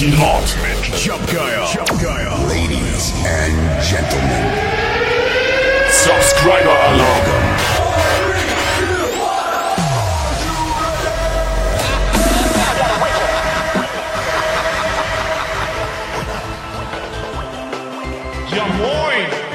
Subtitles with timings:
[0.00, 1.60] Party hart mit Jump Geil.
[2.48, 4.44] Ladies and Gentlemen.
[5.90, 7.20] Subscriber Alarm.
[18.50, 19.50] Ja moin!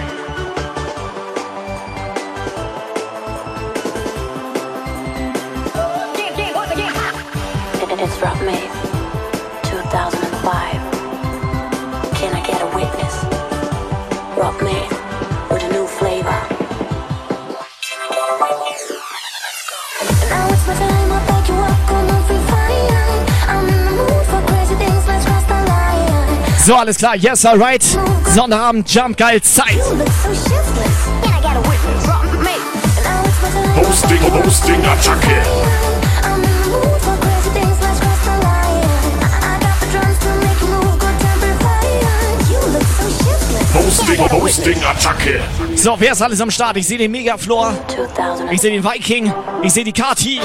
[39.92, 42.02] Drums to make you move, good temper fire.
[42.50, 43.70] You look so shiftless.
[43.76, 45.78] Hosting, Can I get a Hosting, Attacke.
[45.78, 46.78] So, wer ist alles am Start?
[46.78, 47.76] Ich sehe den Megaflor.
[47.90, 48.52] 2005.
[48.52, 49.32] Ich sehe den Viking.
[49.62, 50.42] Ich sehe die Kati.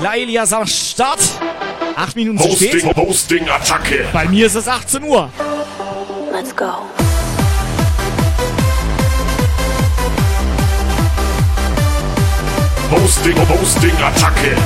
[0.00, 1.20] Laelia ist am Start.
[2.00, 2.96] Acht Minuten zu Hosting, spät.
[2.96, 4.08] Hosting, Attacke.
[4.10, 5.30] Bei mir ist es 18 Uhr.
[6.32, 6.72] Let's go.
[12.90, 14.56] Hosting, Hosting, Attacke.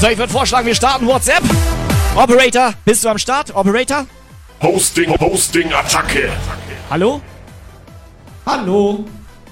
[0.00, 1.42] So, ich würde vorschlagen, wir starten WhatsApp.
[2.14, 3.54] Operator, bist du am Start?
[3.54, 4.06] Operator?
[4.62, 6.30] Hosting, Hosting, Attacke.
[6.88, 7.20] Hallo?
[8.46, 9.04] Hallo.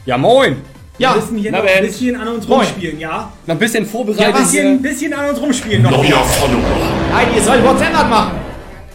[0.06, 0.73] Ja, moin.
[0.96, 3.32] Ja, wir müssen hier Na, noch ein bisschen an uns rumspielen, ja?
[3.46, 4.34] Noch ein bisschen Ja, vorbereitet.
[4.36, 5.90] ein bisschen, bisschen an uns rumspielen noch.
[5.90, 6.62] Neuer Follower.
[7.10, 8.32] Nein, ihr sollt WhatsApp anmachen.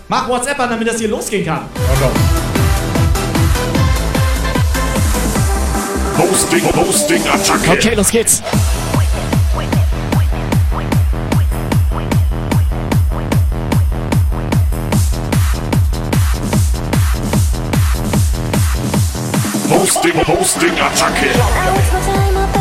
[0.08, 1.64] Mach WhatsApp an, damit das hier losgehen kann.
[6.18, 7.72] Hosting, Hosting, Attacke.
[7.72, 8.42] Okay, los geht's.
[19.70, 22.59] Hosting, Hosting, Attacke.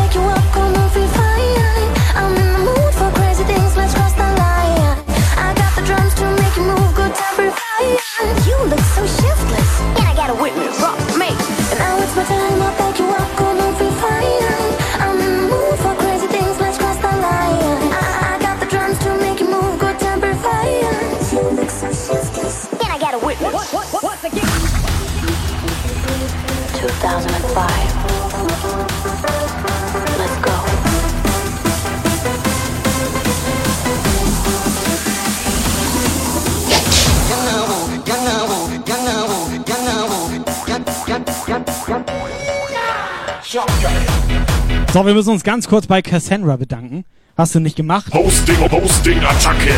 [44.93, 47.03] So, wir müssen uns ganz kurz bei Cassandra bedanken.
[47.35, 48.13] Hast du nicht gemacht?
[48.13, 49.73] Hosting, Hosting, Attacke.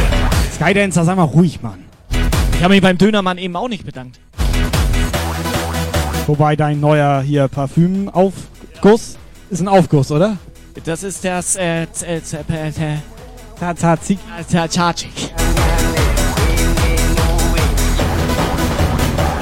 [0.55, 1.85] Skydancer, sei mal ruhig, Mann.
[2.53, 4.19] Ich habe mich beim Dönermann eben auch nicht bedankt.
[6.27, 9.17] Wobei dein neuer hier Parfümaufguss
[9.49, 10.37] ist ein Aufguss, oder?
[10.85, 14.19] Das ist das, äh, äh, äh, äh, äh, Tschatschik.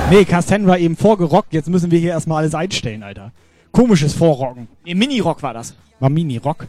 [0.09, 1.53] Nee, Cassandra eben vorgerockt.
[1.53, 3.31] Jetzt müssen wir hier erstmal alles einstellen, Alter.
[3.71, 4.67] Komisches Vorrocken.
[4.83, 5.75] Nee, Mini-Rock war das.
[5.99, 6.67] Mal Mini-Rock.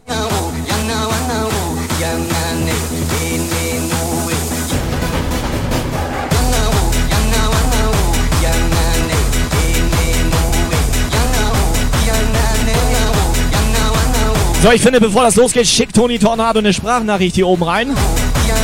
[14.62, 17.96] So, ich finde, bevor das losgeht, schickt Toni Tornado eine Sprachnachricht hier oben rein.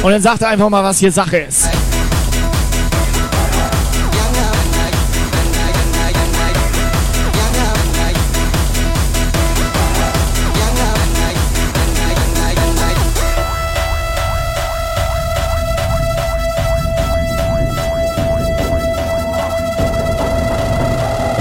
[0.03, 1.69] Und dann sagt er einfach mal, was hier Sache ist.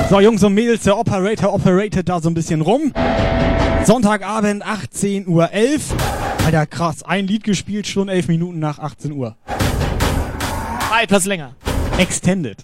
[0.08, 2.94] So, Jungs und Mädels, der Operator operatet da so ein bisschen rum.
[3.86, 5.50] Sonntagabend, 18.11 Uhr.
[6.46, 7.02] Alter, krass.
[7.02, 9.36] Ein Lied gespielt, schon 11 Minuten nach 18 Uhr.
[10.90, 11.56] War etwas länger.
[11.98, 12.58] Extended.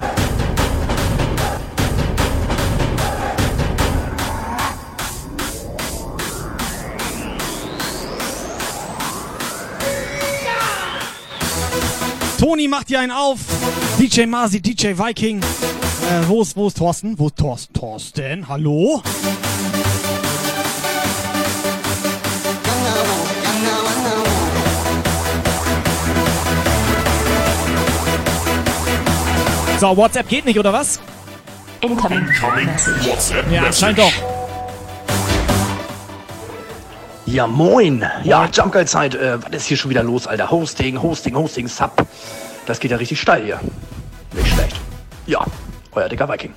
[12.38, 13.40] Toni macht hier einen auf.
[14.00, 15.42] DJ Masi, DJ Viking.
[16.12, 17.18] Äh, wo ist, wo ist Thorsten?
[17.18, 17.74] Wo ist Thorsten?
[17.74, 19.02] Thorsten, hallo?
[29.80, 31.00] So, WhatsApp geht nicht, oder was?
[31.80, 34.12] Incoming WhatsApp Ja, anscheinend doch.
[37.26, 38.04] Ja, moin.
[38.26, 39.16] Ja, Jumpgeil-Zeit.
[39.16, 40.52] Äh, was ist hier schon wieder los, Alter?
[40.52, 42.06] Hosting, Hosting, Hosting, Sub.
[42.66, 43.62] Das geht ja richtig steil hier.
[44.34, 44.76] Nicht schlecht.
[45.26, 45.46] Ja,
[45.96, 46.54] euer dicker Viking.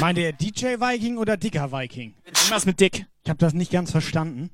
[0.00, 2.14] Meint ihr DJ Viking oder Dicker Viking?
[2.50, 3.06] Was mit Dick?
[3.24, 4.50] Ich habe das nicht ganz verstanden.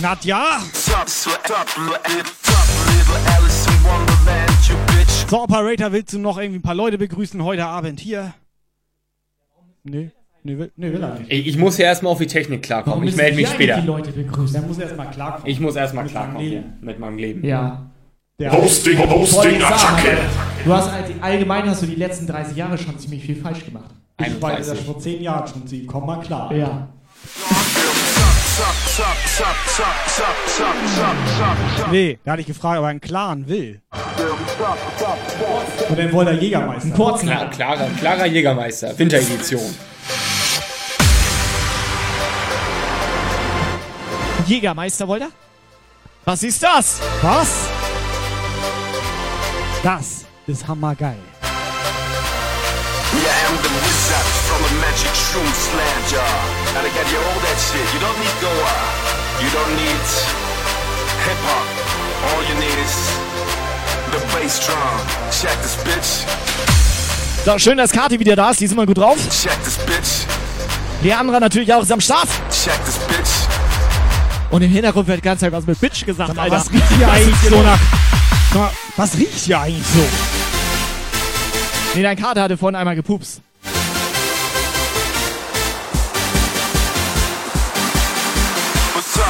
[0.00, 0.60] Nadja!
[5.28, 8.34] So, Operator, willst du noch irgendwie ein paar Leute begrüßen heute Abend hier?
[9.82, 10.08] Nö,
[10.44, 11.30] nö, will, nö, will er nicht.
[11.30, 13.08] Ich muss ja erstmal auf die Technik klarkommen.
[13.08, 13.80] Ich melde mich später.
[13.80, 14.56] Die Leute begrüßen.
[14.56, 15.46] Er muss erstmal klarkommen.
[15.46, 17.44] Ich muss erstmal klarkommen hier mit meinem Leben.
[17.44, 17.90] Ja.
[18.38, 20.18] Der Hosting, Hosting, Attacke.
[20.64, 23.90] Du hast halt, allgemein hast du die letzten 30 Jahre schon ziemlich viel falsch gemacht.
[24.20, 24.86] Ich weiß das 31.
[24.86, 25.66] vor zehn Jahren schon.
[25.66, 26.52] Sie komm mal klar.
[26.54, 26.88] Ja.
[31.90, 33.82] Nee, da hatte ich gefragt, ob er einen klaren will.
[35.88, 36.90] Und dann wollte er Jägermeister.
[36.90, 39.74] Kurzen Klar, klarer, klarer Jägermeister, Winteredition.
[44.46, 45.30] Jägermeister wollte er?
[46.24, 47.00] Was ist das?
[47.22, 47.68] Was?
[49.82, 51.18] Das ist hammergeil.
[53.54, 56.34] The wizard from the magic shroom slam jar.
[56.76, 57.86] And I got you all that shit.
[57.94, 58.76] You don't need Goa.
[59.42, 60.06] You don't need
[61.26, 61.66] hip hop.
[62.28, 62.94] All you need is
[64.12, 64.96] the bass drum.
[65.30, 66.26] Check this bitch.
[67.44, 68.60] So, schön, dass Kati wieder da ist.
[68.60, 69.16] Die ist immer gut drauf.
[69.30, 70.26] Check this bitch.
[71.02, 72.28] Leandra natürlich auch ist am Start.
[72.50, 73.48] Check this bitch.
[74.50, 76.56] Und im Hintergrund wird die ganze Zeit was mit Bitch gesagt, Sag mal, Alter.
[76.56, 77.78] was riecht hier eigentlich so nach...
[78.54, 80.43] Mal, was riecht hier eigentlich so?
[81.94, 83.40] Nee, dein Kater hatte vorhin einmal gepupst.
[88.94, 89.20] What's?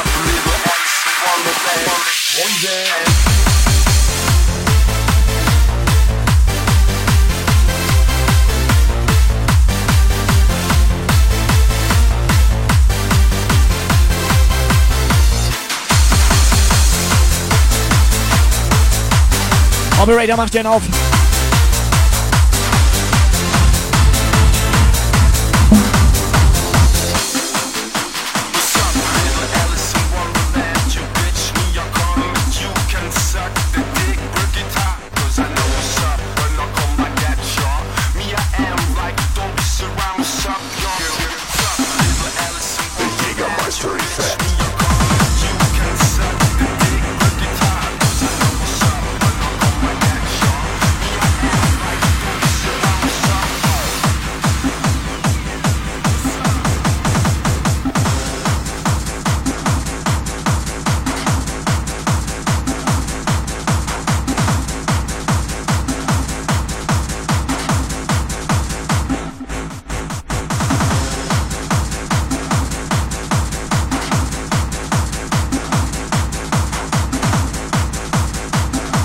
[20.01, 20.83] Operator macht den auf.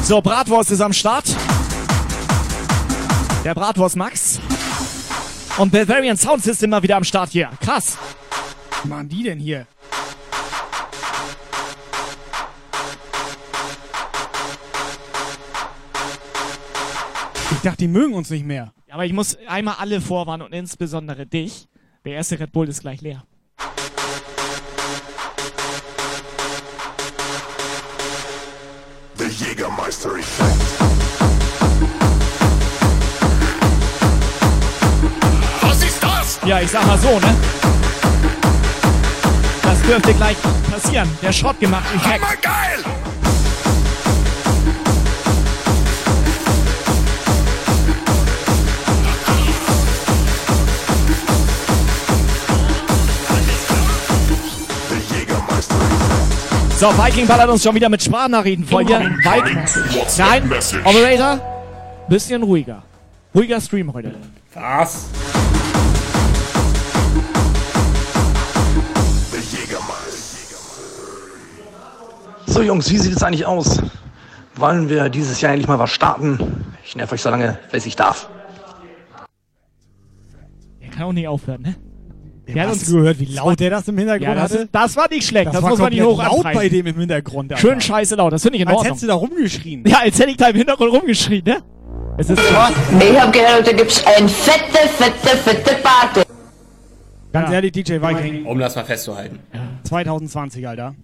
[0.10, 1.26] So, Bratwurst ist am Start.
[3.46, 4.40] Der Bratwurst Max.
[5.60, 7.52] Und Bavarian Sound System mal wieder am Start hier.
[7.62, 7.96] Krass.
[8.72, 9.68] Was machen die denn hier?
[17.52, 18.74] Ich dachte, die mögen uns nicht mehr.
[18.90, 21.68] Aber ich muss einmal alle vorwarnen und insbesondere dich.
[22.04, 23.26] Der erste Red Bull ist gleich leer.
[29.70, 30.62] Jägermeister effect.
[35.62, 36.40] Was ist das?
[36.46, 37.36] Ja, ich sag mal so, ne?
[39.62, 40.38] Das dürfte gleich
[40.72, 41.10] passieren.
[41.22, 42.22] Der Schrott gemacht, ich hack.
[56.80, 59.02] So, Viking ballert uns schon wieder mit Sprachnachrichten voll hier.
[59.02, 59.66] Viking.
[60.18, 60.50] Nein.
[60.86, 61.42] Operator,
[62.08, 62.82] bisschen ruhiger.
[63.36, 64.16] Ruhiger Stream heute.
[64.54, 65.08] Was?
[72.46, 73.82] So Jungs, wie sieht es eigentlich aus?
[74.56, 76.66] Wollen wir dieses Jahr endlich mal was starten?
[76.86, 78.30] Ich nerv euch so lange, bis ich darf.
[80.82, 81.76] Der kann auch nicht aufhören, ne?
[82.54, 84.64] Der hat Hast uns, du gehört, wie laut der das im Hintergrund ja, das, hatte?
[84.64, 85.48] ist- das war nicht schlecht.
[85.54, 87.52] Das, war muss man nicht hoch laut bei dem im Hintergrund.
[87.52, 87.62] Alter.
[87.62, 88.34] Schön scheiße laut.
[88.34, 88.88] Das finde ich in Als Ordnung.
[88.94, 89.84] hättest du da rumgeschrien.
[89.88, 91.58] Ja, als hätte ich da im Hintergrund rumgeschrien, ne?
[92.18, 92.52] Es ist Ich
[93.20, 96.22] hab gehört, da gibt's ein fette, fette, fette Party.
[97.32, 97.54] Ganz Ja.
[97.56, 99.40] ehrlich, DJ Viking, Um das mal festzuhalten.
[99.84, 100.96] 2020, Alter.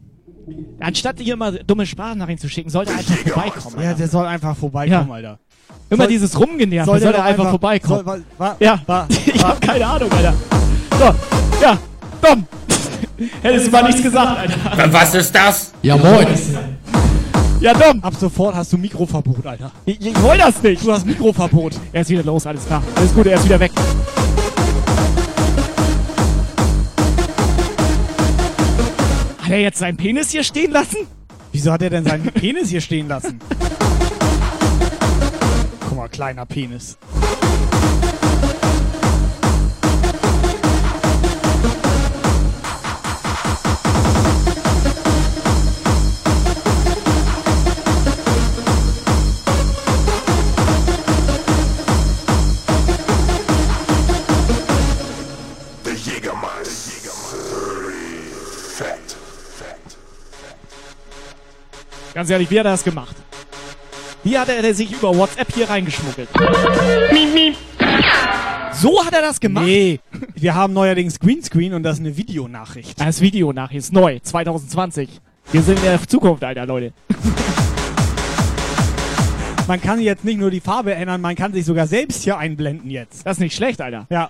[0.80, 3.76] Anstatt hier immer dumme Sprachnachrichten zu schicken, sollte er einfach vorbeikommen.
[3.80, 3.98] Ja, Alter.
[4.00, 5.14] der soll einfach vorbeikommen, Ja.
[5.14, 5.40] Alter.
[5.90, 8.06] Immer soll- dieses Rumgenervt, soll, der er doch einfach, vorbeikommen.
[8.06, 10.34] Soll, wa, wa, ja, wa, ich wa, hab keine Ahnung, Alter.
[10.98, 11.14] So,
[11.62, 11.78] ja,
[12.22, 12.46] komm.
[13.42, 14.94] Hättest du mal nichts gesagt, Alter.
[14.94, 15.72] Was ist das?
[15.82, 16.28] Ja, moin.
[17.60, 18.04] Ja, dumm.
[18.04, 19.72] Ab sofort hast du Mikroverbot, Alter.
[19.86, 20.86] Ich, ich wollte das nicht.
[20.86, 21.74] Du hast Mikroverbot.
[21.94, 22.84] Er ist wieder los, alles klar.
[22.96, 23.72] Alles gut, er ist wieder weg.
[29.42, 31.08] Hat er jetzt seinen Penis hier stehen lassen?
[31.52, 33.40] Wieso hat er denn seinen Penis hier stehen lassen?
[35.88, 36.98] Guck mal, kleiner Penis.
[62.16, 63.14] Ganz ehrlich, wie hat er das gemacht?
[64.24, 66.30] Wie hat er sich über WhatsApp hier reingeschmuggelt?
[68.72, 69.66] So hat er das gemacht?
[69.66, 70.00] Nee,
[70.36, 73.02] wir haben neuerdings Greenscreen und das ist eine Videonachricht.
[73.02, 75.10] Das Video nachher ist neu, 2020.
[75.52, 76.94] Wir sind in der Zukunft, Alter, Leute.
[79.68, 82.90] Man kann jetzt nicht nur die Farbe ändern, man kann sich sogar selbst hier einblenden
[82.92, 83.26] jetzt.
[83.26, 84.06] Das ist nicht schlecht, Alter.
[84.12, 84.30] Ja,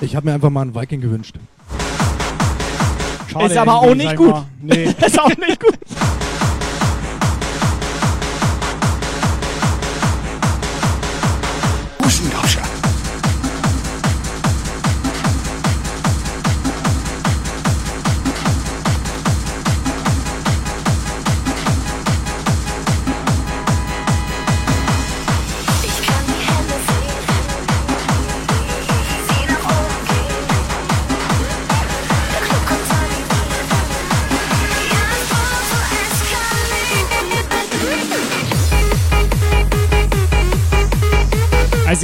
[0.00, 1.34] Ich habe mir einfach mal einen Viking gewünscht.
[3.32, 3.46] schade.
[3.46, 4.34] Ist aber auch nicht gut.
[4.60, 4.84] Nee.
[5.04, 5.78] ist auch nicht gut.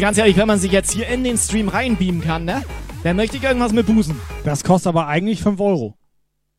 [0.00, 2.64] Also ganz ehrlich, wenn man sich jetzt hier in den Stream reinbeamen kann, ne?
[3.04, 4.18] Dann möchte ich irgendwas mit Busen.
[4.44, 5.94] Das kostet aber eigentlich 5 Euro.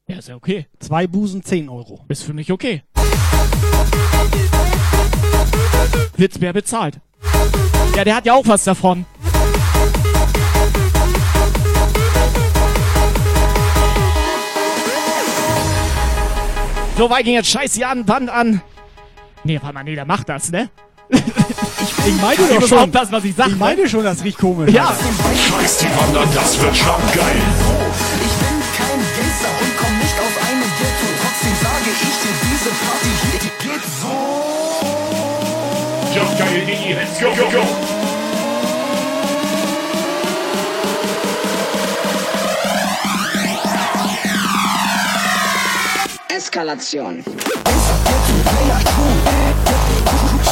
[0.07, 0.67] Ja, ist ja okay.
[0.77, 2.05] Zwei Busen 10 Euro.
[2.07, 2.83] Ist für mich okay.
[6.17, 7.00] Wird's wer bezahlt?
[7.95, 9.07] Ja, der hat ja auch was davon.
[16.95, 18.62] So, Viking, jetzt scheiß die an, Band an.
[19.43, 20.69] Nee, warte mal, nee, der macht das, ne?
[21.82, 22.78] Ich meine Ich doch muss schon.
[22.80, 23.48] aufpassen, was ich sag.
[23.48, 24.72] Ich meine schon, das riecht komisch.
[24.74, 24.94] Ja.
[25.50, 27.42] Scheiß die Wandern, das wird schon geil.
[28.24, 31.08] Ich bin kein Gangster und komm nicht aus einem Ghetto.
[31.22, 34.16] Trotzdem sage ich dir, diese Party hier die geht so.
[36.14, 36.94] Just geil, Digi.
[36.94, 37.66] Let's go, go, go.
[46.30, 47.24] Eskalation.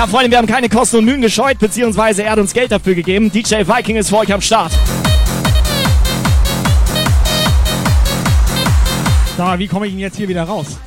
[0.00, 2.94] Ja, Freunde, wir haben keine Kosten und Mühen gescheut, beziehungsweise er hat uns Geld dafür
[2.94, 3.30] gegeben.
[3.30, 4.72] DJ Viking ist für euch am Start.
[9.36, 10.78] Sag mal, wie komme ich denn jetzt hier wieder raus?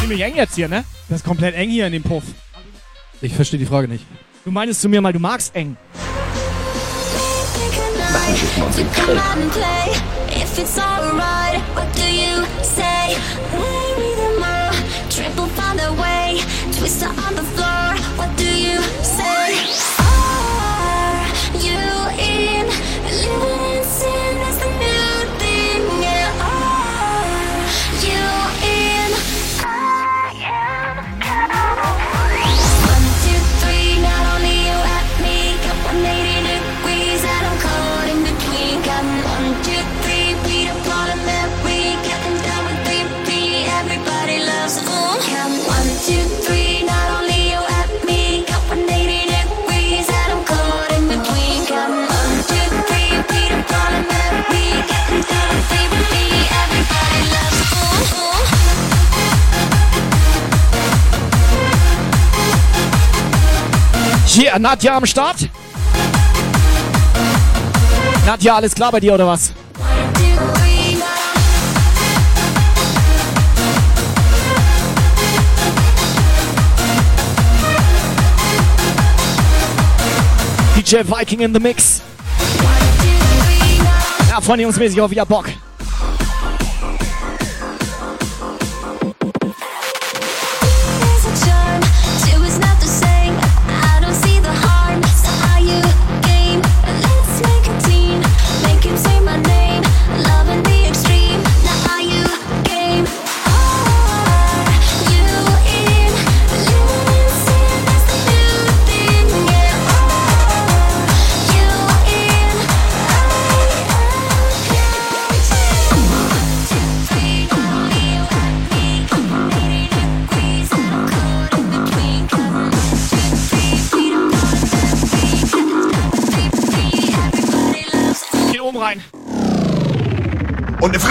[0.00, 0.84] Ziemlich eng jetzt hier, ne?
[1.08, 2.22] Das ist komplett eng hier in dem Puff.
[3.20, 4.04] Ich verstehe die Frage nicht.
[4.44, 5.76] Du meinst zu mir mal, du magst eng.
[8.76, 9.90] To come out and play,
[10.30, 13.16] if it's alright, what do you say?
[13.50, 14.70] Maybe the more
[15.10, 16.38] triple find a way,
[16.70, 19.45] twister on the floor, what do you say?
[64.36, 65.48] Ja, Nadja am Start.
[68.26, 69.52] Nadja, alles klar bei dir oder was?
[80.76, 82.02] DJ Viking in the Mix.
[84.28, 85.46] Ja, Freunde, Jungsmäßig auf wieder Bock.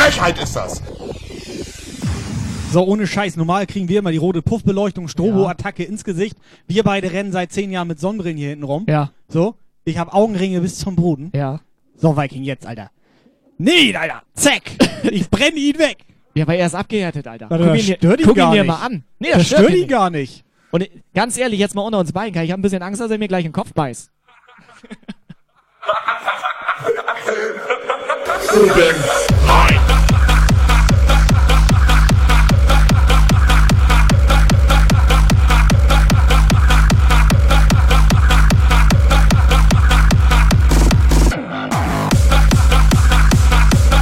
[0.05, 0.81] Frechheit ist das.
[2.71, 3.37] So, ohne Scheiß.
[3.37, 6.37] Normal kriegen wir immer die rote Puffbeleuchtung, Strobo-Attacke ins Gesicht.
[6.67, 8.85] Wir beide rennen seit zehn Jahren mit Sonnenbrillen hier hinten rum.
[8.87, 9.11] Ja.
[9.29, 9.55] So.
[9.83, 11.31] Ich habe Augenringe bis zum Boden.
[11.33, 11.59] Ja.
[11.95, 12.91] So, Viking, jetzt, Alter.
[13.57, 14.21] Nee, Alter.
[14.35, 14.61] Zack.
[15.11, 15.97] Ich brenne ihn weg.
[16.33, 17.47] Ja, aber er ist abgehärtet, Alter.
[17.49, 19.03] Warte, guck das ihn, dir- stört ihn guck gar ihn dir mal an.
[19.19, 19.89] Nee, Das stört ihn nicht.
[19.89, 20.43] gar nicht.
[20.71, 23.19] Und ganz ehrlich, jetzt mal unter uns beiden, ich habe ein bisschen Angst, dass er
[23.19, 24.09] mir gleich in den Kopf beißt.
[28.53, 28.95] Oben rein.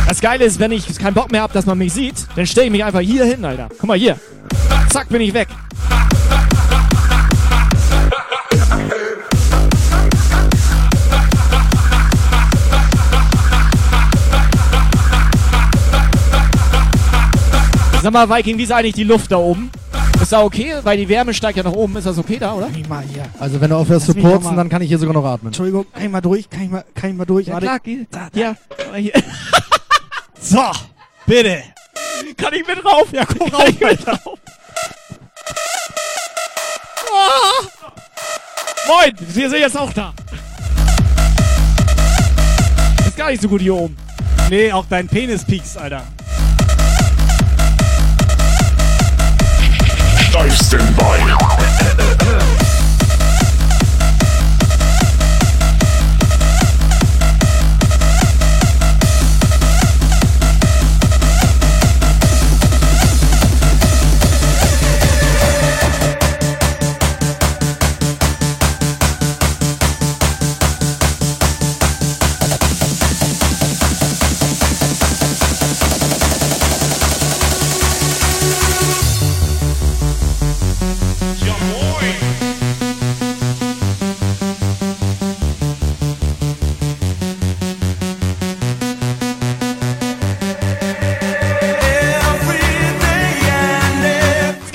[0.08, 2.68] Das Geile ist, wenn ich keinen Bock mehr hab, dass man mich sieht, dann stelle
[2.68, 3.70] ich mich einfach hier hin, Alter.
[3.78, 4.18] Guck mal hier.
[4.90, 5.48] Zack, bin ich weg.
[18.04, 19.72] Sag mal, Viking, wie ist eigentlich die Luft da oben?
[20.22, 20.74] Ist da okay?
[20.84, 21.96] Weil die Wärme steigt ja nach oben.
[21.96, 22.68] Ist das okay da, oder?
[22.76, 23.24] Ich mal hier.
[23.40, 25.48] Also wenn du aufhörst zu Lass purzen, dann kann ich hier sogar noch atmen.
[25.48, 26.50] Entschuldigung, kann ich mal durch?
[26.50, 27.48] Kann ich mal, kann ich mal durch?
[27.48, 27.66] Ja, Warte.
[27.66, 28.06] klar, geh.
[28.34, 28.58] Ja,
[28.94, 29.14] hier.
[30.42, 30.60] So,
[31.26, 31.64] bitte.
[32.36, 33.08] Kann ich mit rauf?
[33.14, 34.40] Ja, komm Kann rauf, ich mit rauf?
[37.10, 37.90] Ah!
[38.86, 40.14] Moin, wir sind jetzt auch da.
[43.08, 43.96] Ist gar nicht so gut hier oben.
[44.50, 46.04] Nee, auch dein Penis piekst, Alter.
[50.34, 52.63] Steifsten Bein.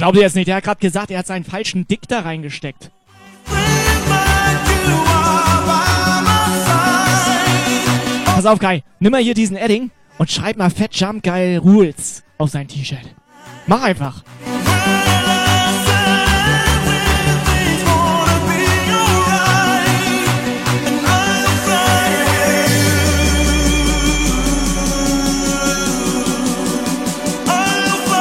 [0.08, 0.48] Glaubt ihr jetzt nicht.
[0.48, 2.90] Der hat gerade gesagt, er hat seinen falschen Dick da reingesteckt.
[8.24, 8.82] Pass auf, Kai.
[9.00, 13.14] Nimm mal hier diesen Edding und schreib mal Fat Jump Geil Rules auf sein T-Shirt.
[13.66, 14.22] Mach einfach.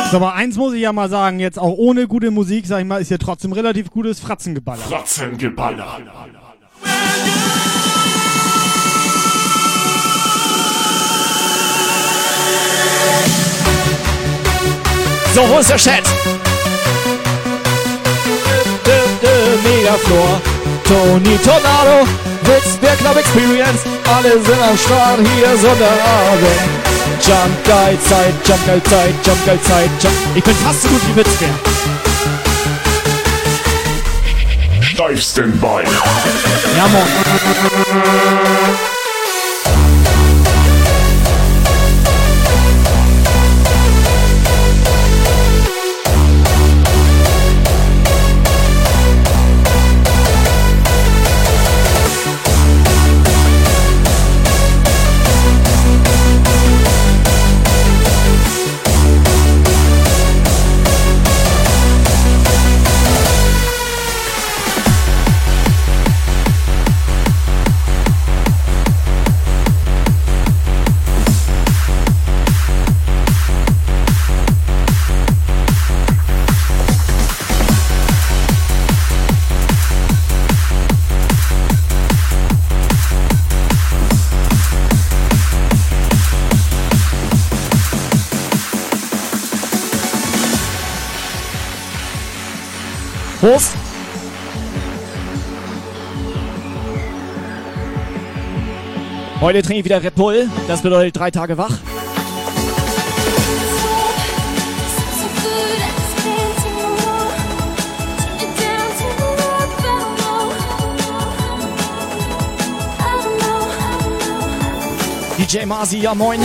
[0.09, 2.85] So, aber eins muss ich ja mal sagen, jetzt auch ohne gute Musik, sag ich
[2.85, 4.81] mal, ist hier trotzdem relativ gutes Fratzengeballer.
[4.83, 5.99] Fratzengeballer.
[15.33, 16.03] So, wo ist der Chat?
[19.63, 20.41] Megaflor,
[20.85, 22.07] Tony Tornado,
[22.43, 23.81] Witz, der Club Experience,
[24.15, 26.96] alle sind am Start hier Sonderabend.
[27.21, 30.15] Jump Geil Zeit, Jump Geil Zeit, Jump Geil Zeit, Jump.
[30.35, 31.49] Ich bin fast so gut wie Witzbär.
[34.81, 35.87] Steifsten Bein.
[36.75, 37.07] Ja, Mann.
[99.47, 100.49] Heute trinke ich wieder Red Bull.
[100.67, 101.71] Das bedeutet drei Tage wach.
[115.37, 116.41] DJ Masi, ja moin.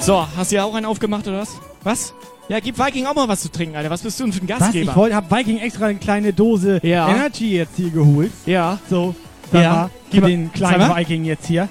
[0.00, 1.50] So, hast du ja auch einen aufgemacht oder was?
[1.84, 2.14] Was?
[2.48, 3.90] Ja, gib Viking auch mal was zu trinken, Alter.
[3.90, 4.58] Was bist du denn für ein Was?
[4.60, 4.90] Gastgeber?
[4.92, 7.08] Ich wollte, hab Viking extra eine kleine Dose Ja.
[7.08, 8.30] Energy jetzt hier geholt.
[8.46, 8.78] Ja.
[8.88, 9.14] So,
[9.52, 9.72] sag Ja.
[9.72, 10.94] mal, Gib den kleinen.
[10.96, 11.68] Viking jetzt hier.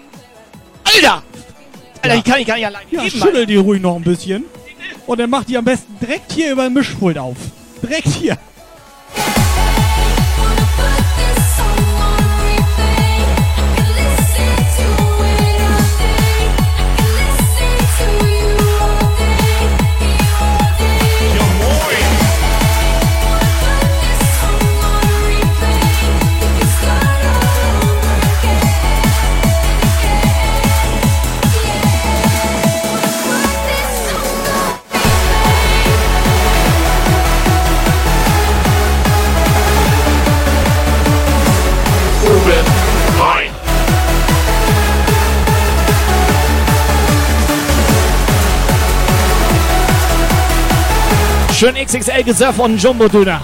[0.84, 1.24] Alter!
[2.02, 4.44] Alter, ich kann ich gar nicht allein Ja, geben, schüttel die ruhig noch ein bisschen.
[5.08, 7.38] Und dann macht die am besten direkt hier über den Mischpult auf.
[7.82, 8.38] Direkt hier.
[51.66, 53.42] Schön XXL gesurft von Jumbo Döner.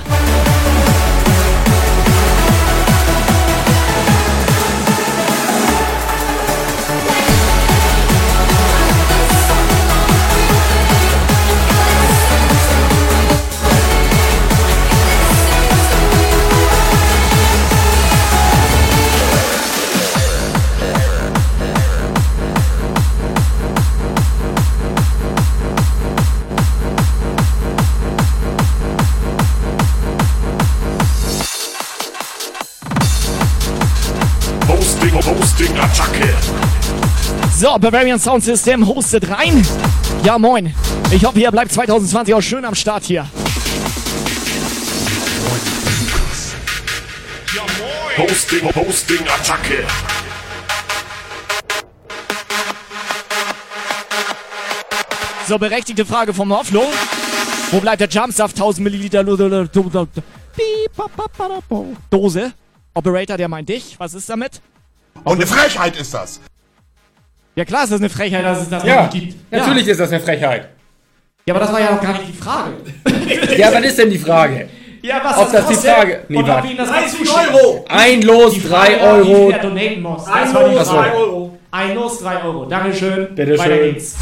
[37.71, 39.65] So, Bavarian Sound System hostet rein.
[40.25, 40.73] Ja, moin.
[41.09, 43.25] Ich hoffe, ihr bleibt 2020 auch schön am Start hier.
[48.17, 49.85] Hosting, Hosting, Attacke.
[55.47, 56.83] So, berechtigte Frage vom Hofflo.
[57.71, 59.23] Wo bleibt der Jumpsaft 1000 Milliliter
[62.09, 62.53] Dose?
[62.93, 63.95] Operator, der meint dich.
[63.97, 64.61] Was ist damit?
[65.23, 66.41] Und eine Frechheit ist das.
[67.55, 69.51] Ja klar ist das eine Frechheit, dass es das noch Ja, nicht gibt.
[69.51, 70.69] natürlich ist das eine Frechheit.
[71.45, 72.71] Ja, aber das war ja noch gar nicht die Frage.
[73.57, 74.69] Ja, was ist denn die Frage?
[75.01, 76.67] Ja, was Ob das die kostet Frage- Nee, und ob warte.
[76.67, 77.53] Ihnen das 30 zusteht.
[77.53, 77.85] Euro.
[77.89, 79.45] Ein Los, Die Frage drei war, Wie Euro.
[79.47, 80.25] viel er donaten muss.
[80.25, 81.09] Das Ein die Los, Frage.
[81.09, 81.57] drei Euro.
[81.71, 82.65] Ein Los, 3 Euro.
[82.65, 83.27] Dankeschön.
[83.35, 83.93] Bitte Weiter schön.
[83.93, 84.15] geht's.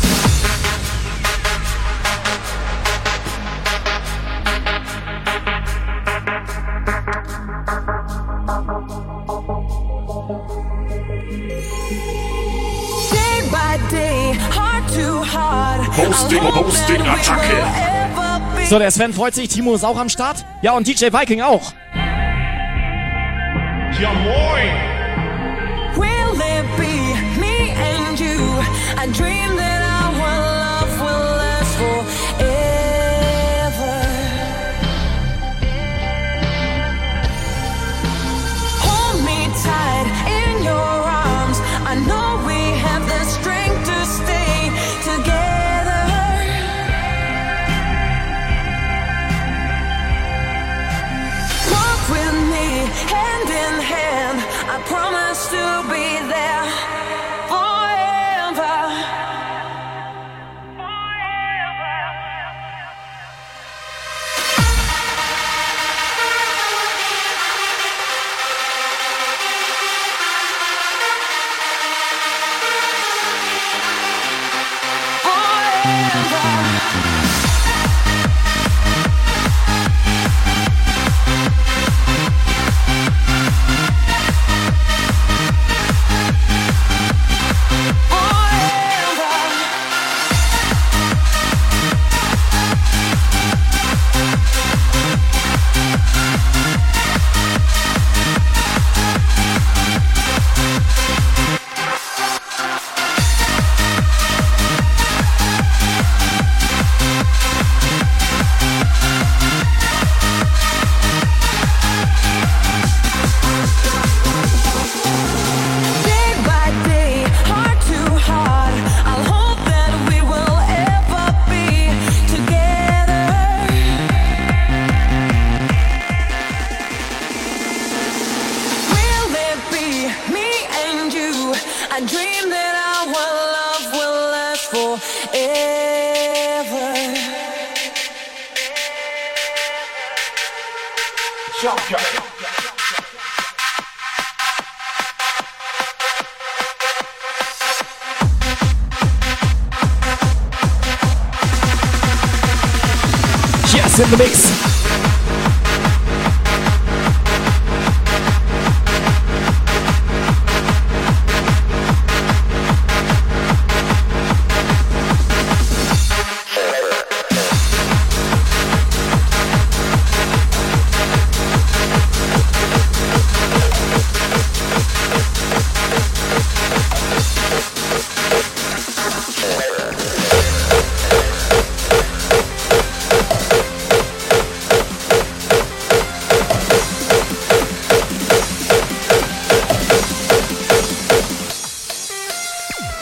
[15.99, 17.57] Hosting, Hosting, Attacke.
[18.69, 19.49] So, der Sven freut sich.
[19.49, 20.45] Timo ist auch am Start.
[20.61, 21.73] Ja, und DJ Viking auch.
[23.99, 24.88] Ja, moin.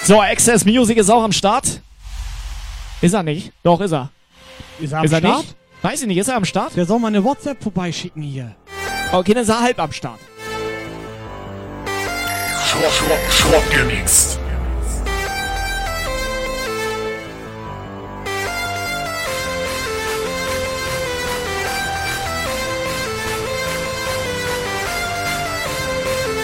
[0.07, 1.81] So, Access Music ist auch am Start.
[3.01, 3.51] Ist er nicht?
[3.61, 4.09] Doch, ist er.
[4.79, 5.37] Ist er am ist er Start?
[5.39, 5.55] nicht?
[5.81, 6.77] Weiß ich nicht, ist er am Start?
[6.77, 8.55] Der soll mal eine WhatsApp vorbeischicken hier.
[9.11, 10.21] Okay, dann ist er halb am Start.
[12.69, 14.39] Schrott, Schrott, Schrott gemixt.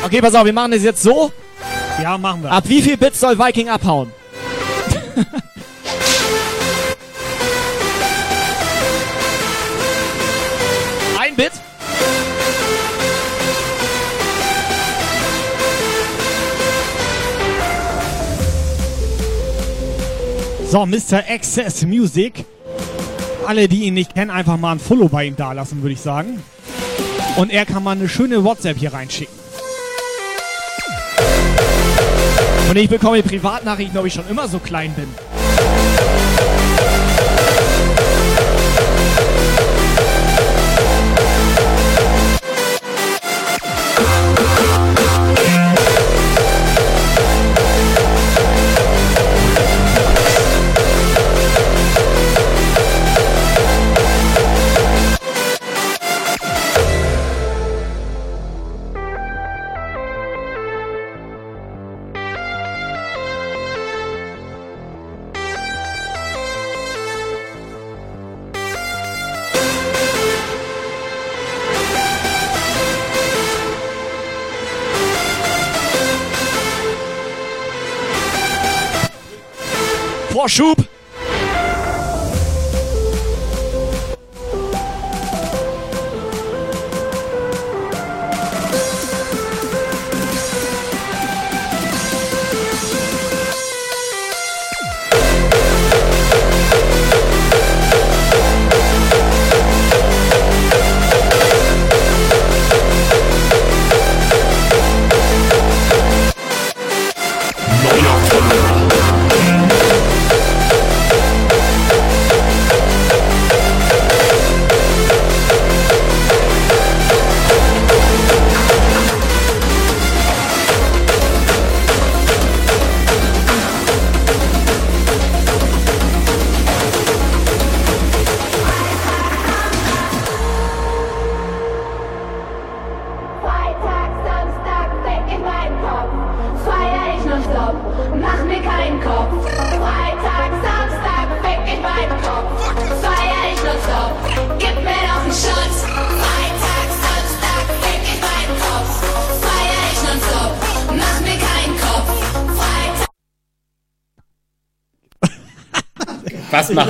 [0.04, 1.32] Okay, pass auf, wir machen das jetzt so.
[2.01, 2.51] Ja, machen wir.
[2.51, 4.12] Ab wie viel Bits soll Viking abhauen?
[11.19, 11.51] Ein Bit?
[20.69, 21.23] So, Mr.
[21.29, 22.45] Access Music.
[23.45, 26.41] Alle, die ihn nicht kennen, einfach mal ein Follow bei ihm dalassen, würde ich sagen.
[27.38, 29.42] Und er kann mal eine schöne WhatsApp hier reinschicken.
[32.74, 35.08] Und ich bekomme Privatnachrichten, ob ich schon immer so klein bin.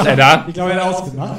[0.03, 0.45] Glaub- er da?
[0.47, 1.31] Ich glaube, er hat ausgemacht.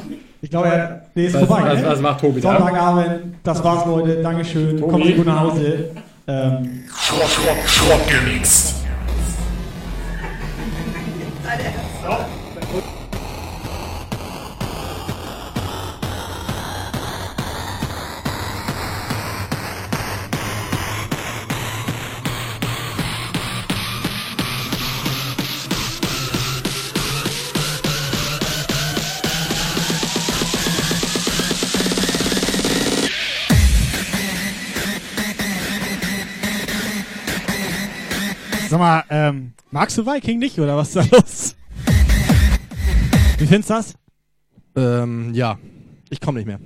[0.43, 1.63] Ich glaube, er der ist Was- vorbei.
[1.71, 1.89] was- ne?
[1.89, 2.57] was macht Tobi da?
[2.57, 4.23] Sonntagabend, das war's, Leute.
[4.23, 4.79] Dankeschön.
[4.79, 4.91] Tobi?
[4.93, 5.91] Kommen Sie gut nach Hause.
[6.27, 8.01] Ähm, Schrott, Schrott, Schrott
[39.95, 41.57] magst du Viking nicht oder was ist da los?
[43.39, 43.95] Wie findest du das?
[44.77, 45.59] Ähm, ja.
[46.11, 46.59] Ich komme nicht mehr.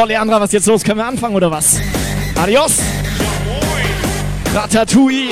[0.00, 0.82] So, Leandra, was ist jetzt los?
[0.82, 1.78] Können wir anfangen oder was?
[2.42, 2.78] Adios!
[4.54, 5.28] Ratatouille!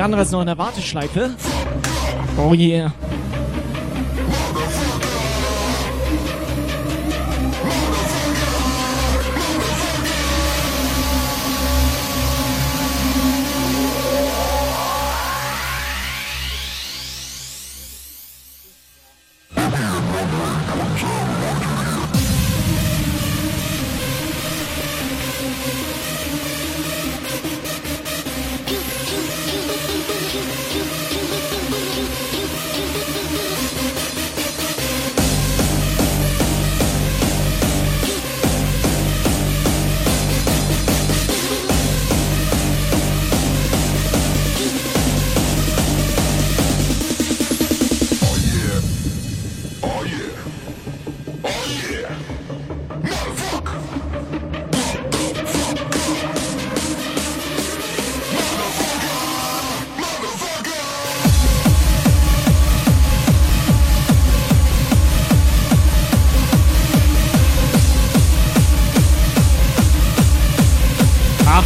[0.00, 1.34] Leandra ist noch in der Warteschleife.
[2.38, 2.90] Oh yeah.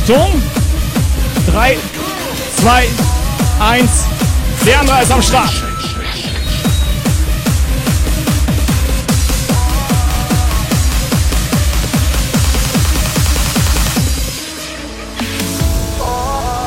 [0.06, 0.42] Achtung!
[1.46, 1.78] 3,
[2.60, 2.88] 2,
[3.58, 4.04] 1.
[4.66, 5.50] Leandra ist am Start.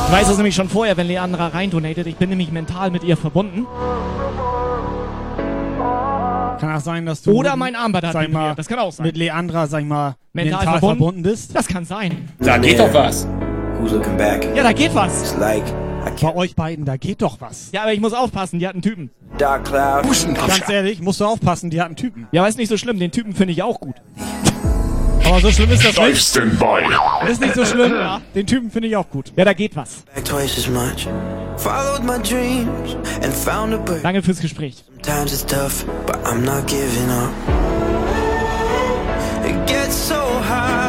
[0.07, 2.07] Ich weiß es nämlich schon vorher, wenn Leandra rein donatet.
[2.07, 3.65] Ich bin nämlich mental mit ihr verbunden.
[6.59, 8.55] Kann auch sein, dass du Oder mit- mein Armband hat sag mal.
[8.55, 9.05] Das kann auch sein.
[9.05, 10.97] mit Leandra, sag ich mal, Mental mental, verbunden?
[10.97, 11.55] verbunden bist.
[11.55, 12.26] Das kann sein.
[12.47, 13.27] Da geht doch was.
[13.77, 14.47] Who's looking back?
[14.55, 15.21] Ja, da geht was.
[15.21, 15.65] It's like
[16.05, 17.71] I Bei euch beiden, da geht doch was.
[17.73, 19.09] Ja, aber ich muss aufpassen, die hat einen Typen.
[19.37, 20.03] dark cloud.
[20.03, 22.25] Ganz ehrlich, musst du aufpassen, die hat einen Typen.
[22.31, 23.95] Ja, aber ist nicht so schlimm, den Typen finde ich auch gut.
[25.25, 26.21] Aber so schlimm ist das nicht.
[26.21, 26.85] Standby.
[27.29, 27.91] Ist nicht so schlimm.
[27.91, 29.33] Ja, den Typen finde ich auch gut.
[29.35, 30.03] Ja, da geht was.
[30.15, 31.05] Back twice as much.
[31.57, 34.05] Followed my dreams and found a bird.
[34.05, 34.85] Danke fürs Gespräch.
[35.03, 37.33] Sometimes it's tough, but I'm not giving up.
[39.45, 40.26] It gets so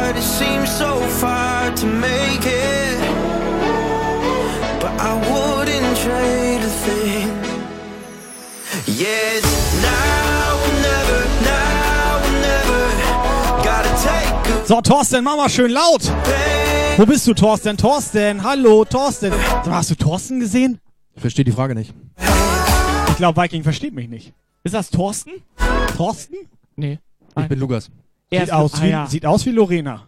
[0.09, 2.99] hard, it seems so far to make it.
[4.81, 7.27] But I wouldn't trade a thing.
[8.87, 12.81] Yeah, it's now or never, now or never.
[13.63, 16.01] Gotta take a So, Thorsten, mach mal schön laut.
[16.97, 17.77] Wo bist du, Thorsten?
[17.77, 19.31] Thorsten, hallo, Thorsten.
[19.69, 20.79] Hast du Thorsten gesehen?
[21.15, 21.93] Ich verstehe die Frage nicht.
[23.09, 24.33] Ich glaube, Viking versteht mich nicht.
[24.63, 25.31] Ist das Thorsten?
[25.95, 26.35] Thorsten?
[26.75, 26.99] Nee.
[27.37, 27.89] Ich bin Lukas.
[28.31, 29.07] Er Sieht ist- aus, ah, wie, ja.
[29.07, 30.07] sieht aus wie Lorena.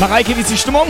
[0.00, 0.88] Mareike, wie ist die Stimmung?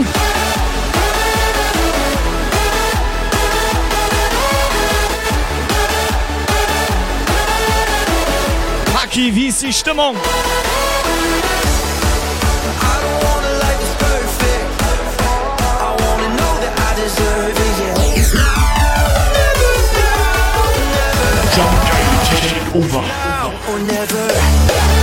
[16.95, 18.19] Deserve it, yeah.
[18.19, 18.31] It's
[22.29, 23.01] Take over.
[23.01, 24.96] now or never.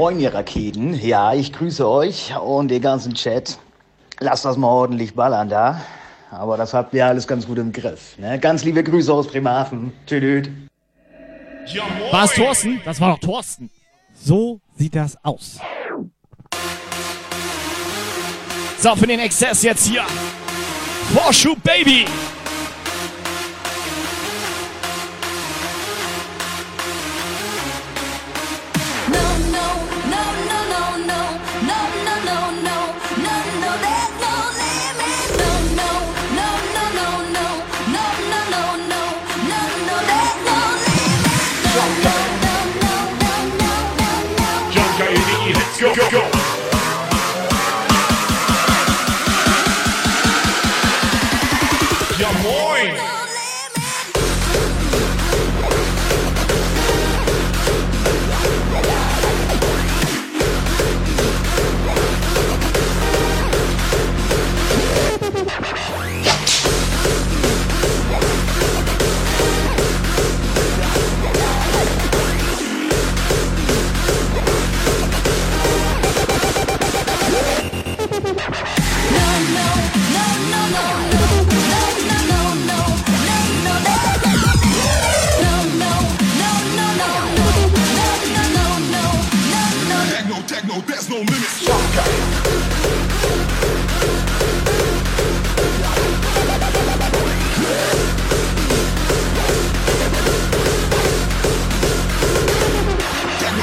[0.00, 0.94] Moin ihr Raketen.
[0.94, 3.58] Ja, ich grüße euch und den ganzen Chat.
[4.18, 5.82] Lasst das mal ordentlich ballern da.
[6.30, 8.16] Aber das habt ihr alles ganz gut im Griff.
[8.16, 8.38] Ne?
[8.38, 9.92] Ganz liebe Grüße aus Bremerhaven.
[10.06, 10.48] Tschüss.
[12.10, 12.80] War es Thorsten?
[12.82, 13.68] Das war doch Thorsten.
[14.14, 15.58] So sieht das aus.
[18.78, 20.04] So, für den Exzess jetzt hier.
[21.12, 22.06] Vorschub, Baby!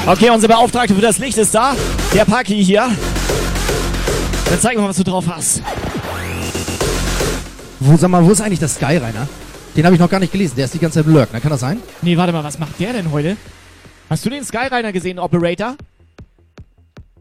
[0.08, 1.76] Okay, unser Beauftragter für das Licht ist da.
[2.14, 2.88] Der Paki hier.
[4.48, 5.60] Dann zeig mal, was du drauf hast.
[7.78, 9.28] Wo, sag mal, wo ist eigentlich der Sky, Rainer?
[9.76, 10.54] Den habe ich noch gar nicht gelesen.
[10.56, 11.28] Der ist die ganze Zeit im Lurk.
[11.30, 11.82] Na, kann das sein?
[12.00, 13.36] Nee, warte mal, was macht der denn heute?
[14.08, 15.76] Hast du den Skyriner gesehen, Operator?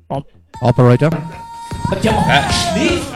[0.07, 0.25] Op
[0.61, 1.09] Operator.
[2.01, 2.13] Ja,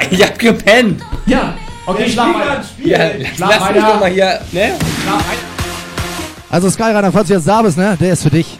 [0.09, 1.01] Ich hab gepennt.
[1.25, 1.53] Ja,
[1.85, 2.65] okay, schlag weiter.
[2.83, 4.73] Ja, Schlag lass mich doch mal hier, ne?
[5.01, 5.41] Schlag weiter.
[6.49, 7.97] Also Sky, Rainer, falls du jetzt da bist, ne?
[7.97, 8.59] Der ist für dich.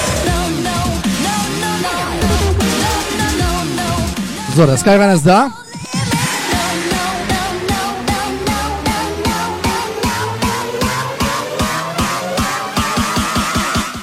[4.53, 5.49] So, der Sky, Rainer ist da.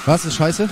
[0.07, 0.71] Was ist scheiße?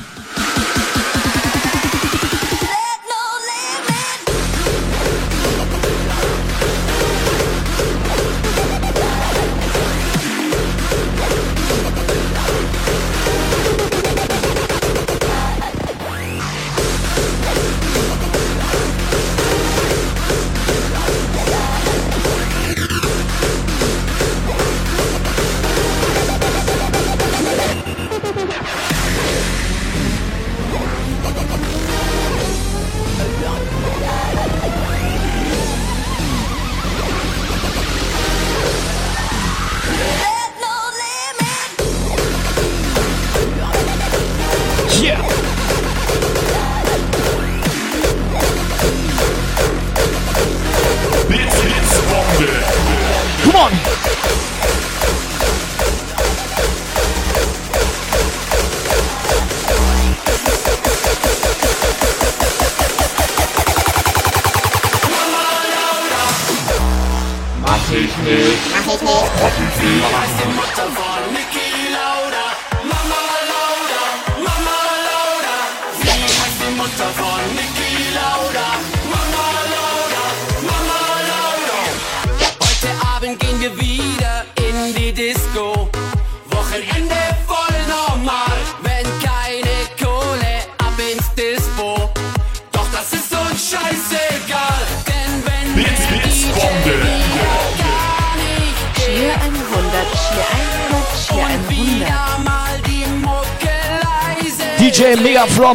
[105.66, 105.74] Auch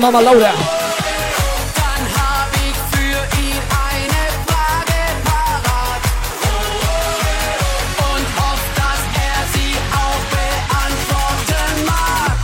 [10.30, 12.38] beantworten mag.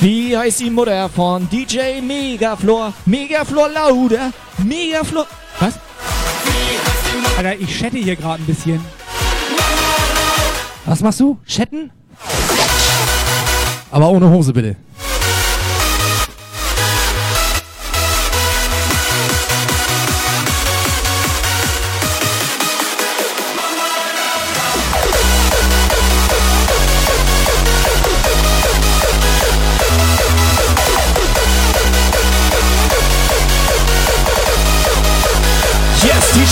[0.00, 2.92] Wie heißt die Mutter von DJ Megafloor?
[3.06, 4.32] Megafloor Lauda.
[4.58, 5.26] Megafloor.
[5.60, 5.74] Was?
[7.36, 8.80] Alter, ich chatte hier gerade ein bisschen.
[10.84, 11.38] Was machst du?
[11.46, 11.90] Chatten?
[13.90, 14.76] Aber ohne Hose bitte.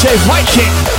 [0.03, 0.92] Yes, DJ Viking.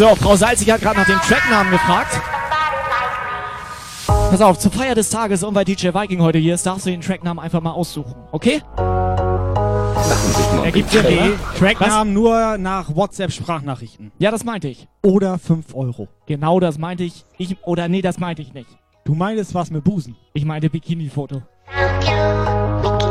[0.00, 2.18] So, Frau Salzig hat gerade nach dem Tracknamen gefragt.
[4.06, 6.90] Pass auf, zur Feier des Tages und weil DJ Viking heute hier ist, darfst du
[6.90, 8.62] den Tracknamen einfach mal aussuchen, okay?
[10.64, 14.10] Er gibt dir die Tracknamen nur nach WhatsApp-Sprachnachrichten.
[14.18, 14.88] Ja, das meinte ich.
[15.02, 16.08] Oder 5 Euro.
[16.24, 17.26] Genau das meinte ich.
[17.36, 18.70] Ich oder nee, das meinte ich nicht.
[19.04, 20.16] Du meintest was mit Busen.
[20.32, 21.42] Ich meinte Bikini-Foto.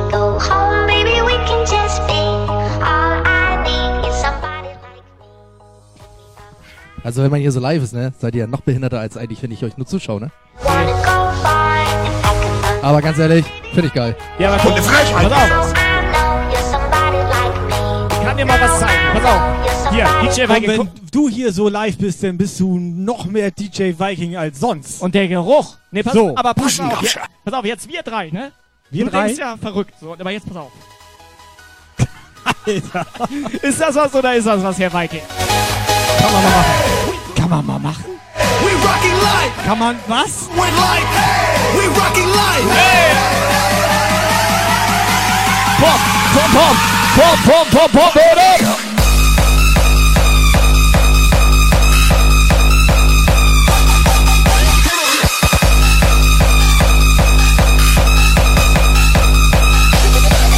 [0.10, 1.59] Go home, baby, we can
[7.04, 9.52] Also wenn man hier so live ist, ne, seid ihr noch behinderter als eigentlich, wenn
[9.52, 10.32] ich euch nur zuschaue, ne?
[12.82, 14.16] Aber ganz ehrlich, finde ich geil.
[14.38, 14.88] Ja, aber guck, pass
[15.32, 15.74] auf.
[18.12, 19.00] Ich kann dir mal was zeigen.
[19.14, 19.92] Pass auf.
[19.92, 20.68] Hier, DJ Und Viking.
[20.70, 20.90] wenn guck.
[21.12, 25.02] du hier so live bist, dann bist du noch mehr DJ Viking als sonst.
[25.02, 25.76] Und der Geruch.
[25.92, 26.36] Nee, pass, So.
[26.38, 27.02] aber pass auf.
[27.02, 28.52] Ja, pass auf, jetzt wir drei, ne?
[28.92, 29.26] Wir du drei?
[29.28, 29.94] denkst ja verrückt.
[30.00, 30.72] So, aber jetzt pass auf.
[33.62, 35.22] Ist das was oder ist das was, Herr Viking?
[36.20, 36.74] Kann man mal machen.
[37.36, 38.06] Kann man mal machen?
[38.62, 40.50] We rocking life Kann man was?
[40.50, 41.08] with life.
[41.76, 42.68] We rocking life.
[45.80, 46.00] Pop,
[46.34, 46.76] pop, pop,
[47.16, 48.80] pop, pop, pop, pop, oder?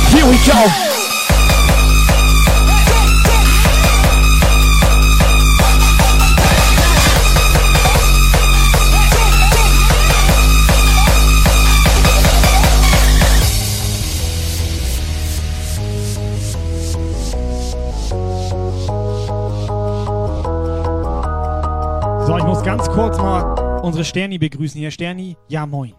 [0.09, 0.90] Here we go.
[22.61, 24.79] Muss ganz kurz mal unsere Sterni begrüßen.
[24.79, 25.93] Hier, Sterni, ja moin.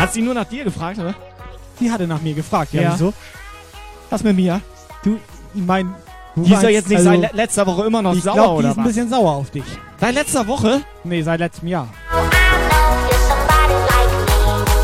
[0.00, 1.14] Hat sie nur nach dir gefragt, oder?
[1.80, 2.92] Die hatte nach mir gefragt, ja, Ja.
[2.92, 3.12] wieso?
[4.10, 4.60] Was mit mir?
[5.02, 5.18] Du,
[5.54, 5.94] ich mein,
[6.36, 8.58] Die soll jetzt nicht also, seit le letzter Woche immer noch Ich sauer, glaube, die
[8.58, 9.64] oder ist ein bisschen sauer auf dich.
[10.00, 10.82] Seit letzter Woche?
[11.04, 11.88] Nee, seit letztem Jahr.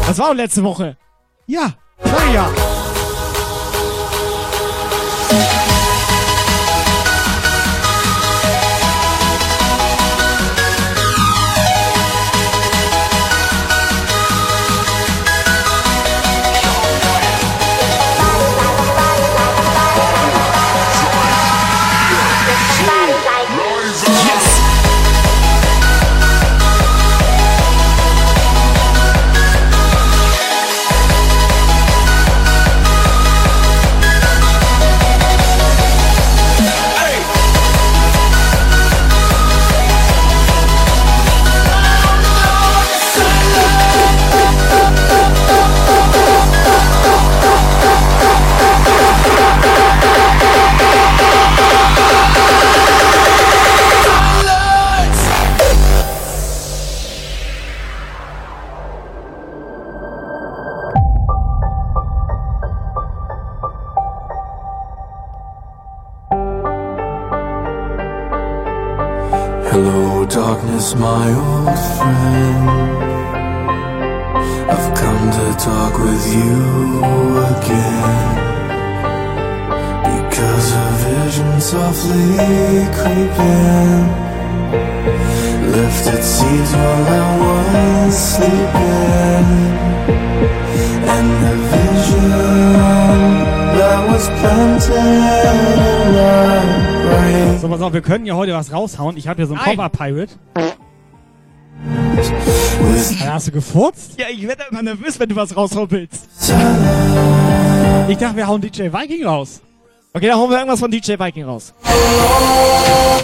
[0.07, 0.97] Das war doch letzte Woche.
[1.51, 1.73] Ja,
[2.05, 2.47] sag ja.
[70.95, 72.69] My old friend.
[74.71, 76.55] I've come to talk with you
[77.53, 78.37] again.
[80.05, 84.03] Because a vision softly creeping
[85.73, 89.47] left its seeds while I was sleeping.
[91.15, 92.31] And the vision
[93.79, 95.61] that was planted in
[96.17, 96.61] my
[97.07, 97.59] brain.
[97.59, 99.17] So, pass auf, wir können ja heute was raushauen.
[99.17, 99.77] Ich habe hier so einen Nein.
[99.77, 100.33] Pop-Up-Pirate.
[103.21, 104.13] Da hast du gefurzt?
[104.19, 106.29] Ja, ich werde immer nervös, wenn du was raushauen willst.
[108.09, 109.61] Ich dachte, wir hauen DJ Viking raus.
[110.13, 111.73] Okay, dann hauen wir irgendwas von DJ Viking raus.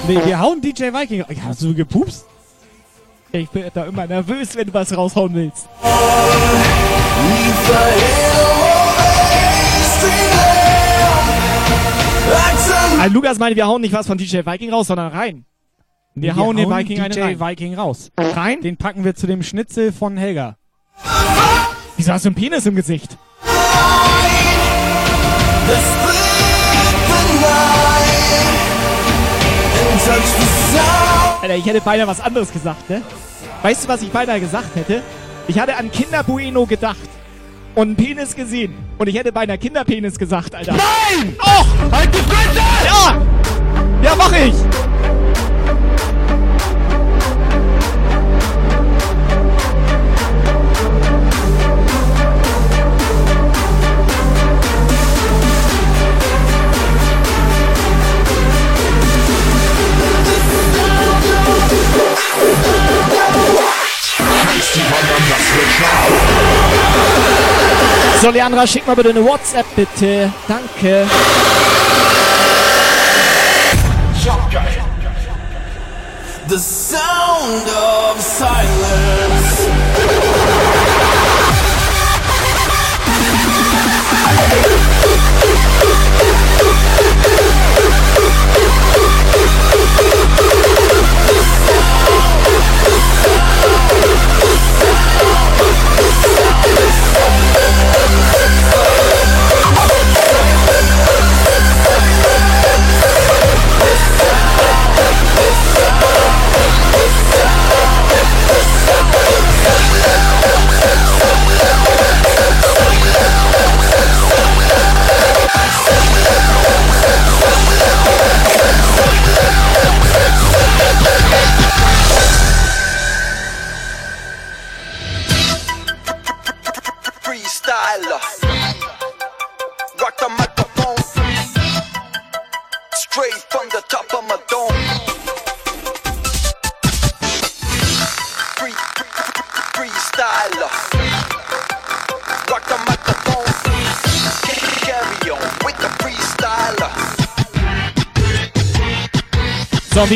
[0.06, 1.36] Nee, wir hauen DJ Viking raus.
[1.44, 2.24] Hast du gepupst?
[3.32, 5.68] Ich bin da immer nervös, wenn du was raushauen willst.
[13.00, 15.44] Ein Lukas meinte, wir hauen nicht was von DJ Viking raus, sondern rein.
[16.18, 17.40] Wir, hauen den Viking DJ eine rein.
[17.40, 18.10] Viking raus.
[18.18, 18.62] Rein?
[18.62, 20.56] Den packen wir zu dem Schnitzel von Helga.
[21.98, 23.18] Wieso hast du einen Penis im Gesicht?
[31.42, 33.02] Alter, ich hätte beinahe was anderes gesagt, ne?
[33.60, 35.02] Weißt du, was ich beinahe gesagt hätte?
[35.48, 36.96] Ich hatte an Kinderbueno gedacht
[37.74, 38.74] und einen Penis gesehen.
[38.96, 40.72] Und ich hätte beinahe Kinderpenis gesagt, Alter.
[40.72, 41.36] Nein!
[41.38, 41.66] Och!
[41.92, 42.58] Halt die Fresse!
[42.86, 43.20] Ja!
[44.02, 44.54] Ja, mach ich!
[68.20, 70.32] So, Leandra, schick mal bitte eine WhatsApp, bitte.
[70.48, 71.06] Danke.
[76.48, 77.75] The sound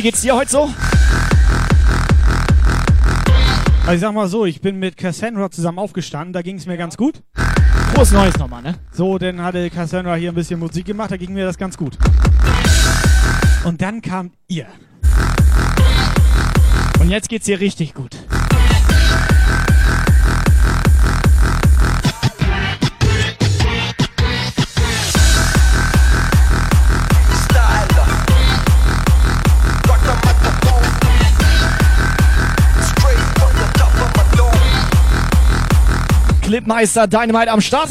[0.01, 0.71] wie geht's dir heute so?
[3.83, 6.79] Also ich sag mal so, ich bin mit Cassandra zusammen aufgestanden, da ging es mir
[6.79, 7.23] ganz gut.
[7.93, 8.77] Frohes Neues nochmal, ne?
[8.93, 11.99] So, dann hatte Cassandra hier ein bisschen Musik gemacht, da ging mir das ganz gut.
[13.65, 14.69] Und dann kam ihr.
[16.99, 18.17] Und jetzt geht's dir richtig gut.
[36.51, 37.91] Clipmeister Dynamite am Start.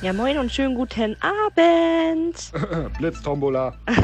[0.00, 2.52] Ja, moin und schönen guten Abend.
[2.98, 3.74] Blitztombola.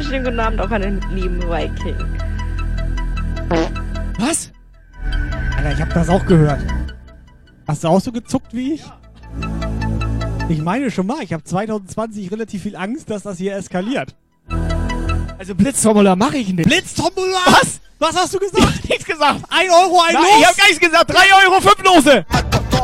[0.00, 2.18] schönen guten Abend auch an den lieben Viking.
[4.18, 4.50] Was?
[5.58, 6.62] Alter, ich hab das auch gehört.
[7.66, 8.84] Hast du auch so gezuckt wie ich?
[10.48, 14.14] Ich meine schon mal, ich habe 2020 relativ viel Angst, dass das hier eskaliert.
[15.38, 16.66] Also Blitztombola mache ich nicht.
[16.68, 17.38] Blitztombola?
[17.46, 17.80] Was?
[17.98, 18.88] Was hast du gesagt?
[18.88, 19.40] Nichts gesagt.
[19.48, 20.40] Ein Euro, ein Nein, Los?
[20.40, 21.10] ich hab gar nichts gesagt.
[21.10, 22.24] 3 Euro, 5 Lose.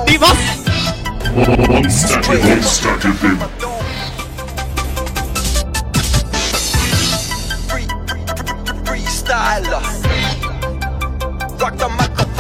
[0.09, 0.37] Die was?
[1.68, 3.39] Monstergewinn.
[8.85, 9.83] Freestyler.
[11.61, 12.32] Rock the microphone.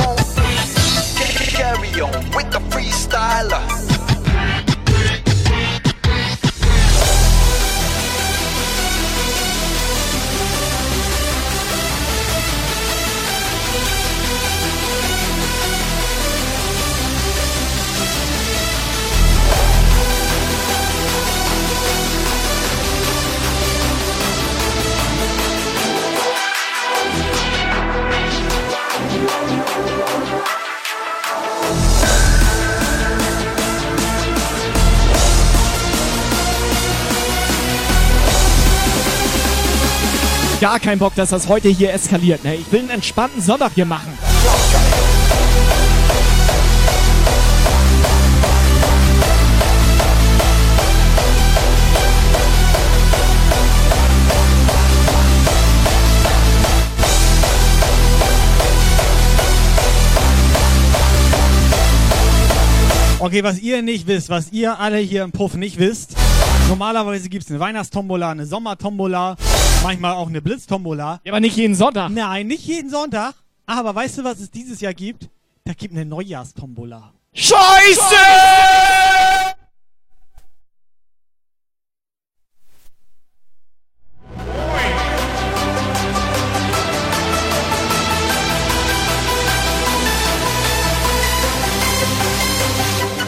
[2.02, 3.91] On with the freestyler.
[40.62, 42.44] Gar kein Bock, dass das heute hier eskaliert.
[42.44, 42.54] Ne?
[42.54, 44.16] Ich will einen entspannten Sonntag hier machen.
[63.18, 66.14] Okay, was ihr nicht wisst, was ihr alle hier im Puff nicht wisst,
[66.72, 69.36] normalerweise gibt es eine Weihnachtstombola, eine Sommertombola,
[69.82, 71.20] manchmal auch eine Blitztombola.
[71.22, 72.10] Ja, aber nicht jeden Sonntag.
[72.10, 73.34] Nein, nicht jeden Sonntag.
[73.66, 75.28] Aber weißt du, was es dieses Jahr gibt?
[75.64, 77.12] Da gibt eine Neujahrstombola.
[77.34, 78.16] Scheiße!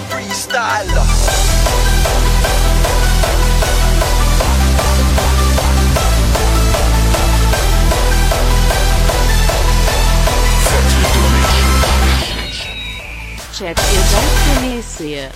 [0.08, 1.33] Freestyler.
[13.56, 15.30] Chat, ihr seid gemäß hier.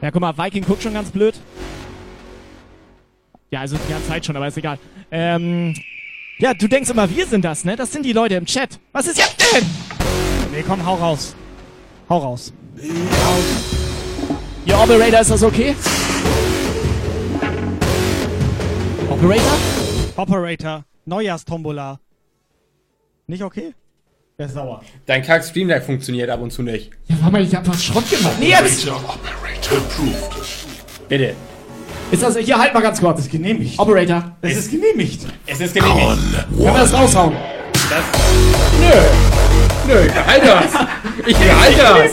[0.00, 1.36] Ja, guck mal, Viking guckt schon ganz blöd.
[3.52, 4.80] Ja, also die ganze Zeit schon, aber ist egal.
[5.12, 5.76] Ähm,
[6.38, 7.76] ja, du denkst immer, wir sind das, ne?
[7.76, 8.80] Das sind die Leute im Chat.
[8.90, 9.64] Was ist jetzt denn?
[10.50, 11.36] Nee, komm, hau raus.
[12.12, 12.52] Hau raus.
[14.66, 15.74] Ihr Operator, ist das okay?
[19.08, 19.56] Operator?
[20.16, 21.98] Operator, Neujahrstombola.
[23.26, 23.72] Nicht okay?
[24.36, 24.82] Wer ist sauer?
[25.06, 26.90] Dein Kack Streamlabs funktioniert ab und zu nicht.
[27.08, 28.36] Ja, warte mal, ich hab was Schrott gemacht.
[28.38, 28.86] Nee, jetzt!
[28.86, 31.08] Operator approved.
[31.08, 31.34] Bitte.
[32.10, 33.16] Ist das, hier, halt mal ganz kurz.
[33.16, 33.78] Das ist genehmigt.
[33.78, 34.36] Operator.
[34.42, 35.26] Es ist genehmigt.
[35.46, 36.18] Es ist genehmigt.
[36.50, 37.34] Können wir das raushauen?
[37.72, 38.04] Das.
[38.78, 39.41] Nö.
[39.86, 40.72] Nö, halt das.
[41.26, 42.12] Ich behalte das.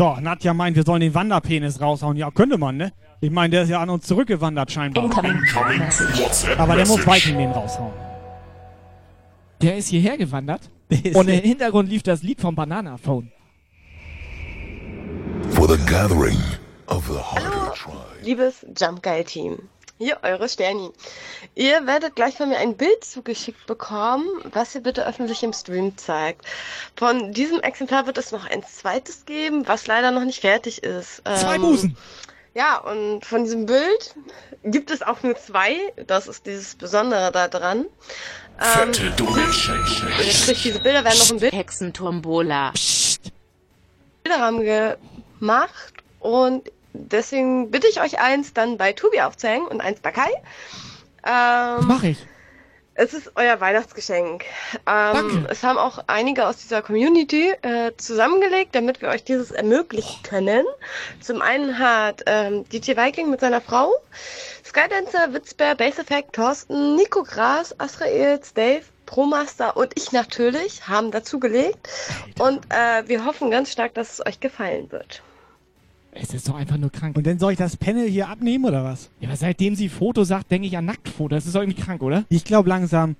[0.00, 2.16] So, Nadja meint, wir sollen den Wanderpenis raushauen.
[2.16, 2.90] Ja, könnte man, ne?
[3.20, 5.04] Ich meine, der ist ja an uns zurückgewandert scheinbar.
[5.04, 7.06] Incoming WhatsApp Aber der muss.
[7.06, 7.92] Viking den raushauen.
[9.60, 10.70] Der ist hierher gewandert.
[10.88, 13.30] ist Und im Hintergrund lief das Lied vom Banana Phone.
[15.50, 16.38] For the gathering
[16.86, 17.20] of the
[17.74, 18.24] Tribe.
[18.24, 19.58] Liebes Jump Guy Team,
[20.00, 20.90] hier eure Sterni.
[21.54, 25.96] Ihr werdet gleich von mir ein Bild zugeschickt bekommen, was ihr bitte öffentlich im Stream
[25.98, 26.46] zeigt.
[26.96, 31.16] Von diesem Exemplar wird es noch ein zweites geben, was leider noch nicht fertig ist.
[31.24, 31.96] Zwei Ähm, Busen.
[32.54, 34.14] Ja, und von diesem Bild
[34.64, 35.76] gibt es auch nur zwei.
[36.06, 37.84] Das ist dieses Besondere da dran.
[38.58, 39.86] Ähm, Fette Donation.
[39.86, 42.72] sprich, diese Bilder werden noch im Bild Hexenturmbola.
[44.24, 44.64] Bilderrahmen
[45.38, 50.30] gemacht und deswegen bitte ich euch eins dann bei Tubi aufzuhängen und eins bei Kai.
[51.26, 52.18] Ähm, Mach ich.
[52.94, 54.44] Es ist euer Weihnachtsgeschenk.
[54.86, 60.22] Ähm, es haben auch einige aus dieser Community äh, zusammengelegt, damit wir euch dieses ermöglichen
[60.22, 60.66] können.
[61.20, 63.90] Zum einen hat ähm, DJ Viking mit seiner Frau,
[64.64, 71.88] Skydancer, Witzbär, Base Effect, Thorsten, Nico Gras, Asraels, Dave, Promaster und ich natürlich haben dazugelegt.
[72.38, 75.22] Und äh, wir hoffen ganz stark, dass es euch gefallen wird.
[76.12, 77.16] Es ist doch einfach nur krank.
[77.16, 79.10] Und dann soll ich das Panel hier abnehmen oder was?
[79.20, 81.34] Ja, aber seitdem sie Foto sagt, denke ich an Nacktfoto.
[81.34, 82.24] Das ist doch irgendwie krank, oder?
[82.28, 83.16] Ich glaube langsam,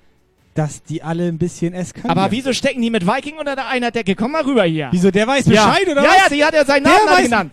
[0.55, 2.11] dass die alle ein bisschen eskalieren.
[2.11, 4.17] Aber wieso stecken die mit Viking unter der einer Decke?
[4.17, 4.89] Komm mal rüber hier.
[4.91, 5.67] Wieso, der weiß ja.
[5.69, 6.17] Bescheid, oder ja, was?
[6.17, 7.53] Ja, die hat ja seinen Der Namen genannt.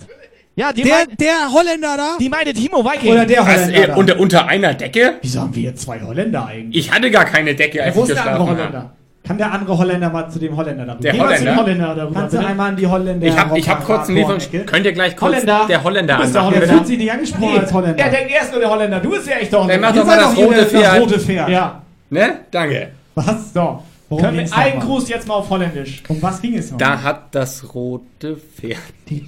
[0.56, 2.18] Ja, die Der, der Holländer da?
[2.20, 3.12] die meinte Timo Viking.
[3.12, 3.96] Oder der Was, Holländer äh, da?
[3.96, 5.20] unter, unter einer Decke?
[5.22, 6.88] Wieso haben wir jetzt zwei Holländer eigentlich?
[6.88, 8.97] Ich hatte gar keine Decke, als Wo ich ist der andere geschlafen Holländer?
[9.28, 11.02] Kann der andere Holländer mal zu dem Holländer darüber?
[11.02, 11.64] Der Geh mal zu dem Holländer?
[11.88, 12.20] Holländer darüber.
[12.20, 12.50] Kannst du bitte?
[12.50, 14.66] einmal an die Holländer Ich habe ich hab kurz einen Lieferung.
[14.66, 15.66] Könnt ihr gleich kurz Holländer.
[15.68, 16.46] der Holländer Du bist der?
[16.46, 16.68] Holländer.
[16.68, 18.04] Fühlt sich nicht angesprochen als Holländer.
[18.04, 19.00] Er denkt, er ist nur der Holländer.
[19.00, 19.88] Du bist ja echt der Dann Holländer.
[19.90, 21.02] mach Ihr doch mal das rote das Pferd.
[21.02, 21.50] rote Pferd.
[21.50, 21.82] Ja.
[22.10, 22.34] Ne?
[22.52, 22.88] Danke.
[23.16, 23.54] Was?
[23.54, 23.84] So.
[24.10, 24.80] Worum Können wir einen?
[24.80, 26.02] Gruß jetzt mal auf Holländisch.
[26.08, 26.78] Um was ging es noch?
[26.78, 28.78] Da hat das rote Pferd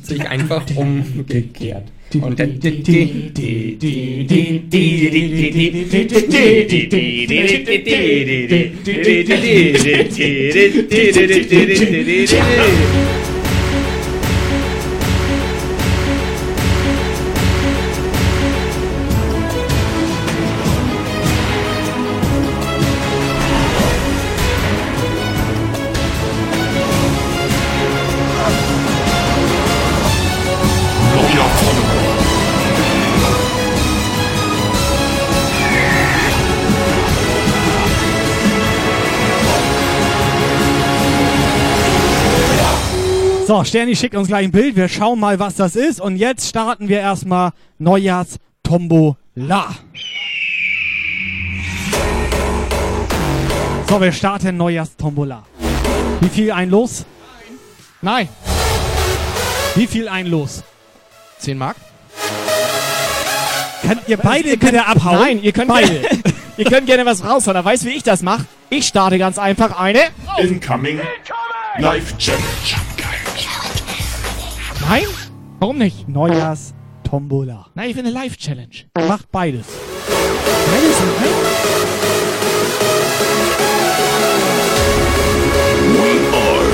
[0.04, 1.84] sich einfach umgekehrt.
[2.12, 2.48] Und der
[43.50, 44.76] So, Sterni schickt uns gleich ein Bild.
[44.76, 46.00] Wir schauen mal, was das ist.
[46.00, 49.16] Und jetzt starten wir erstmal Neujahrs-Tombola.
[53.90, 55.48] So, wir starten Neujahrs-Tombola.
[56.22, 57.08] Wie viel ein Los?
[58.04, 58.30] Nein.
[59.74, 60.62] Wie viel ein Los?
[61.40, 61.78] 10 Mark?
[63.82, 65.22] Könnt ihr beide könnt ihr abhauen?
[65.22, 66.08] Nein, ihr könnt, beide.
[66.58, 67.56] ihr könnt gerne was raushauen.
[67.56, 68.46] Da weißt du, wie ich das mache.
[68.70, 70.02] Ich starte ganz einfach eine.
[70.38, 71.00] Incoming.
[71.80, 72.89] Live Challenge.
[74.88, 75.06] Nein?
[75.60, 76.08] Warum nicht?
[76.08, 77.68] Neujahrs-Tombola.
[77.76, 78.76] Nein, ich will eine Live-Challenge.
[79.08, 79.66] Macht beides.
[80.08, 81.34] Beides nein?
[85.96, 86.70] We are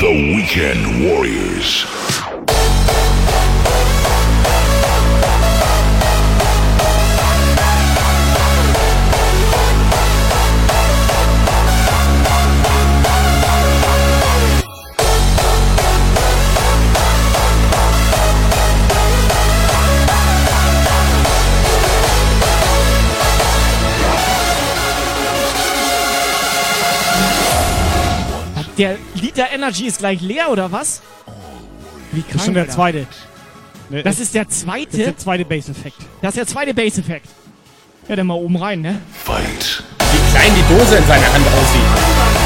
[0.00, 1.86] the Weekend Warriors.
[28.78, 31.00] Der Liter Energy ist gleich leer, oder was?
[32.12, 32.74] Wie Das ist schon der Alter.
[32.74, 33.06] zweite.
[34.04, 34.90] Das ist der zweite?
[34.90, 35.96] Das ist der zweite Base-Effekt.
[36.20, 37.28] Das ist der zweite Base-Effekt.
[38.08, 39.00] Ja, dann mal oben rein, ne?
[39.24, 39.82] Fight.
[40.12, 42.45] Wie klein die Dose in seiner Hand aussieht.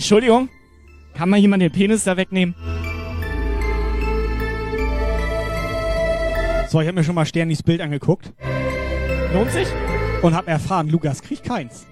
[0.00, 0.48] Entschuldigung?
[1.12, 2.54] Kann mal jemand den Penis da wegnehmen?
[6.70, 8.32] So, ich habe mir schon mal Sternis Bild angeguckt.
[9.34, 9.68] Lohnt sich?
[10.22, 11.86] Und habe erfahren, Lukas kriegt keins.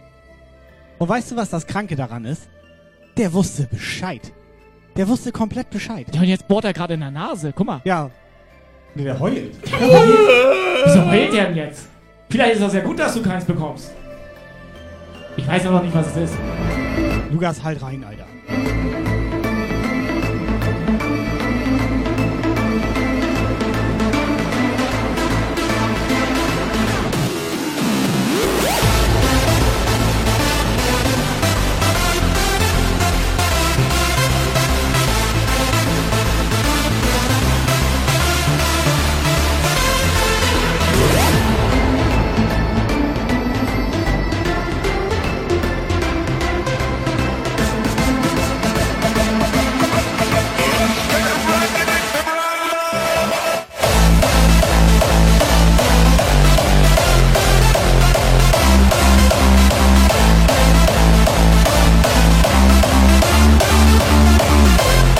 [0.96, 2.48] Und weißt du, was das Kranke daran ist?
[3.18, 4.32] Der wusste Bescheid.
[4.96, 6.06] Der wusste komplett Bescheid.
[6.14, 7.52] Ja, und jetzt bohrt er gerade in der Nase.
[7.54, 7.82] Guck mal.
[7.84, 8.10] Ja.
[8.94, 9.54] Nee, der heult.
[9.64, 11.88] Wieso heult der denn jetzt?
[12.30, 13.92] Vielleicht ist das ja gut, dass du keins bekommst.
[15.38, 16.38] Ich weiß aber noch nicht, was es ist.
[17.30, 18.26] Lukas, halt rein, Alter.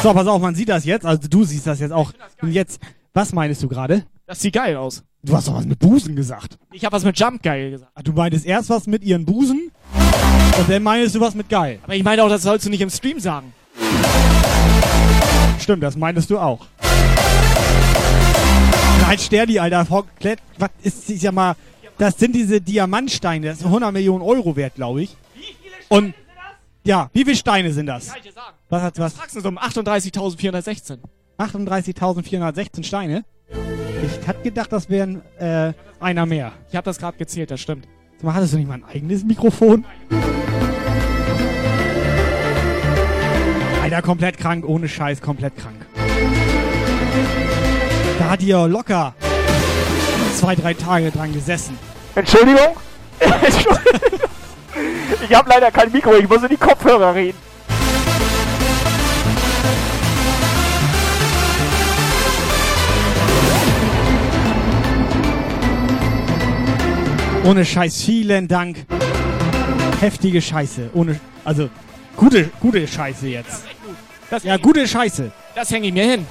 [0.03, 1.05] So, pass auf, man sieht das jetzt.
[1.05, 2.13] Also du siehst das jetzt auch.
[2.41, 2.81] Und jetzt,
[3.15, 4.05] was meinst du gerade?
[4.27, 5.03] Das sieht geil aus.
[5.25, 6.59] Du hast doch was mit Busen gesagt.
[6.73, 7.91] Ich habe was mit Jump geil gesagt.
[7.95, 9.73] Ah, Du meintest erst was mit ihren Busen
[10.59, 11.81] und dann meinst du was mit geil.
[11.83, 13.53] Aber ich meine auch, das sollst du nicht im Stream sagen.
[15.59, 16.67] Stimmt, das meintest du auch.
[19.03, 19.85] Nein, Sterdi, Alter.
[19.85, 21.57] Komplett, was ist, ich sag mal,
[21.99, 23.49] das sind diese Diamantsteine.
[23.49, 25.17] Das ist 100 Millionen Euro wert, glaube ich.
[25.89, 26.15] Und,
[26.89, 28.09] ja, wie viele Steine sind das?
[28.09, 28.57] Kann ich dir sagen.
[28.71, 29.13] Was hat, was?
[29.13, 30.99] Fragst du so um 38.416.
[31.39, 33.25] 38.416 Steine.
[34.03, 36.53] Ich hatte gedacht, das wären äh, einer mehr.
[36.71, 37.87] Ich habe das gerade gezählt, das stimmt.
[38.17, 39.85] Sag mal, hattest du nicht mal ein eigenes Mikrofon?
[43.83, 45.85] Alter, komplett krank, ohne Scheiß, komplett krank.
[48.19, 49.15] Da hat ihr locker
[50.35, 51.79] zwei, drei Tage dran gesessen.
[52.15, 52.77] Entschuldigung?
[53.21, 54.28] Entschuldigung.
[55.29, 57.39] Ich habe leider kein Mikro, ich muss in die Kopfhörer reden.
[67.45, 68.85] Ohne Scheiß, vielen Dank.
[70.01, 70.91] Heftige Scheiße.
[70.93, 71.71] Ohne, also,
[72.15, 73.65] gute, gute Scheiße jetzt.
[74.31, 75.33] Das Ja, gute Scheiße.
[75.55, 76.27] Das hänge ich mir hin.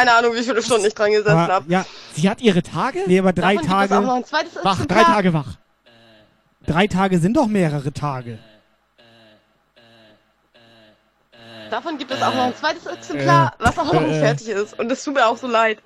[0.00, 1.70] Keine Ahnung, wie viele Stunden ich dran gesessen habe.
[1.70, 1.84] ja,
[2.14, 3.00] Sie hat ihre Tage?
[3.06, 4.12] nee, aber drei Davon es auch noch Tage.
[4.16, 5.02] ein zweites Wach, drei.
[5.02, 5.56] Tage wach.
[6.66, 8.38] Drei Tage sind doch mehrere Tage.
[11.70, 14.78] Davon gibt es auch noch ein zweites Exemplar, was auch noch nicht äh, fertig ist.
[14.78, 15.78] Und es tut mir auch so leid,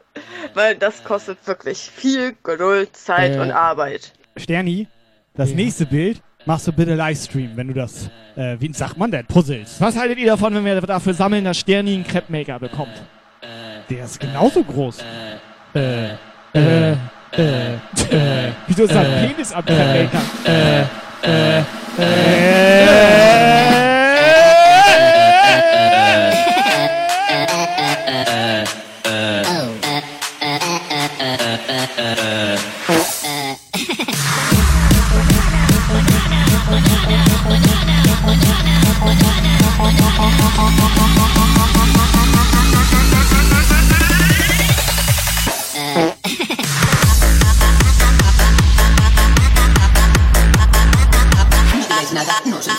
[0.54, 4.12] weil das kostet wirklich viel Geduld, Zeit Äh, und Arbeit.
[4.36, 4.88] Sterni,
[5.34, 9.26] das nächste Bild machst du bitte Livestream, wenn du das, äh, wie sagt man denn,
[9.26, 9.80] puzzelst.
[9.80, 13.02] Was haltet ihr davon, wenn wir dafür sammeln, dass Sterni einen Crepe-Maker bekommt?
[13.90, 14.98] Der ist genauso groß.
[15.74, 16.14] Äh,
[16.54, 16.92] äh, äh,
[17.32, 17.76] äh.
[18.68, 20.22] Ist das ein Penis am Crepe-Maker?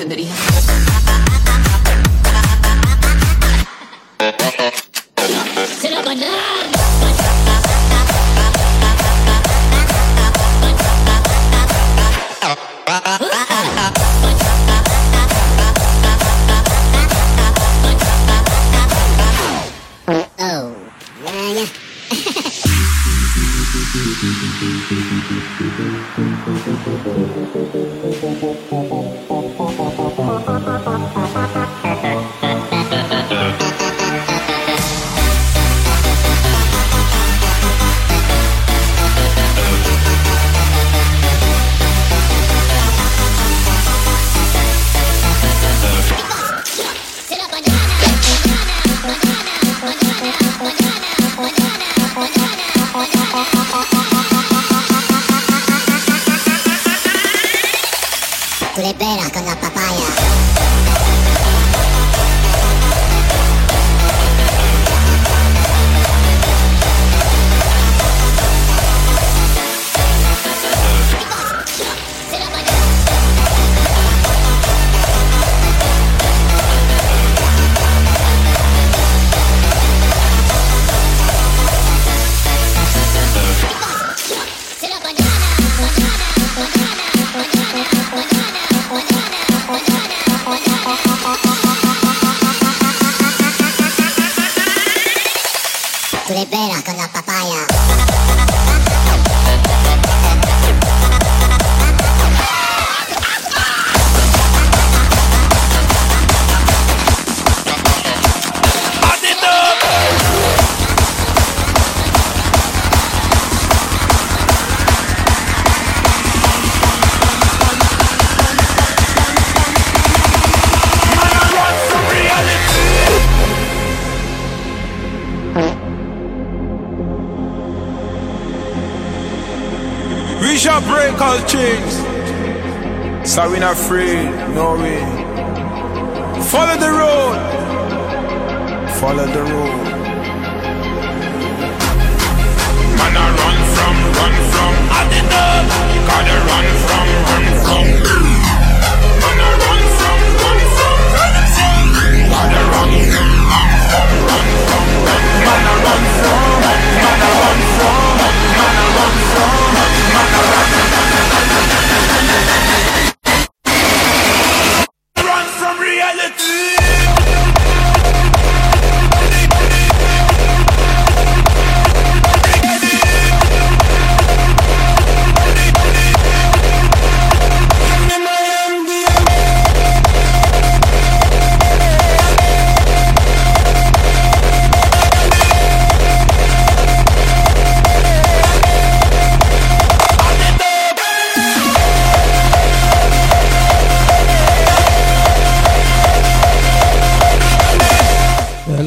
[0.01, 0.54] Äh,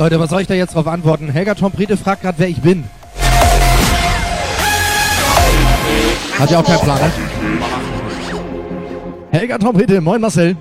[0.08, 1.28] Leute, was soll ich da jetzt drauf antworten?
[1.28, 2.84] Helga Tomprete fragt gerade, wer ich bin.
[6.38, 7.12] Hat ja auch keinen Plan, ne?
[9.32, 10.56] Helga Trompete, moin Marcel.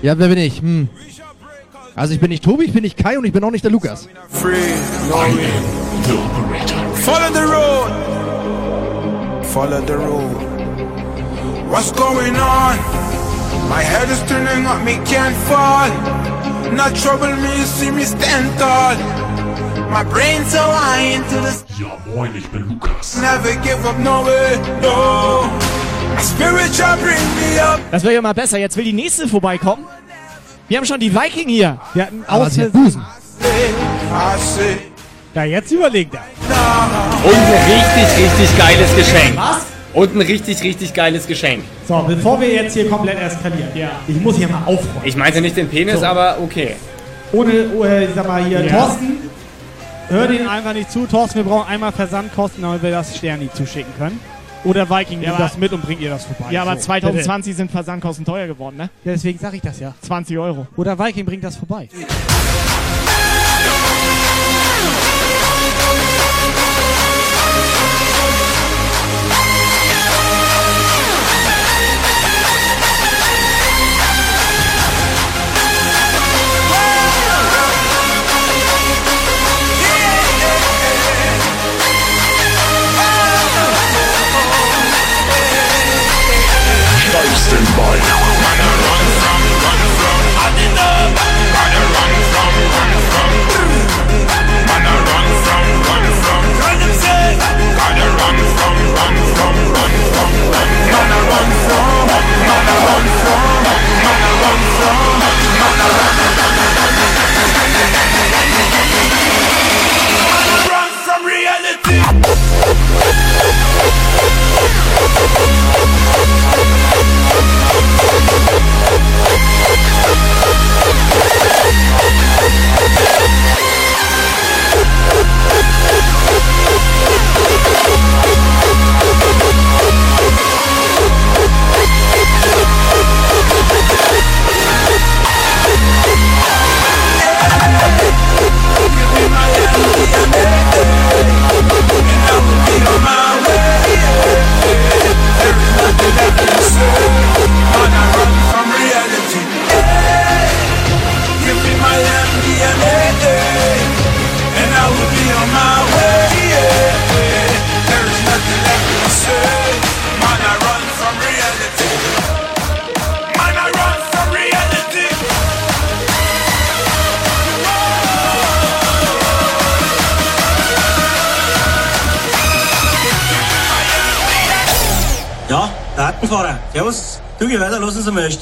[0.00, 0.62] Ja, wer bin ich?
[0.62, 0.88] Hm.
[1.94, 3.70] Also ich bin nicht Tobi, ich bin nicht Kai und ich bin auch nicht der
[3.70, 4.08] Lukas.
[4.30, 4.54] Free.
[7.04, 7.90] Follow the road.
[9.42, 10.36] Follow the road.
[11.68, 12.78] What's going on?
[13.68, 16.21] My head is turning up, me can't fall.
[16.76, 18.96] Not trouble me, you see me stand tall.
[19.90, 23.16] My brain's so high into the Ja, moin, ich bin Lukas.
[23.20, 25.50] Never give up, no way, no.
[26.14, 27.78] My spirit shall bring me up.
[27.90, 28.58] Das wäre ja mal besser.
[28.58, 29.84] Jetzt will die nächste vorbeikommen.
[30.68, 31.78] Wir haben schon die Viking hier.
[31.92, 33.04] Wir hatten hat Versehen- Busen.
[35.34, 36.20] Ja, jetzt überlegt er.
[37.24, 39.36] Und ein richtig, richtig geiles Geschenk.
[39.36, 39.51] Was?
[39.94, 41.64] Und ein richtig, richtig geiles Geschenk.
[41.86, 43.68] So, bevor wir jetzt hier komplett eskalieren.
[43.74, 43.90] Ja.
[44.08, 45.02] Ich muss hier mal aufräumen.
[45.04, 46.06] Ich meinte nicht den Penis, So.
[46.06, 46.76] aber okay.
[47.32, 48.72] Ohne, äh, ich sag mal hier, Ja.
[48.86, 49.18] Thorsten,
[50.08, 51.06] hör den einfach nicht zu.
[51.06, 54.18] Thorsten, wir brauchen einmal Versandkosten, damit wir das Sterni zuschicken können.
[54.64, 56.52] Oder Viking Ja, nimmt das mit und bringt ihr das vorbei.
[56.52, 58.84] Ja, aber So, 2020 sind Versandkosten teuer geworden, ne?
[59.02, 59.08] bitte.
[59.10, 59.92] Ja, deswegen sag ich das ja.
[60.02, 60.66] 20 Euro.
[60.76, 61.88] Oder Viking bringt das vorbei.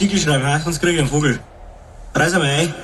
[0.01, 0.59] Stiegel schreiben, ha?
[0.59, 1.39] sonst krieg ich einen Vogel.
[2.14, 2.74] Reiß einmal ein.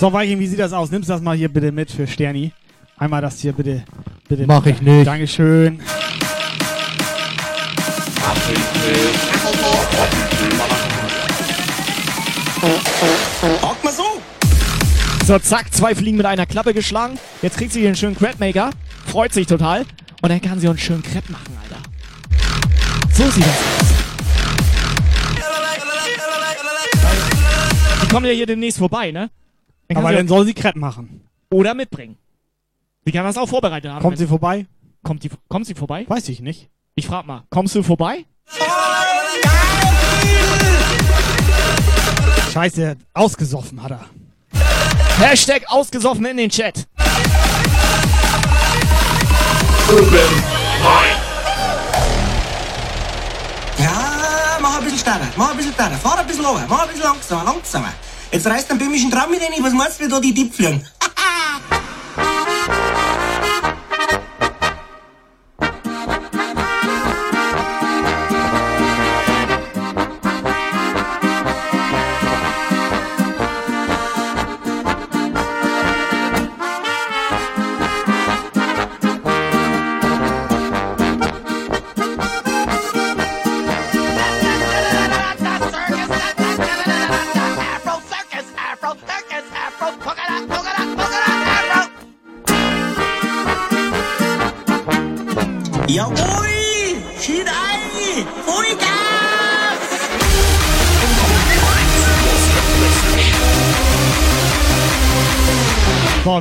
[0.00, 0.90] So, Viking, wie sieht das aus?
[0.90, 2.52] Nimmst du das mal hier bitte mit für Sterni?
[2.98, 3.84] Einmal das hier bitte.
[4.28, 5.06] bitte Mach ich nicht.
[5.06, 5.80] Dankeschön.
[13.62, 14.20] Hack mal so!
[15.24, 17.20] So, zack, zwei Fliegen mit einer Klappe geschlagen.
[17.40, 18.70] Jetzt kriegt sie hier einen schönen Crabmaker.
[19.12, 19.84] Freut sich total.
[20.22, 21.82] Und dann kann sie uns schönen Crepe machen, Alter.
[23.12, 23.88] So sieht das aus.
[28.02, 29.30] Die kommen ja hier demnächst vorbei, ne?
[29.88, 31.28] Dann Aber dann soll sie Crepe machen.
[31.50, 32.16] Oder mitbringen.
[33.04, 34.00] Sie kann das auch vorbereitet haben.
[34.00, 34.64] Kommt sie vorbei?
[35.02, 36.06] Kommt, die, kommt sie vorbei?
[36.08, 36.70] Weiß ich nicht.
[36.94, 38.24] Ich frag mal, kommst du vorbei?
[42.50, 44.06] Scheiße, ausgesoffen hat er.
[45.18, 46.86] Hashtag ausgesoffen in den Chat.
[53.78, 56.88] Ja, mach ein bisschen schneller, mach ein bisschen schneller, fahr ein bisschen runter, mach ein
[56.88, 57.92] bisschen langsamer, langsamer.
[58.30, 60.86] Jetzt reißt den böhmischen Traum mit rein, was meinst du, wie da die Tipp fliegen?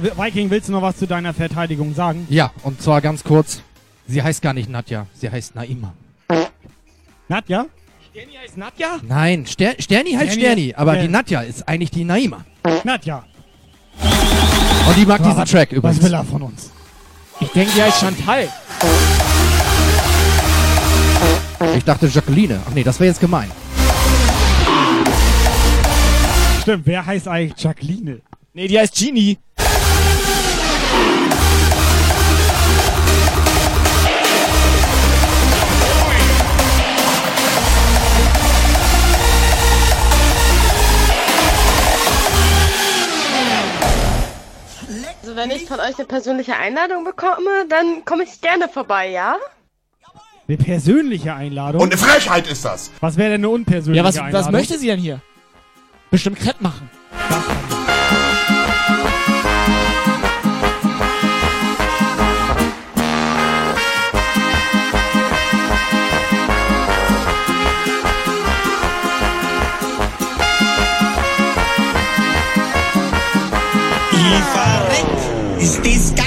[0.02, 2.26] Viking, willst du noch was zu deiner Verteidigung sagen?
[2.30, 3.61] Ja, und zwar ganz kurz.
[4.07, 5.94] Sie heißt gar nicht Nadja, sie heißt Naima.
[7.28, 7.65] Nadja?
[8.11, 8.98] Sterni heißt Nadja?
[9.07, 11.02] Nein, Ster Sterni heißt Sterni- Sterni, aber Ja.
[11.03, 12.44] die Nadja ist eigentlich die Naima.
[12.84, 13.23] Nadja.
[14.88, 16.03] Und die mag Aber diesen was- Track Was übrigens.
[16.03, 16.72] will er von uns?
[17.40, 18.49] Ich denke, die heißt Chantal.
[21.78, 22.60] Ich dachte Jacqueline.
[22.68, 23.49] Ach nee, das wäre jetzt gemein.
[26.61, 28.22] Stimmt, wer heißt eigentlich Jacqueline?
[28.53, 29.38] Nee, die heißt Genie.
[45.42, 49.38] Wenn ich von euch eine persönliche Einladung bekomme, dann komme ich gerne vorbei, ja?
[50.48, 51.82] Eine persönliche Einladung?
[51.82, 52.92] Und eine Frechheit ist das.
[53.00, 54.48] Was wäre denn eine unpersönliche Ja, was, Einladung?
[54.48, 55.22] was möchte sie denn hier?
[56.10, 56.90] Bestimmt Crepe machen.
[57.70, 57.70] Ich
[75.62, 75.86] verreck.
[75.86, 76.20] Ist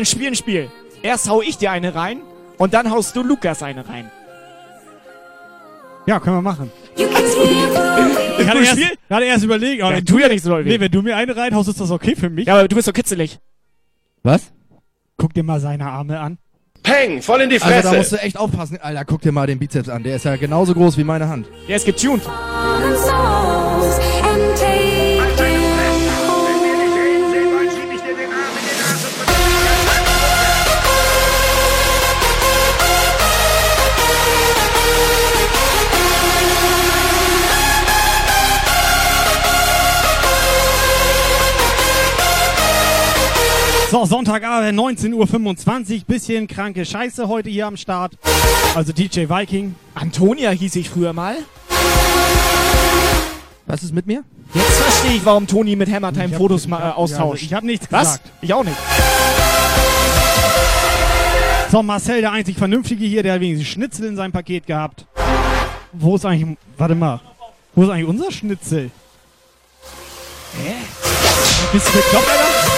[0.00, 0.70] wir spielen ein Spiel.
[1.02, 2.20] Erst hau ich dir eine rein
[2.58, 4.10] und dann haust du Lukas eine rein.
[6.06, 6.70] Ja, können wir machen.
[6.96, 10.56] Ich hatte erst, hatte erst überlegt, aber Ja, wenn du ja nicht so.
[10.58, 12.46] Nee, wenn du mir eine reinhaust, ist das okay für mich.
[12.46, 13.38] Ja, aber du bist so kitzelig.
[14.22, 14.52] Was?
[15.16, 16.38] Guck dir mal seine Arme an.
[16.82, 17.96] Peng, voll in die Also da Fresse.
[17.96, 18.78] musst du echt aufpassen.
[18.80, 20.04] Alter, guck dir mal den Bizeps an.
[20.04, 21.46] Der ist ja genauso groß wie meine Hand.
[21.68, 22.22] Der ist getuned.
[43.90, 46.04] So, Sonntagabend, 19.25 Uhr.
[46.06, 48.14] Bisschen kranke Scheiße heute hier am Start.
[48.74, 49.74] Also DJ Viking.
[49.94, 51.36] Antonia hieß ich früher mal.
[53.66, 54.22] Was ist mit mir?
[54.54, 57.42] Jetzt verstehe ich, warum Toni mit Hammertime hab- Fotos ich mal äh, hab- austauscht.
[57.42, 58.02] ja, ich hab nichts Was?
[58.22, 58.30] gesagt.
[58.40, 58.76] Ich auch nicht.
[61.70, 65.06] So, Marcel, der einzig Vernünftige hier, der hat wenigstens Schnitzel in seinem Paket gehabt.
[65.92, 66.56] Wo ist eigentlich.
[66.76, 67.20] Warte mal.
[67.74, 68.90] Wo ist eigentlich unser Schnitzel?
[70.62, 70.74] Hä?
[71.72, 72.75] Bist du bekloppt, Alter?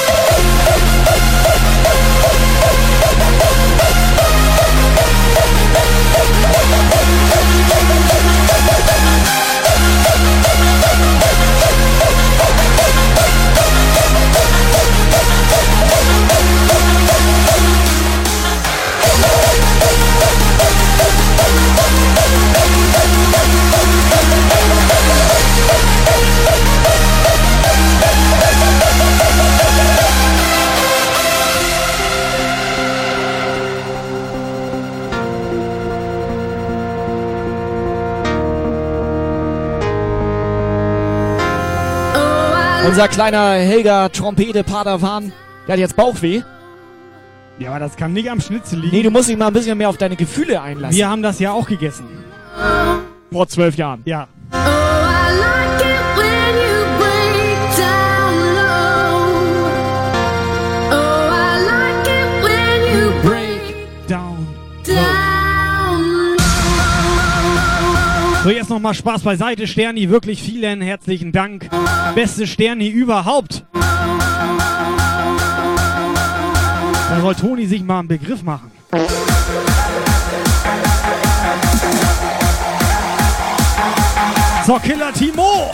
[42.88, 45.30] Unser kleiner Helga Trompete Padawan,
[45.66, 46.40] der hat jetzt Bauchweh.
[47.58, 48.96] Ja, aber das kann nicht am Schnitzel liegen.
[48.96, 50.96] Nee, du musst dich mal ein bisschen mehr auf deine Gefühle einlassen.
[50.96, 52.06] Wir haben das ja auch gegessen.
[53.30, 54.00] Vor zwölf Jahren.
[54.06, 54.26] Ja.
[68.48, 69.66] So, jetzt nochmal Spaß beiseite.
[69.66, 71.68] Sterni, wirklich vielen herzlichen Dank.
[72.14, 73.66] Beste Sterni überhaupt.
[77.10, 78.70] Da soll Toni sich mal einen Begriff machen.
[84.66, 85.70] So, Killer Timo.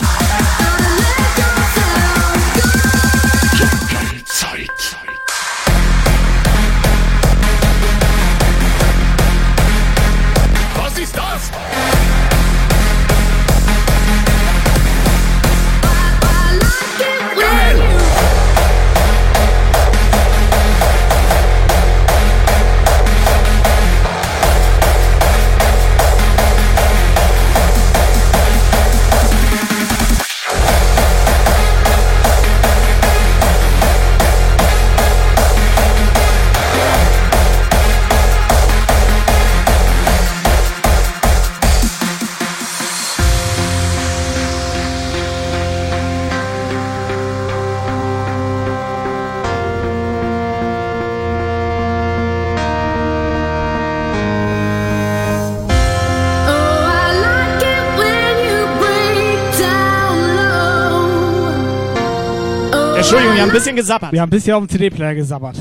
[63.05, 64.11] Entschuldigung, wir haben ein bisschen gesabbert.
[64.11, 65.57] Wir haben ein bisschen auf dem CD-Player gesabbert.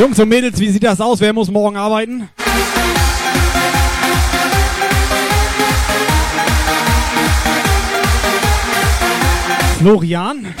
[0.00, 1.20] Jungs und Mädels, wie sieht das aus?
[1.20, 2.28] Wer muss morgen arbeiten?
[9.78, 10.52] Florian.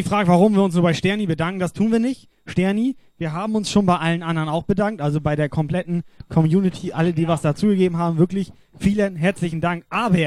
[0.00, 1.60] Sterni fragt, warum wir uns nur bei Sterni bedanken.
[1.60, 2.28] Das tun wir nicht.
[2.46, 5.00] Sterni, wir haben uns schon bei allen anderen auch bedankt.
[5.02, 8.16] Also bei der kompletten Community, alle, die was dazugegeben haben.
[8.18, 9.84] Wirklich vielen herzlichen Dank.
[9.90, 10.26] Aber Die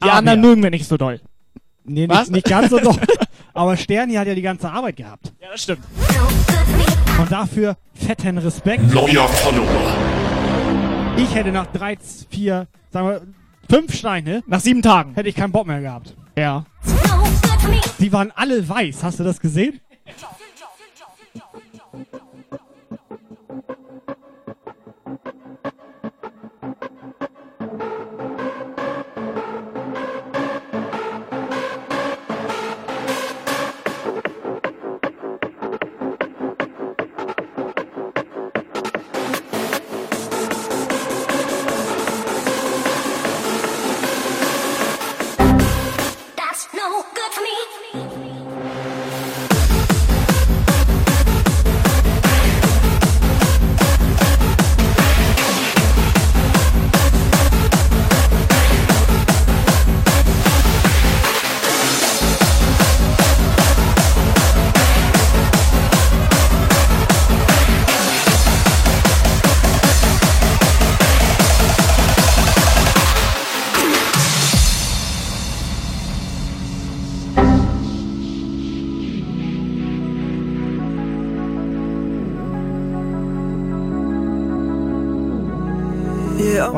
[0.00, 1.20] aber- anderen mögen wir nicht so doll.
[1.84, 2.30] Nee, Was?
[2.30, 2.96] nicht, nicht ganz so doll.
[3.54, 5.32] Aber Sterni hat ja die ganze Arbeit gehabt.
[5.40, 5.84] Ja, das stimmt.
[7.20, 8.92] Und dafür fetten Respekt.
[8.92, 9.96] Neuer Follower.
[11.16, 11.96] Ich hätte nach drei,
[12.28, 13.22] vier, sagen wir,
[13.70, 15.14] fünf Steine, Nach sieben Tagen.
[15.14, 16.14] hätte ich keinen Bock mehr gehabt.
[16.36, 16.64] Ja.
[17.98, 19.02] Die waren alle weiß.
[19.02, 19.80] Hast du das gesehen?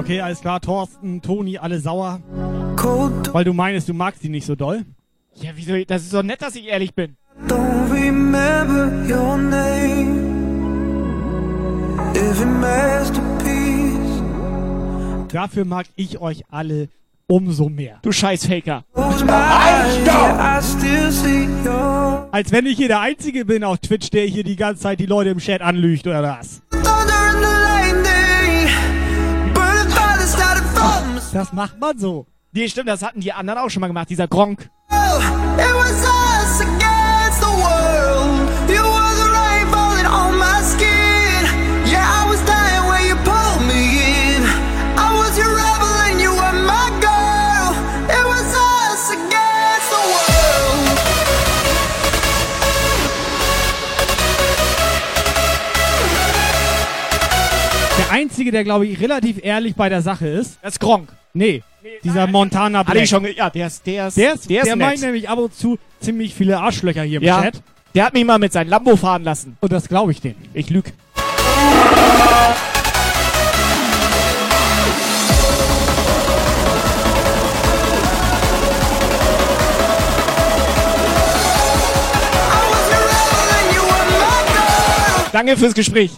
[0.08, 0.58] Okay, alles klar.
[0.58, 2.20] Thorsten, Toni, alle sauer.
[3.30, 4.86] Weil du meinst, du magst die nicht so doll.
[5.34, 5.74] Ja, wieso?
[5.84, 7.18] Das ist doch nett, dass ich ehrlich bin.
[7.46, 10.16] Don't remember your name.
[12.14, 14.22] Every masterpiece.
[15.30, 16.88] Dafür mag ich euch alle
[17.26, 17.98] umso mehr.
[18.00, 18.84] Du Scheißfaker.
[21.10, 24.84] See your Als wenn ich hier der Einzige bin auf Twitch, der hier die ganze
[24.84, 26.62] Zeit die Leute im Chat anlügt, oder was?
[31.32, 32.26] Das macht man so.
[32.52, 34.70] Nee, stimmt, das hatten die anderen auch schon mal gemacht, dieser Gronk.
[34.90, 36.07] It
[58.28, 60.58] Einzige, der, glaube ich, relativ ehrlich bei der Sache ist.
[60.60, 61.08] Das ist Gronk.
[61.32, 61.62] Nee,
[62.04, 63.04] dieser Montana Hatte Black.
[63.04, 65.00] ich schon, ja, der ist, der ist, der ist, der der, ist meint nett.
[65.06, 67.40] nämlich ab und zu ziemlich viele Arschlöcher hier im Ja.
[67.42, 67.62] Chat.
[67.94, 69.56] Der hat mich mal mit seinem Lambo fahren lassen.
[69.60, 70.36] Und das glaube ich denen.
[70.52, 70.92] Ich lüg.
[85.32, 86.10] Danke fürs Gespräch.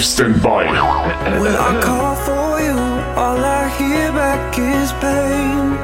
[0.00, 0.64] Dive Standby.
[1.42, 2.72] When I call for you,
[3.20, 5.76] all I hear back is pain.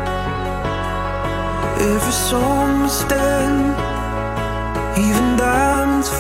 [1.78, 2.88] Every song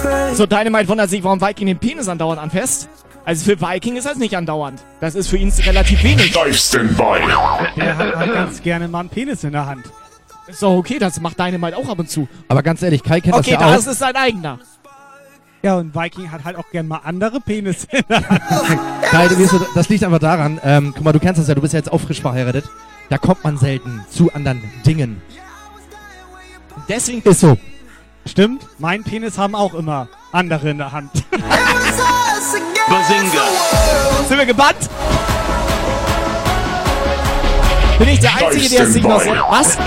[0.02, 0.36] fade.
[0.36, 2.90] So, Dynamite wundert sich, warum Viking den Penis andauernd anfasst.
[3.24, 4.82] Also für Viking ist das nicht andauernd.
[5.00, 6.32] Das ist für ihn relativ wenig.
[6.32, 9.86] Der hat halt ganz gerne mal einen Penis in der Hand.
[10.46, 12.28] Ist doch okay, das macht Dynamite auch ab und zu.
[12.48, 13.74] Aber ganz ehrlich, Kai kennt Okay, das ja auch.
[13.74, 14.58] das ist sein eigener.
[15.62, 18.42] Ja, und Viking hat halt auch gern mal andere Penisse in der Hand.
[19.74, 21.92] Das liegt einfach daran, ähm, guck mal, du kennst das ja, du bist ja jetzt
[21.92, 22.64] auch frisch verheiratet.
[23.08, 25.22] Da kommt man selten zu anderen Dingen.
[26.88, 27.56] Deswegen Ist so.
[28.26, 31.10] Stimmt, mein Penis haben auch immer andere in der Hand.
[32.88, 33.42] Bazinga.
[34.28, 34.90] Sind wir gebannt?
[37.98, 39.30] Bin ich der Einzige, der sich noch so...
[39.30, 39.78] Was?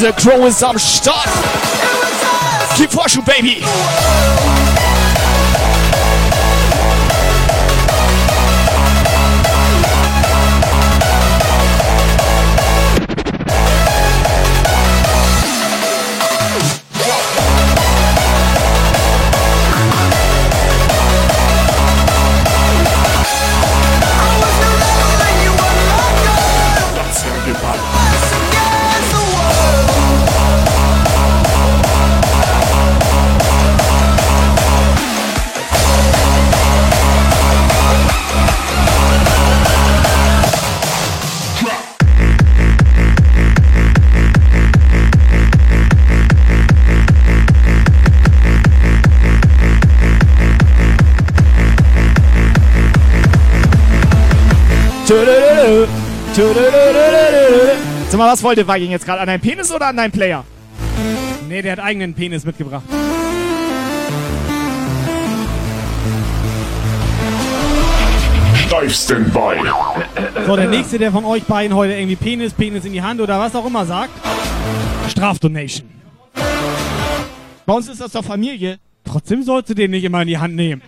[0.00, 1.28] The Crow ist am Start.
[2.74, 3.62] Keep Vorschub, Baby.
[58.20, 59.20] Mal, was wollte Viking jetzt gerade?
[59.20, 60.44] An deinem Penis oder an deinem Player?
[61.48, 62.84] Nee, der hat eigenen Penis mitgebracht.
[68.70, 69.56] Dive Standby.
[70.46, 73.40] So, der nächste, der von euch beiden heute irgendwie Penis, Penis in die Hand oder
[73.40, 74.12] was auch immer sagt,
[75.08, 75.88] Strafdonation.
[77.66, 78.78] Bei uns ist das doch Familie.
[79.04, 80.82] Trotzdem sollst du den nicht immer in die Hand nehmen.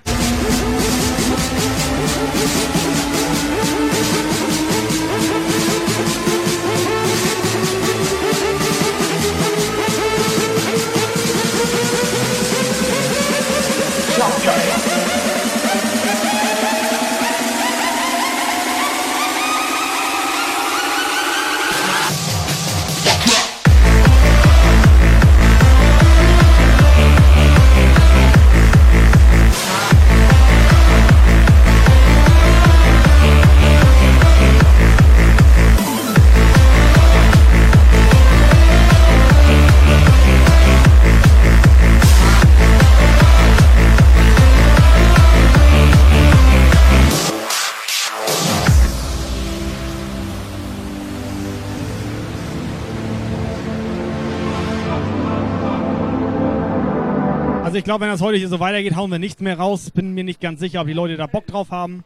[57.92, 59.90] Glaube, wenn das heute hier so weitergeht, hauen wir nichts mehr raus.
[59.90, 62.04] Bin mir nicht ganz sicher, ob die Leute da Bock drauf haben.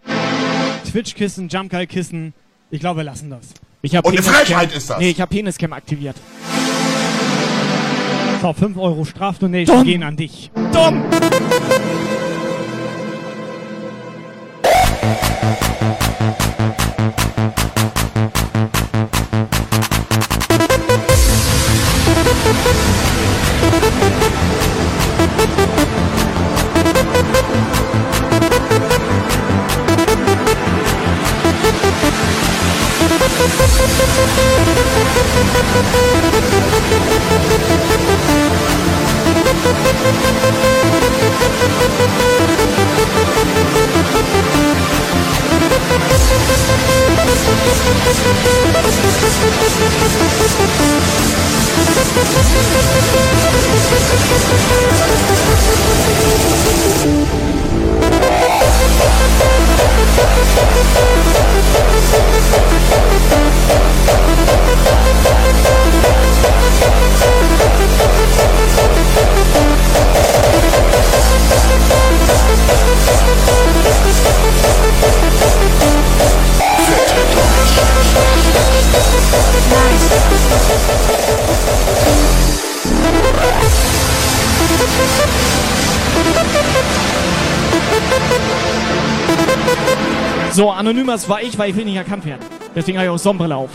[0.90, 2.34] Twitch-Kissen, Jumpguy-Kissen.
[2.72, 3.54] Ich glaube, wir lassen das.
[3.82, 4.98] Ich hab Und eine Frechheit ist das.
[4.98, 6.16] Nee, ich habe Peniscam aktiviert.
[8.42, 10.50] So, 5 Euro Strafdonation gehen an dich.
[10.72, 11.04] Dumm!
[91.16, 92.44] Anonymous war ich, weil ich will nicht erkannt werden.
[92.74, 93.70] Deswegen habe ich auch Sonnenbrille auf.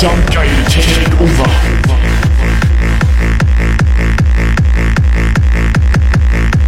[0.00, 1.50] Jump Geil Take Over.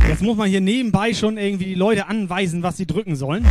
[0.07, 3.47] Jetzt muss man hier nebenbei schon irgendwie die Leute anweisen, was sie drücken sollen.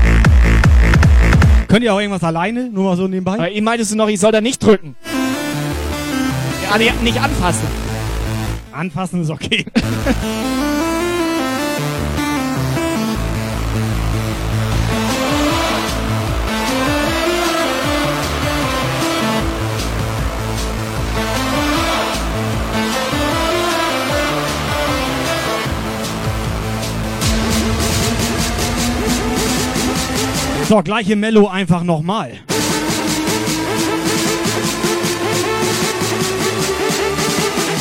[1.68, 2.70] Könnt ihr auch irgendwas alleine?
[2.70, 3.34] Nur mal so nebenbei?
[3.34, 4.96] Aber eben meintest du noch, ich soll da nicht drücken.
[6.70, 7.66] Ja, nicht anfassen.
[8.72, 9.66] Anfassen ist okay.
[30.72, 32.32] So, gleiche Mello einfach nochmal.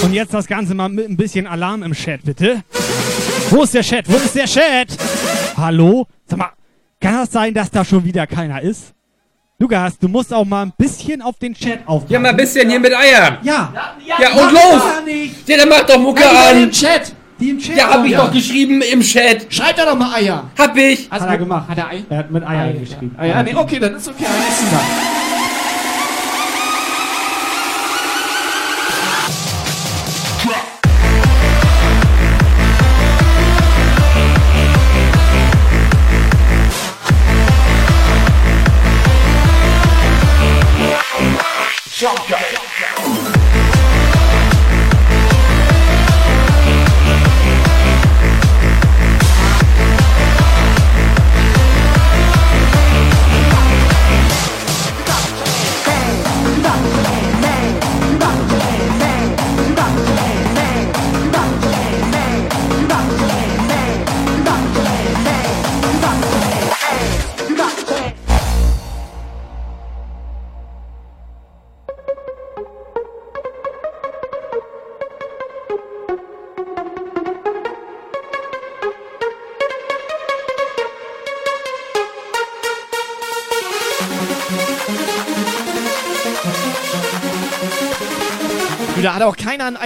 [0.02, 2.64] Und jetzt das Ganze mal mit ein bisschen Alarm im Chat, bitte.
[3.50, 4.10] Wo ist der Chat?
[4.10, 4.88] Wo ist der Chat?
[5.56, 6.08] Hallo?
[6.26, 6.50] Sag mal,
[7.00, 8.92] kann das sein, dass da schon wieder keiner ist?
[9.60, 12.12] Lukas, du musst auch mal ein bisschen auf den Chat aufpassen.
[12.12, 13.38] Ja, mal ein bisschen hier mit Eiern.
[13.44, 13.72] Ja.
[14.04, 14.82] Ja, und mach los!
[15.46, 16.62] Ja, dann mach doch Mucke Ja, die an.
[16.64, 17.14] im Chat.
[17.40, 17.76] Die im Chat.
[17.76, 19.46] Ja, hab ich doch geschrieben im Chat.
[19.52, 20.44] Schreib da doch mal Eier.
[20.58, 21.10] Hab ich.
[21.10, 21.68] Hat er gemacht.
[21.68, 22.02] Hat er Eier?
[22.10, 23.14] Er hat mit Eier geschrieben.
[23.16, 24.24] Ah, ja, nee, okay, dann ist okay.
[24.46, 24.82] Nächsten Tag.
[42.00, 42.39] Jump Geil.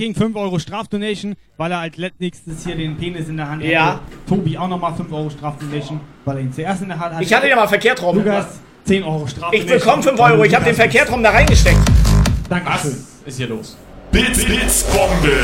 [0.00, 3.62] So, Viking 5 Euro Strafdonation, weil er als letztes hier den Penis in der Hand
[3.62, 3.86] Ja.
[3.86, 4.00] hatte.
[4.26, 7.24] Tobi auch nochmal 5 Euro Strafdonation, weil er ihn zuerst in der Hand hatte.
[7.24, 8.16] Ich hatte ja mal verkehrt rum.
[8.16, 9.76] Lukas 10 Euro Strafdonation.
[9.76, 10.44] Ich bekomme 5 Euro.
[10.44, 11.78] Ich habe den verkehrt rum da reingesteckt.
[12.48, 12.96] Dankeschön.
[13.26, 13.76] Ist hier los.
[14.10, 15.36] Bits, Bits, Bombe.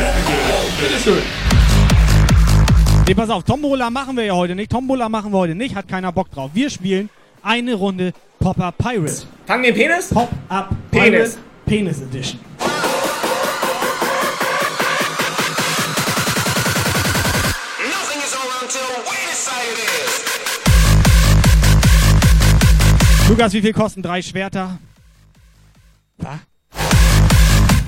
[0.81, 1.23] Bitteschön.
[3.07, 4.73] Nee, pass auf, Tombola machen wir ja heute nicht.
[4.73, 6.51] Tombola machen wir heute nicht, hat keiner Bock drauf.
[6.55, 7.11] Wir spielen
[7.43, 9.27] eine Runde Pop-Up Pirate.
[9.47, 10.09] Fang den Penis?
[10.09, 11.11] Pop-Up Penis.
[11.11, 12.41] Pirate Penis Edition.
[23.29, 24.79] Lukas, wie viel kosten drei Schwerter?
[26.19, 26.39] Was?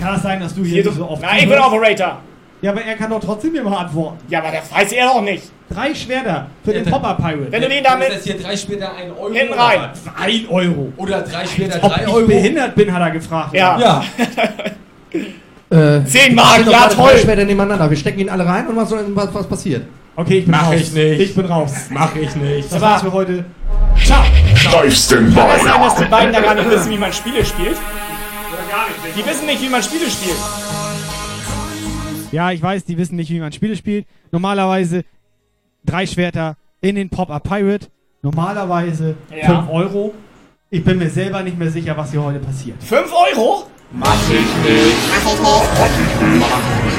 [0.00, 1.58] Kann das sein, dass du hier nicht so oft Nein, ich bin?
[1.58, 2.18] Operator.
[2.60, 4.18] Ja, aber er kann doch trotzdem immer antworten.
[4.28, 5.44] Ja, aber das weiß er doch nicht.
[5.70, 7.46] Drei Schwerter für den Popper Pirate.
[7.52, 9.32] Wenn du den damit- Ist das hier drei später ein Euro?
[9.32, 9.90] Hinten oder rein.
[10.20, 10.92] Ein Euro.
[10.96, 12.26] Oder drei Ob drei ich Euro?
[12.26, 13.54] behindert bin, hat er gefragt.
[13.54, 13.78] Ja.
[13.78, 14.04] Ja.
[15.70, 17.10] Äh, Zehn wir Mark, ja, toll.
[17.10, 17.90] drei Schwerter nebeneinander.
[17.90, 19.82] Wir stecken ihn alle rein und was, soll, was, was passiert?
[20.16, 20.74] Okay, ich bin Mach raus.
[20.76, 21.20] ich nicht.
[21.20, 21.72] Ich bin raus.
[21.90, 22.72] Mach ich nicht.
[22.72, 23.44] Das war's für heute.
[24.08, 24.24] Ciao.
[24.54, 25.82] Steifsten Kann es sein, Bein.
[25.82, 27.76] dass die beiden da gar nicht wissen, wie man Spiele spielt?
[27.76, 29.16] Nicht.
[29.18, 30.36] Die wissen nicht, wie man Spiele spielt.
[32.32, 34.06] Ja, ich weiß, die wissen nicht, wie man Spiele spielt.
[34.32, 35.04] Normalerweise
[35.84, 37.88] drei Schwerter in den Pop-Up Pirate.
[38.22, 39.46] Normalerweise Ja.
[39.62, 40.14] 5 Euro.
[40.70, 42.82] Ich bin mir selber nicht mehr sicher, was hier heute passiert.
[42.82, 43.64] 5 Euro?
[43.92, 44.40] Mach ich
[44.70, 44.96] nicht.
[45.06, 46.97] Ja,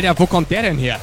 [0.00, 0.98] Alter, wo kommt der denn her?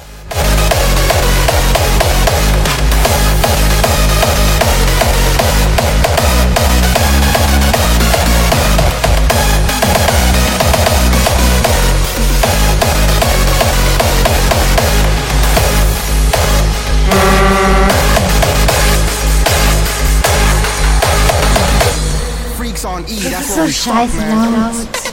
[22.58, 25.07] Freaks on E, Das ist what so scheiße laut.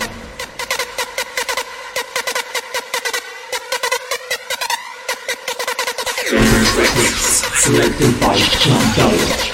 [7.94, 9.53] Select den Bein, jump down.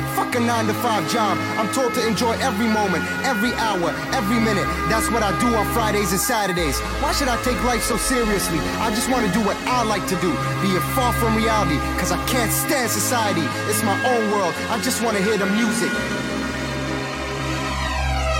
[0.31, 1.37] fuck a 9 to 5 job.
[1.57, 4.65] I'm told to enjoy every moment, every hour, every minute.
[4.89, 6.79] That's what I do on Fridays and Saturdays.
[7.01, 8.59] Why should I take life so seriously?
[8.79, 10.31] I just want to do what I like to do,
[10.61, 13.43] be it far from reality, cause I can't stand society.
[13.69, 15.91] It's my own world, I just want to hear the music.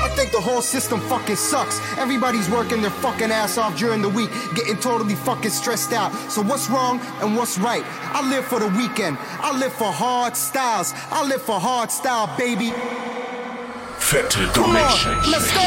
[0.01, 1.79] I think the whole system fucking sucks.
[1.97, 6.11] Everybody's working their fucking ass off during the week, getting totally fucking stressed out.
[6.29, 7.83] So what's wrong and what's right?
[8.13, 9.17] I live for the weekend.
[9.41, 10.93] I live for hard styles.
[11.11, 12.71] I live for hard style, baby.
[13.99, 15.31] Fette Come on, Donation.
[15.31, 15.61] let's go.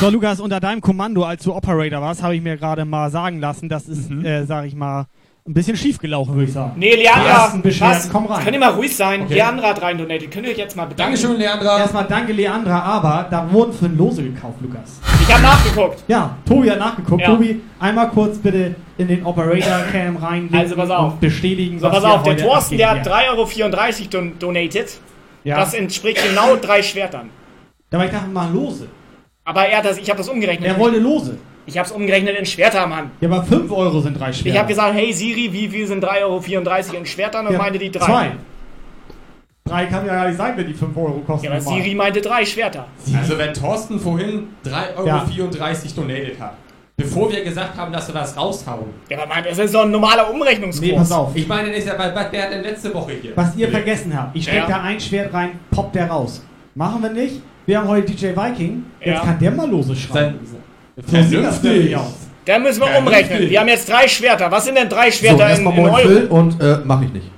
[0.00, 3.40] So, Lukas, unter deinem Kommando, als du Operator warst, habe ich mir gerade mal sagen
[3.40, 5.06] lassen, das ist, äh, sag ich mal,
[5.46, 6.72] ein bisschen schief gelaufen, würde ich sagen.
[6.76, 8.10] Nee, Leandra, was?
[8.10, 8.44] komm rein.
[8.44, 9.22] Könnt ihr mal ruhig sein?
[9.22, 9.34] Okay.
[9.34, 10.30] Leandra hat rein donated.
[10.30, 11.40] Könnt ihr euch jetzt mal bedanken?
[11.40, 15.00] Erstmal danke, Leandra, aber da wurden fünf Lose gekauft, Lukas.
[15.28, 16.04] Ich habe nachgeguckt.
[16.08, 17.20] Ja, Tobi hat nachgeguckt.
[17.20, 17.26] Ja.
[17.28, 21.12] Tobi, einmal kurz bitte in den Operator Cam rein Also pass auf.
[21.12, 23.66] und bestätigen, So, was pass auf, der Thorsten, der hat abgeht.
[23.72, 24.88] 3,34 Euro don donated.
[25.44, 25.58] Ja.
[25.58, 27.28] Das entspricht genau drei Schwertern.
[27.92, 28.88] Aber ich dachte mal Lose.
[29.44, 30.68] Aber er hat das, ich habe das umgerechnet.
[30.68, 31.36] Er wollte Lose.
[31.66, 33.10] Ich habe es umgerechnet in Schwerter, Mann.
[33.20, 34.48] Ja, aber 5 Euro sind drei Schwerter.
[34.50, 37.46] Ich habe gesagt, hey Siri, wie viel sind 3,34 Euro in Schwertern?
[37.46, 38.06] Und Ja, meinte die drei.
[38.06, 38.30] Zwei.
[39.68, 41.46] Drei kann ja gar nicht sein, wenn die 5 Euro kosten.
[41.46, 41.82] Ja, aber normal.
[41.82, 42.86] Siri meinte drei Schwerter.
[43.18, 45.24] Also wenn Thorsten vorhin 3,34 Euro Ja.
[45.96, 46.54] donated hat,
[46.96, 48.86] bevor wir gesagt haben, dass wir das raushauen.
[49.08, 50.90] Ja, aber das ist so ein normaler Umrechnungskurs.
[50.90, 51.30] Nee, pass auf.
[51.34, 53.32] Ich meine, das ist ja, was der hat denn letzte Woche hier?
[53.36, 54.66] Was ihr vergessen habt, ich stecke Ja.
[54.66, 56.42] da ein Schwert rein, poppt der raus.
[56.74, 57.40] Machen wir nicht.
[57.66, 58.84] Wir haben heute DJ Viking.
[59.00, 59.20] Jetzt Ja.
[59.20, 60.38] kann der mal lose schreiben.
[60.44, 60.56] So
[61.06, 61.96] Vernünftig.
[62.44, 63.30] Da müssen wir Ja, umrechnen.
[63.32, 63.50] richtig.
[63.50, 64.50] Wir haben jetzt drei Schwerter.
[64.50, 66.34] Was sind denn drei So, Schwerter in, erstmal in moin Euro?
[66.34, 67.30] Und äh, mach ich nicht.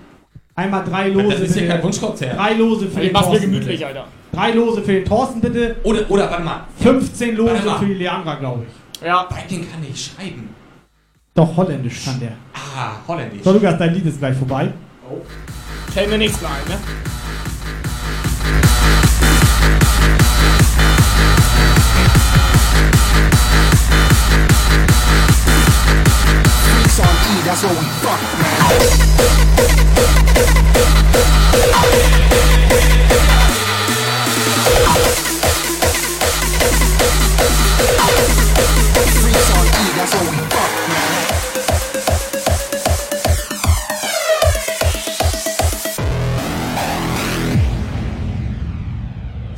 [0.55, 1.29] Einmal drei Lose.
[1.31, 1.75] Das ist hier bitte.
[1.75, 2.37] kein Wunschkonzert.
[2.39, 3.51] Drei Lose für Ich den mach's mir Thorsten.
[3.51, 3.87] gemütlich, bitte.
[3.87, 4.05] Alter.
[4.33, 5.77] Drei Lose für den Thorsten bitte.
[5.85, 6.61] Oder, oder, warte mal.
[6.79, 7.79] 15 Lose mal.
[7.79, 9.07] für die Leandra, glaube ich.
[9.07, 9.27] Ja.
[9.31, 10.51] Viking kann nicht schreiben.
[11.35, 12.33] Doch, holländisch kann der.
[12.55, 13.43] Ah, holländisch.
[13.43, 14.73] So, Lukas, dein Lied ist gleich vorbei.
[15.93, 16.79] Fällt mir nichts mehr ein, ne?
[26.65, 29.50] Freaks on E, that's what we fuck, man.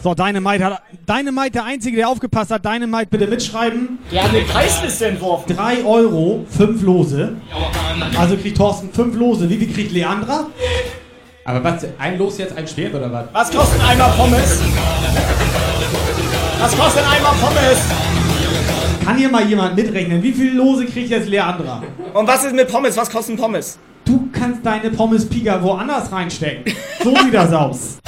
[0.03, 0.83] So, Dynamite hat.
[1.09, 2.65] Dynamite, der Einzige, der aufgepasst hat.
[2.65, 4.01] Dynamite, bitte mitschreiben.
[4.11, 5.55] Der hat eine Preisliste entworfen.
[5.55, 7.37] 3 Euro, 5 Lose.
[8.19, 9.49] Also kriegt Thorsten 5 Lose.
[9.49, 10.49] Wie viel kriegt Leandra?
[11.45, 13.25] Aber was, ein Los jetzt ein Schwert oder was?
[13.33, 14.61] Was kostet ein Eimer Pommes?
[16.61, 17.79] Was kostet ein Eimer Pommes?
[19.05, 20.23] Kann hier mal jemand mitrechnen?
[20.23, 21.83] Wie viel Lose kriegt jetzt Leandra?
[22.15, 22.97] Und was ist mit Pommes?
[22.97, 23.77] Was kosten Pommes?
[24.05, 26.73] Du kannst deine Pommes Piga woanders reinstecken.
[27.03, 27.99] So sieht das aus.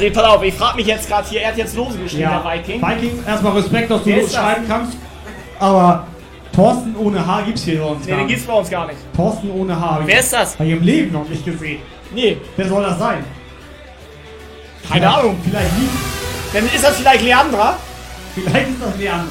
[0.00, 2.40] Also pass auf, ich frage mich jetzt gerade hier, er hat jetzt Lose geschrieben, ja,
[2.42, 2.80] der Viking.
[2.82, 4.96] Viking, erstmal Respekt, dass du Wer los schreiben kannst.
[5.58, 6.06] Aber
[6.54, 8.98] Thorsten ohne Haar gibt's hier bei uns Nee, gar den gibt's bei uns gar nicht.
[9.14, 10.00] Thorsten ohne Haar.
[10.04, 10.54] Wer ist das?
[10.58, 11.80] Ich im Leben noch nicht gesehen.
[12.14, 13.24] Nee, Wer soll das sein?
[14.88, 15.36] keine Vielleicht- Ahnung.
[15.44, 15.88] Vielleicht nie.
[16.52, 17.76] Dann ist das vielleicht Leandra?
[18.34, 19.26] Vielleicht ist das Leandra.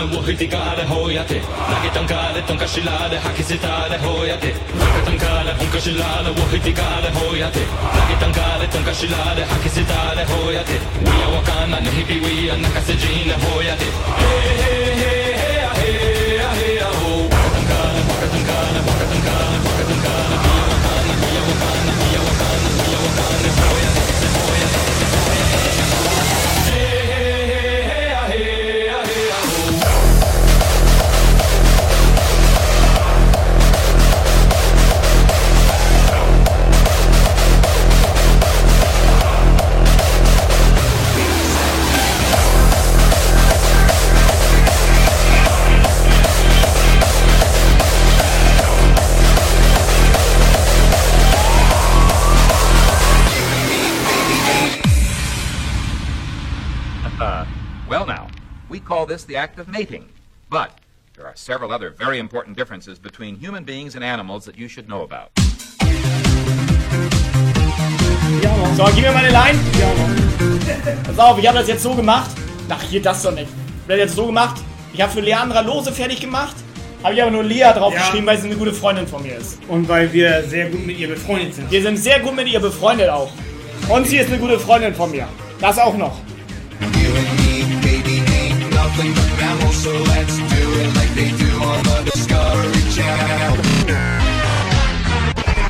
[0.00, 1.44] ぬを吹いてからほやて投
[1.84, 7.66] げたんかれとんかしらで吐き捨てたれほやて投げたんかれほんかしらぬを吹いてからほやて投
[8.08, 10.72] げたんかれとんかしらで吐き捨てたれほやて
[11.04, 13.92] We are わかんない日々 We are 泣かせじんなほやて Hey
[14.64, 15.19] hey hey
[59.11, 60.05] this the act of mating.
[60.49, 60.71] But
[61.17, 64.87] there are several other very important differences between human beings and animals that you should
[64.87, 65.31] know about.
[68.77, 69.59] So, gib mir meine Line.
[71.03, 72.31] Pass auf, ich habe das jetzt so gemacht.
[72.69, 73.49] Ach, hier das doch nicht.
[73.49, 74.61] Ich habe das jetzt so gemacht.
[74.93, 76.55] Ich habe für Leandra Lose fertig gemacht.
[77.03, 79.59] Habe ich aber nur Lea draufgeschrieben, weil sie eine gute Freundin von mir ist.
[79.67, 81.69] Und weil wir sehr gut mit ihr befreundet sind.
[81.69, 83.31] Wir sind sehr gut mit ihr befreundet auch.
[83.89, 85.27] Und sie ist eine gute Freundin von mir.
[85.59, 86.17] Das auch noch.
[88.91, 93.55] Nothing but mammals, so let's do it like they do on the Discovery Channel.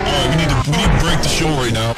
[0.02, 1.94] Oh, we need to, we need to break the show right now.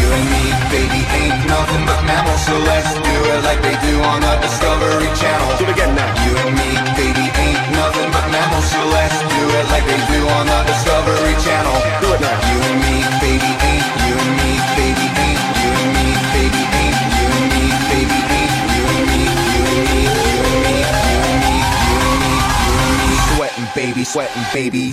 [0.00, 0.42] You and me,
[0.72, 5.12] baby, ain't nothing but mammals, so let's do it like they do on the Discovery
[5.14, 5.58] Channel.
[5.58, 6.23] Do it again now.
[23.74, 24.90] Baby, sweating, baby.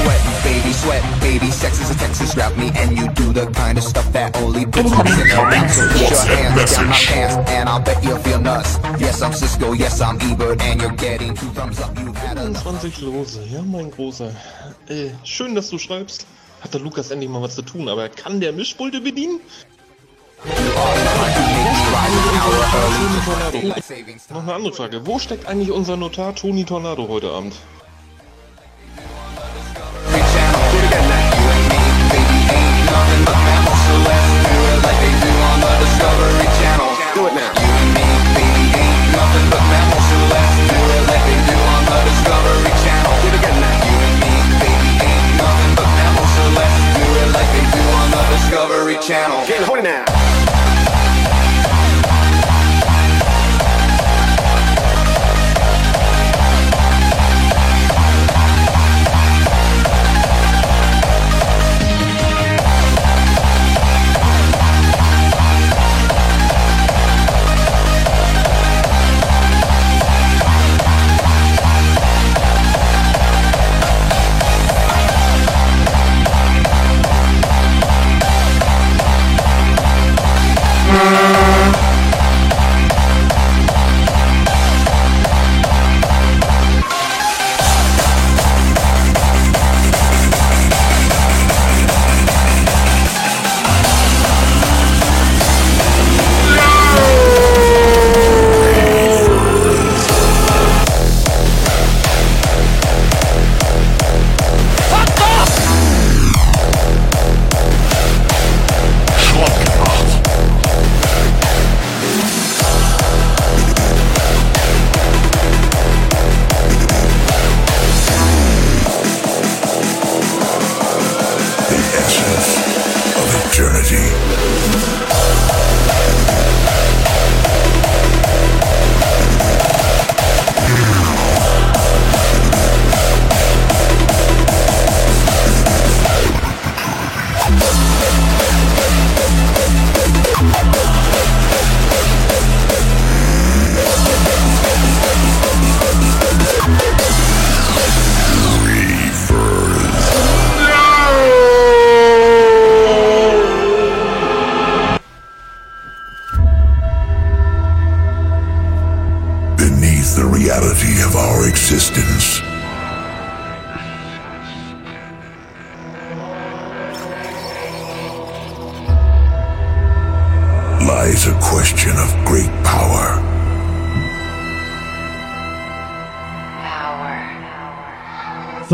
[0.00, 1.50] Sweating, baby, sweat, baby.
[1.50, 3.03] Sex is a Texas route me, and you do
[3.44, 5.68] the kind of stuff that only bitches in around.
[5.70, 8.78] So put your hands down my pants, and I'll bet you'll feel nuts.
[8.98, 11.98] Yes, I'm Cisco, yes, I'm Ebert, and you're getting two thumbs up.
[11.98, 12.62] You've had enough.
[12.62, 14.30] 20 Lose, ja mein Großer.
[14.88, 16.26] Äh, schön, dass du schreibst.
[16.60, 19.40] Hat der Lukas endlich mal was zu tun, aber kann der Mischpulte bedienen?
[24.30, 25.06] Noch eine andere Frage.
[25.06, 27.54] Wo steckt eigentlich unser Notar Toni Tornado heute Abend?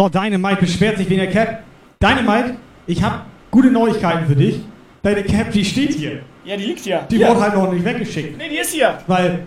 [0.01, 1.63] So, Dynamite beschwert sich wegen der Cap.
[2.03, 2.57] Dynamite,
[2.87, 3.17] ich habe
[3.51, 4.63] gute Neuigkeiten für dich.
[5.03, 6.23] Deine Cap, die steht hier.
[6.43, 7.03] Ja, die liegt hier.
[7.11, 7.29] Die Hier.
[7.29, 8.39] wurde halt noch nicht weggeschickt.
[8.39, 8.97] Nee, die ist hier.
[9.07, 9.41] Weil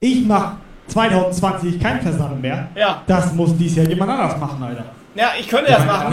[0.00, 0.56] ich mach
[0.88, 2.68] 2020 kein Versand mehr.
[2.74, 3.00] Ja.
[3.06, 4.84] Das muss dies Jahr jemand anders machen, Alter.
[5.14, 6.12] Ja, ich könnte das machen.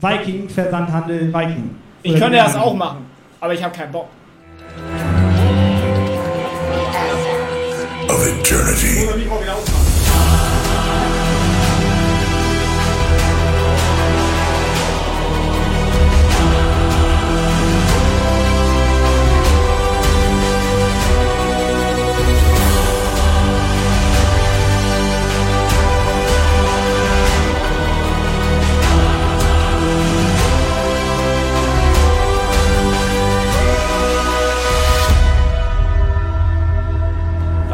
[0.00, 1.76] Viking, Versandhandel, Viking.
[2.02, 3.04] Ich könnte das auch machen.
[3.38, 4.08] Aber ich habe keinen Bock.
[8.08, 9.69] of eternity.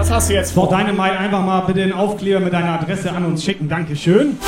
[0.06, 0.68] Was hast du jetzt So, vor?
[0.78, 3.68] Dynamite, einfach mal bitte den Aufkleber mit deiner Adresse an uns schicken.
[3.68, 4.38] Dankeschön.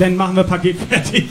[0.00, 1.28] Dann machen wir Paket fertig.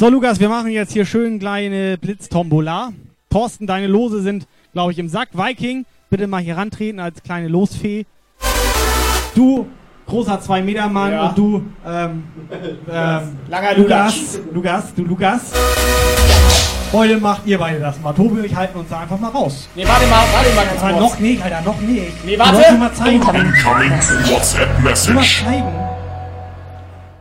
[0.00, 2.92] So, Lukas, wir machen jetzt hier schön kleine Blitztombola.
[3.30, 5.28] Thorsten, deine Lose sind, glaube ich, im Sack.
[5.32, 8.04] Viking, bitte mal hier rantreten als kleine Losfee.
[9.36, 9.68] Du,
[10.06, 11.28] großer 2-Meter-Mann Ja.
[11.28, 12.24] und du, ähm,
[12.90, 15.52] ähm, Langer Lukas, Lukas, du Lukas.
[16.92, 18.12] Heute macht ihr beide das mal.
[18.12, 19.66] Tobi und ich halten uns da einfach mal raus.
[19.74, 21.00] Nee, warte mal, warte mal ganz kurz.
[21.00, 22.24] noch nicht, Alter, noch nicht.
[22.24, 22.54] Nee, Du warte.
[22.54, 23.14] wolltest mal zeigen.
[23.16, 23.52] Incoming
[24.30, 25.42] WhatsApp Du mal message.
[25.44, 25.72] zeigen.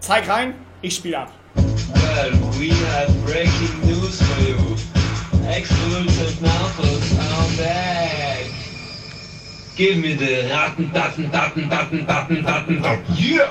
[0.02, 1.32] Zeig rein, ich spiele ab.
[1.56, 4.58] Well, we have breaking news for you.
[5.50, 8.46] Exclusive Narcos are back.
[9.78, 13.06] Give me the Daten, Daten, Daten, Daten, Daten, Daten, Daten.
[13.18, 13.48] Yeah!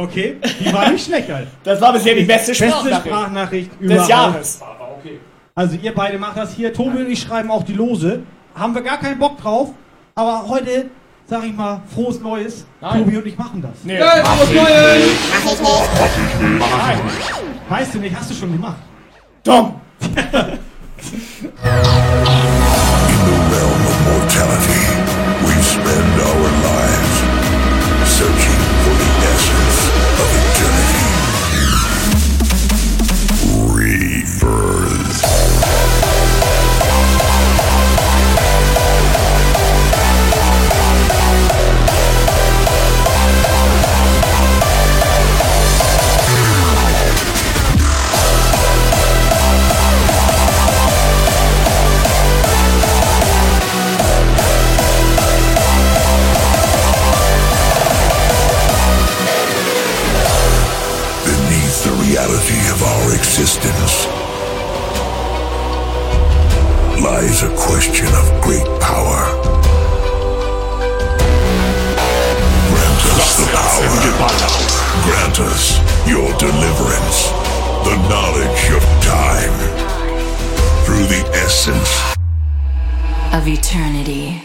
[0.00, 1.50] Okay, die war nicht schlecht, Alter.
[1.64, 3.06] Das war bisher die beste Beste Sprachnachricht.
[3.06, 4.08] Sprachnachricht Des überhaupt.
[4.08, 4.60] Jahres.
[5.56, 6.72] Also ihr beide macht das hier.
[6.72, 8.22] Tobi und ich schreiben auch die Lose.
[8.54, 9.70] Haben wir gar keinen Bock drauf.
[10.14, 10.86] Aber heute,
[11.26, 12.64] sag ich mal, frohes Neues.
[12.80, 12.98] Nein.
[13.04, 13.72] Tobi und ich machen das.
[13.82, 13.98] Nee.
[13.98, 15.88] Ja, frohes Neues!
[15.90, 16.60] Mach ich nicht.
[16.60, 17.00] Nein.
[17.68, 18.78] Weißt du nicht, hast du schon gemacht.
[19.42, 19.80] Dumm!
[24.06, 24.80] Mortality,
[25.44, 26.87] we spend our lives
[63.48, 64.04] existence
[67.02, 69.20] lies a question of great power.
[72.68, 73.88] Grant us the power.
[75.06, 77.28] Grant us your deliverance,
[77.88, 79.56] the knowledge of time,
[80.84, 81.88] through the essence
[83.32, 84.42] Of eternity.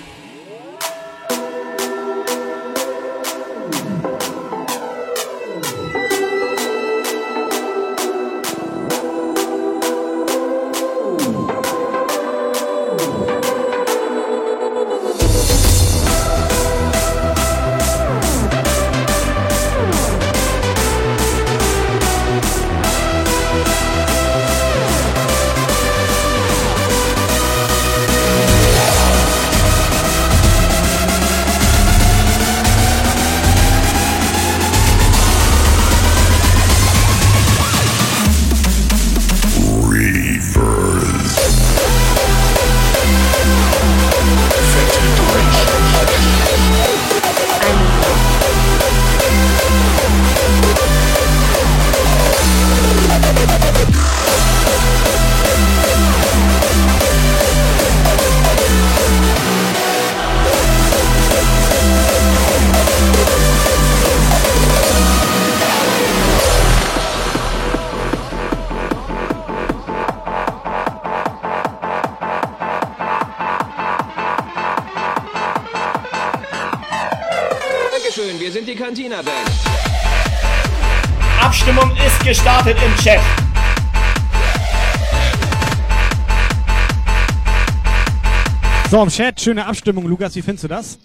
[88.93, 90.05] So, im Chat, schöne Abstimmung.
[90.05, 90.99] Lukas, wie findest du das?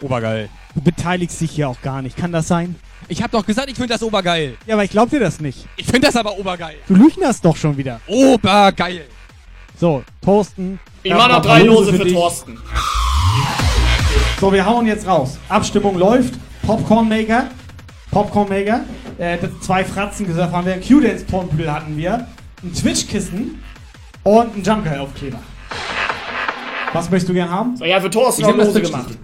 [0.00, 0.48] Obergeil.
[0.76, 2.16] Du beteiligst dich hier auch gar nicht.
[2.16, 2.76] Kann das sein?
[3.08, 4.56] Ich hab doch gesagt, ich finde das obergeil.
[4.64, 5.66] Ja, aber ich glaub dir das nicht.
[5.76, 6.76] Ich finde das aber obergeil.
[6.86, 8.00] Du lügnerst doch schon wieder.
[8.06, 9.06] Obergeil.
[9.76, 10.78] So, Thorsten.
[11.02, 12.60] Ich mach noch drei Lose für Thorsten.
[14.40, 15.36] So, wir hauen jetzt raus.
[15.48, 16.34] Abstimmung läuft.
[16.64, 17.50] Popcorn Maker.
[18.12, 18.84] Popcorn Maker.
[19.18, 20.80] Äh, das- zwei Fratzen gesagt haben wir.
[20.80, 22.28] Q-Dance Pompel hatten wir.
[22.62, 23.60] Ein Twitch-Kissen.
[24.22, 25.40] Und ein Jumpgeil-Aufkleber.
[26.92, 27.76] Was möchtest du gern haben?
[27.76, 29.18] So, ja, für Thorsten Ich noch hab das Lose gemacht.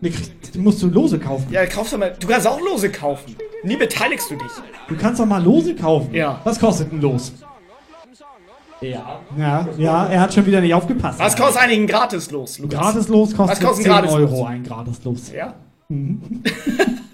[0.00, 1.46] Nee, kriegst- musst du Lose kaufen.
[1.50, 2.14] Ja, kaufst du mal.
[2.18, 3.36] Du kannst auch Lose kaufen.
[3.62, 4.52] Nie beteiligst du dich.
[4.88, 6.14] Du kannst doch mal Lose kaufen.
[6.14, 6.40] Ja.
[6.44, 7.32] Was kostet ein Los?
[8.82, 9.20] Ja.
[9.38, 11.18] Ja, ja, er hat schon wieder nicht aufgepasst.
[11.18, 12.78] Was kostet eigentlich ein Gratis-Los, Lukas?
[12.78, 14.30] Gratislos kostet Was kostet 10 ein Gratislos?
[14.32, 15.32] Euro ein Gratislos.
[15.34, 15.54] Ja?
[15.88, 16.42] Mhm.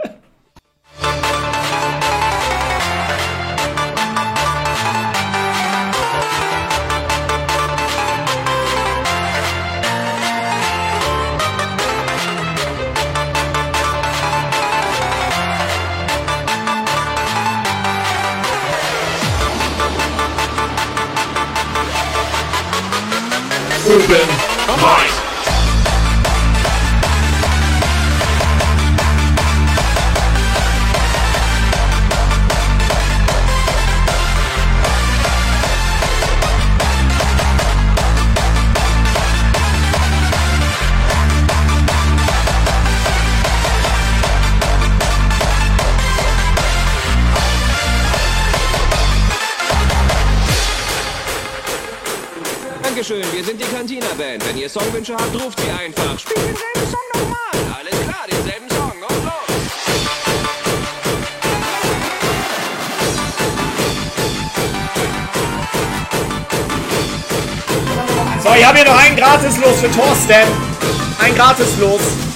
[23.85, 24.32] Open
[54.73, 56.19] Songwünsche habt, ruft sie einfach.
[56.19, 57.37] Spielt denselben Song nochmal.
[57.79, 58.93] Alles klar, denselben Song.
[59.07, 59.33] Und los.
[68.43, 70.49] So, ich habe hier noch ein Gratislos für Thorsten.
[71.19, 72.01] Ein Gratislos.
[72.01, 72.32] Schrott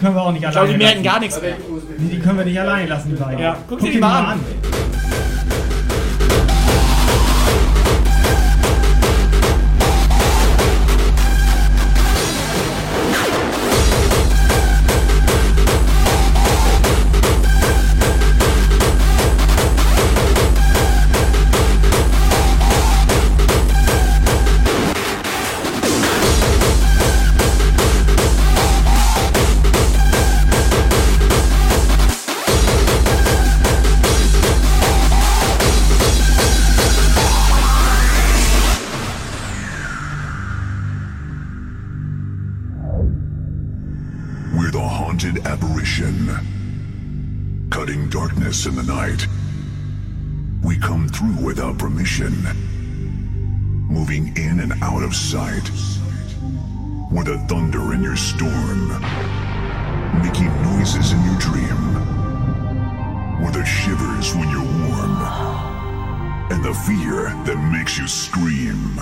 [0.00, 1.14] können wir auch nicht Ich alleine glaube, die merken lassen.
[1.14, 1.54] gar nichts mehr.
[1.98, 3.38] Nee, die können wir nicht alleine lassen, die beiden.
[3.38, 4.40] Ja, guck dir die mal an.
[4.40, 4.59] We're
[66.50, 69.00] And the fear that makes you scream.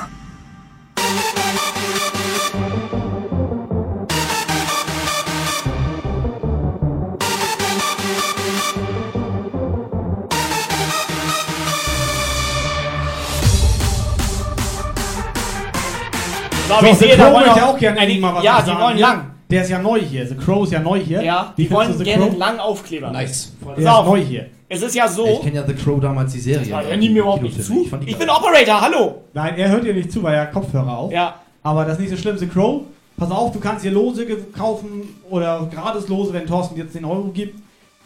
[16.69, 18.99] So, ich sehe, da wollen möchte auch- auch gerne Eine- mal was ja, die wollen
[18.99, 19.31] lang.
[19.51, 20.27] Der ist ja neu hier.
[20.27, 21.23] The Crow ist ja neu hier.
[21.23, 23.11] Ja, die findest wollen gerne langen Aufkleber.
[23.11, 23.53] Nice.
[23.67, 24.07] Der ist auf.
[24.07, 24.51] neu hier.
[24.69, 25.27] Es ist ja so.
[25.27, 26.67] Ich kenne ja The Crow damals die Serie.
[26.69, 27.85] Ja, hören die mir überhaupt nicht zu?
[27.85, 29.23] fand die Ich bin Operator, hallo!
[29.33, 31.13] Nein, er hört dir nicht zu, weil er Kopfhörer auf.
[31.13, 31.37] Ja.
[31.63, 32.37] Aber das ist nicht so schlimm.
[32.37, 32.83] The Crow,
[33.17, 34.27] pass auf, du kannst hier Lose
[34.57, 37.59] kaufen oder gratis Lose, wenn Thorsten dir jetzt 10 Euro gibt.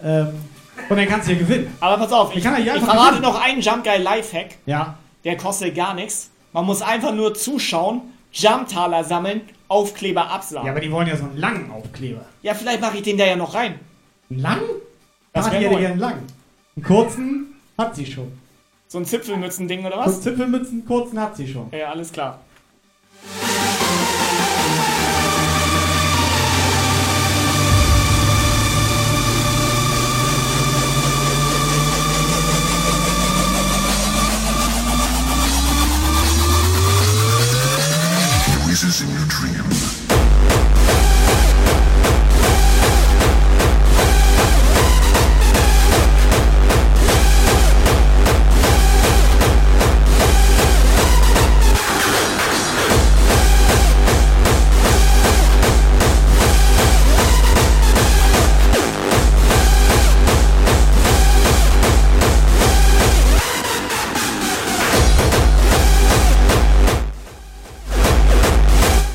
[0.02, 0.28] Ähm,
[0.88, 1.74] und dann kannst du hier gewinnen.
[1.80, 3.22] Aber pass auf, Ich ich, kann ja ich verrate gewinnen.
[3.22, 4.56] noch einen Jump Guy Lifehack.
[4.66, 4.94] Ja.
[5.24, 6.30] Der kostet gar nichts.
[6.52, 8.02] Man muss einfach nur zuschauen,
[8.32, 10.66] Jumptaler sammeln, Aufkleber absagen.
[10.66, 12.20] Ja, aber die wollen ja so einen langen Aufkleber.
[12.42, 13.74] Ja, vielleicht mache ich den da ja noch rein.
[14.30, 14.60] Einen langen?
[15.32, 15.78] Das Das wär hätte neu.
[15.80, 16.26] gerne einen langen.
[16.76, 18.32] Einen kurzen hat sie schon.
[18.88, 20.20] So ein Zipfelmützen-Ding oder was?
[20.22, 21.70] Zipfelmützen, kurzen hat sie schon.
[21.72, 22.40] Ja, alles klar.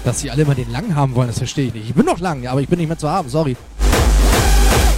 [0.07, 1.89] Dass sie alle immer den lang haben wollen, das verstehe ich nicht.
[1.89, 3.57] Ich bin noch lang, aber ich bin nicht mehr zu haben, sorry.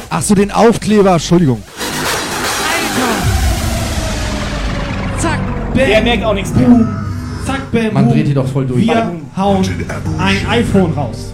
[0.07, 1.63] Ach so, den Aufkleber, Entschuldigung.
[5.17, 5.39] Zack,
[5.73, 5.73] bam.
[5.73, 6.67] Der merkt auch nichts mehr.
[7.43, 7.91] Zack, bam.
[7.91, 8.13] Man boom.
[8.13, 8.85] dreht die doch voll durch.
[8.85, 9.67] Wir hauen
[10.19, 11.33] ein iPhone raus.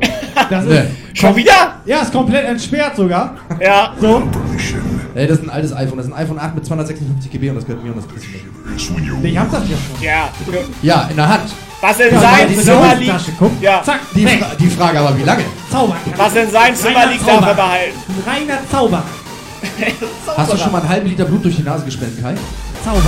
[0.48, 0.86] Das ist.
[1.12, 1.74] Schon wieder?
[1.84, 3.34] Ja, ist komplett entsperrt sogar.
[3.60, 3.92] Ja.
[4.00, 4.22] So.
[5.14, 5.96] Ey, das ist ein altes iPhone.
[5.98, 8.26] Das ist ein iPhone 8 mit 256 GB und das gehört mir und das kriegst
[8.26, 9.24] du nicht.
[9.24, 10.02] Ich hab das ja schon.
[10.04, 10.28] Ja.
[10.82, 11.50] Ja, in der Hand.
[11.80, 13.14] Was in Ja, seinem Zimmer liegt.
[13.38, 13.50] guck.
[13.62, 13.82] Ja.
[13.82, 14.26] Zack, Die.
[14.26, 15.44] Fra die Frage aber, wie lange?
[15.70, 15.96] Zauber.
[16.16, 17.96] Was in seinem Zimmer Reiner liegt, darf er behalten.
[18.26, 19.02] Reiner Zauber.
[20.36, 22.34] Hast du schon mal einen halben Liter Blut durch die Nase gespendet, Kai?
[22.84, 23.00] Zauber.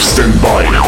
[0.00, 0.79] Dive standby.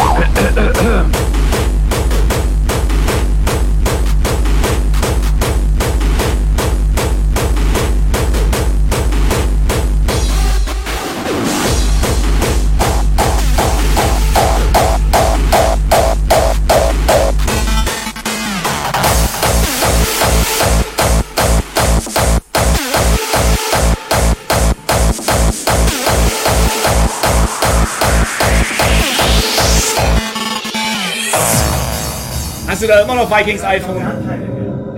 [33.33, 34.03] Vikings iPhone?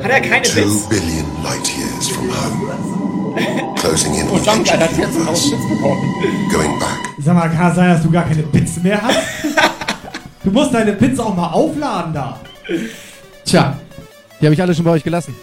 [0.03, 0.89] Hat er keine Two Bits?
[0.89, 3.75] billion light years from home.
[3.77, 6.13] Closing in Oh, ancient hat jetzt bekommen.
[6.51, 6.99] Going back.
[7.23, 9.19] Sag mal, kann es sein, dass du gar keine Bits mehr hast?
[10.43, 12.39] du musst deine Bits auch mal aufladen da.
[13.45, 13.77] Tja,
[14.41, 15.33] die habe ich alle schon bei euch gelassen.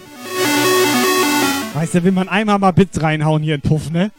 [1.73, 4.11] Weißt du, will man einmal mal Bits reinhauen hier in Puff, ne?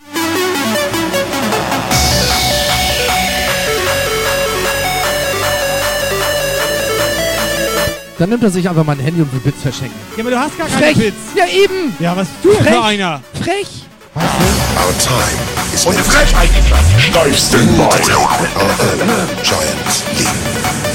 [8.18, 9.98] Dann nimmt er sich einfach mal ein Handy und will Bits verschenken.
[10.16, 10.96] Ja, aber du hast gar keine Frech.
[10.98, 11.16] Bits.
[11.34, 11.96] Ja, eben.
[11.98, 12.68] Ja, was du Frech.
[12.68, 13.20] für einer?
[13.42, 13.68] Frech.
[14.14, 14.22] Our
[14.98, 15.96] time is Und.
[15.96, 16.48] Frechheit.
[17.14, 17.26] Our
[18.62, 19.08] own
[19.42, 20.93] giant leap.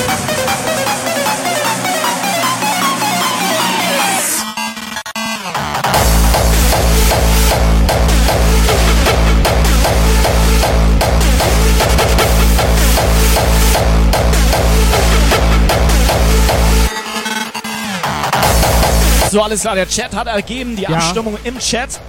[19.32, 20.90] So, alles klar, der Chat hat ergeben, die Ja.
[20.90, 22.00] Abstimmung im Chat.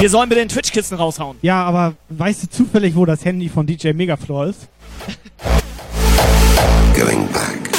[0.00, 1.36] Wir sollen mit den Twitch-Kissen raushauen.
[1.42, 4.60] Ja, aber weißt du zufällig, wo das Handy von DJ Megafloor ist?
[6.98, 7.70] Going back.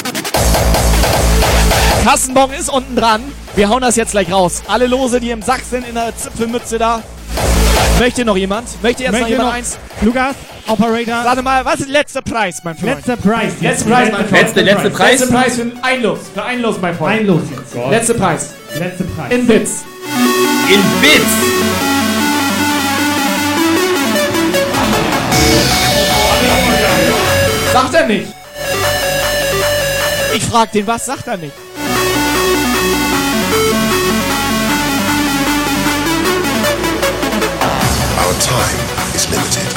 [2.04, 3.20] Kassenbon ist unten dran.
[3.54, 4.62] Wir hauen das jetzt gleich raus.
[4.66, 7.02] Alle Lose, die im Sack sind, in der Zipfelmütze da.
[7.98, 8.66] Möchte noch jemand?
[8.82, 9.78] Möchte jetzt noch Möchte jemand noch- eins?
[10.00, 10.34] Lukas,
[10.66, 11.24] Operator.
[11.24, 12.96] Warte mal, was ist der letzte Preis, mein Freund?
[12.96, 13.52] Letzter Preis.
[13.60, 14.42] Letzter Preis, mein Freund.
[14.42, 15.20] Letzte- letzte Preis?
[15.20, 16.18] Letzter Preis für ein Los.
[16.34, 17.20] Für ein Los, mein Freund.
[17.20, 17.90] Ein Los jetzt.
[17.90, 18.54] Letzter Preis.
[18.78, 19.32] Letzter Preis.
[19.32, 19.84] In Bits.
[20.68, 21.26] In Bits.
[27.72, 28.28] Sagt er nicht.
[30.34, 31.52] Ich frag den, was sagt er nicht?
[38.18, 38.78] Our time
[39.14, 39.68] is limited.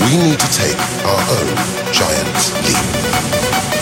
[0.00, 0.76] We need to take
[1.06, 1.48] our own
[1.92, 3.79] giant leap.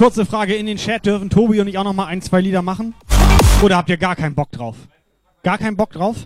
[0.00, 1.04] Kurze Frage in den Chat.
[1.04, 2.94] Dürfen Tobi und ich auch noch mal ein, zwei Lieder machen?
[3.60, 4.74] Oder habt ihr gar keinen Bock drauf?
[5.42, 6.16] Gar keinen Bock drauf?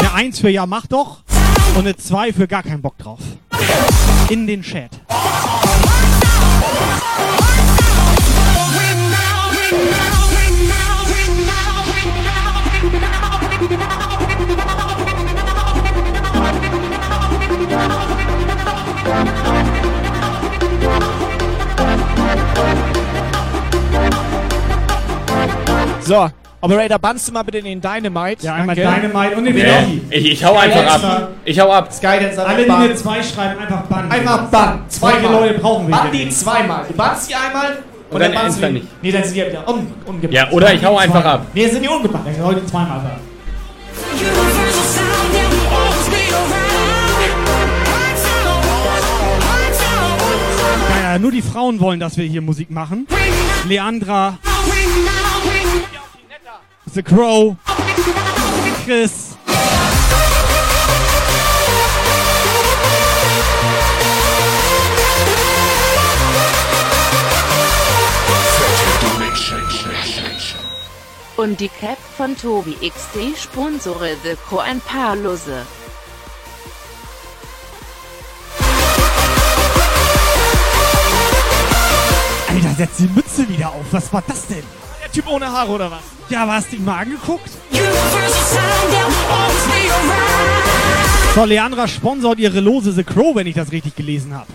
[0.00, 1.22] Eine Eins für Ja, mach doch.
[1.76, 3.20] Und eine Zwei für gar keinen Bock drauf.
[4.28, 4.95] In den Chat.
[26.06, 26.30] So,
[26.60, 28.46] Operator, bannst du mal bitte den Dynamite?
[28.46, 29.08] Ja, einmal Danke.
[29.08, 30.02] Dynamite und den Nee, Floppy.
[30.10, 31.28] ich, ich hau einfach ab.
[31.44, 31.92] Ich hau ab.
[31.92, 34.10] Skydance Alle, die eine 2 schreiben, einfach bannen.
[34.12, 34.84] Einfach bannen.
[34.88, 35.32] Zweimal.
[35.32, 36.38] Leute brauchen wir Bann hier die nicht.
[36.38, 36.84] zweimal.
[36.86, 37.78] Du bannst die einmal
[38.10, 38.82] und, dann dann bannst die.
[39.02, 40.32] Nee, dann sind die ja wieder un ungebannt.
[40.32, 41.46] Ja, oder ich hau einfach ab.
[41.52, 42.24] Nee, sind die ungebannt.
[42.26, 43.20] Dann die zweimal bannen.
[50.90, 53.06] Ja, ja, nur die Frauen wollen, dass wir hier Musik machen.
[53.68, 54.38] Leandra,
[56.96, 57.54] The Crow,
[58.86, 59.36] Chris.
[71.36, 75.66] Und die Cap von Tobi XD sponsore The Co ein paar Lose.
[82.48, 83.84] Alter, setz die Mütze wieder auf.
[83.90, 84.85] Was war das denn?
[85.16, 86.00] Typ ohne Haare oder was?
[86.28, 87.48] Ja, aber hast du ihn mal angeguckt?
[91.34, 94.46] So, Leandra sponsort ihre Lose The Crow, wenn ich das richtig gelesen habe.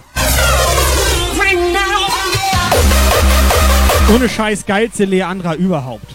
[4.13, 6.05] Ohne Scheiß geilste Leandra überhaupt.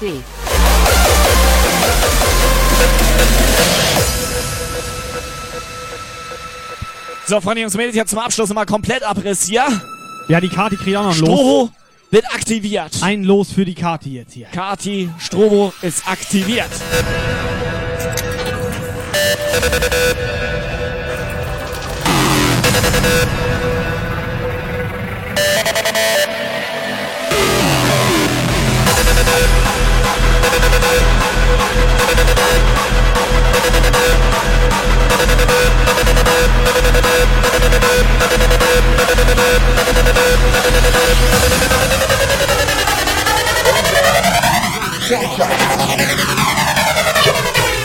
[0.00, 0.22] XD.
[7.26, 9.64] So, Freunde, Jungs Mädels, jetzt zum Abschluss nochmal komplett Abriss hier.
[10.28, 11.70] Ja, die Kati kriegt auch noch ein Strobo Los.
[12.10, 12.90] wird aktiviert.
[13.02, 14.46] Ein Los für die Kati jetzt hier.
[14.46, 16.70] Kati Strobo ist aktiviert.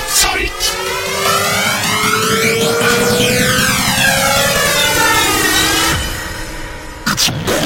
[0.08, 0.66] Fight!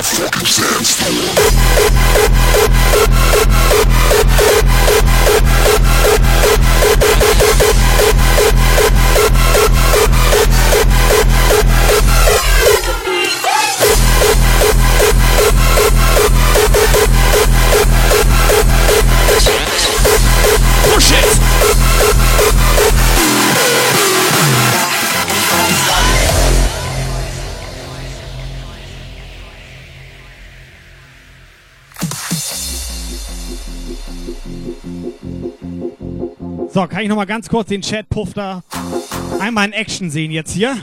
[0.01, 0.59] Push
[21.11, 21.59] it!
[36.79, 38.63] So, kann ich noch mal ganz kurz den Chat-Puff da
[39.37, 40.77] einmal in Action sehen jetzt hier?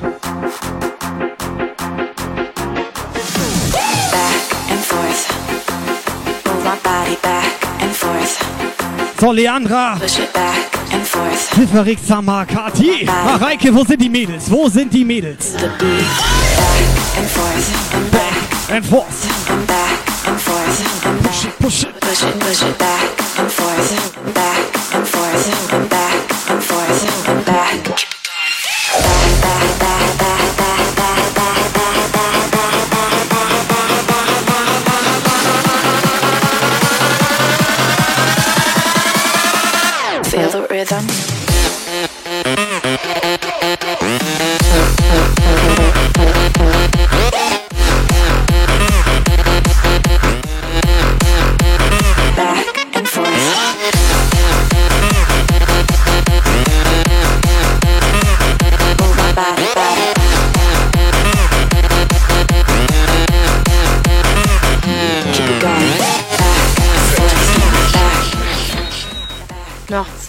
[9.18, 9.98] So, Leandra.
[11.54, 13.06] Pfifferig Samar, Kati.
[13.06, 14.50] Mareike, wo sind die Mädels?
[14.50, 15.54] Wo sind die Mädels?
[15.54, 15.70] Back
[17.16, 18.25] and forth.
[18.68, 19.50] And back forth.
[19.50, 21.06] and back and forth.
[21.06, 22.00] And Push it, push it.
[22.00, 24.34] push it, push it back and forth.
[24.34, 25.72] Back and forth.
[25.72, 27.28] And back and forth.
[27.28, 28.06] And back.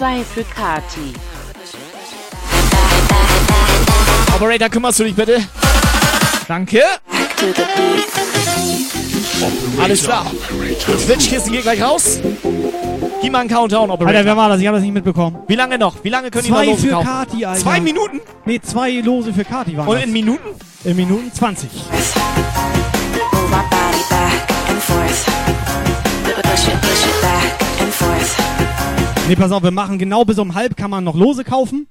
[0.08, 1.14] 2 für Kati.
[4.38, 5.44] Operator, kümmerst du dich bitte?
[6.48, 6.82] Danke.
[9.82, 10.26] Alles klar.
[10.98, 12.20] Switchkisten geht gleich raus.
[13.22, 14.08] Gib mal einen Countdown, Operator.
[14.08, 14.62] Alter, wer war das?
[14.62, 15.40] Ich habe das nicht mitbekommen.
[15.46, 16.02] Wie lange noch?
[16.02, 17.08] Wie lange können die noch Zwei Lose für kaufen?
[17.08, 17.62] Kati, Alter.
[17.62, 18.22] Zwei Minuten?
[18.46, 20.06] Nee, zwei Lose für Kati waren Und das.
[20.06, 20.48] in Minuten?
[20.86, 21.70] In Minuten 20.
[29.28, 31.88] Nee, pass auf, wir machen genau bis um halb kann man noch Lose kaufen.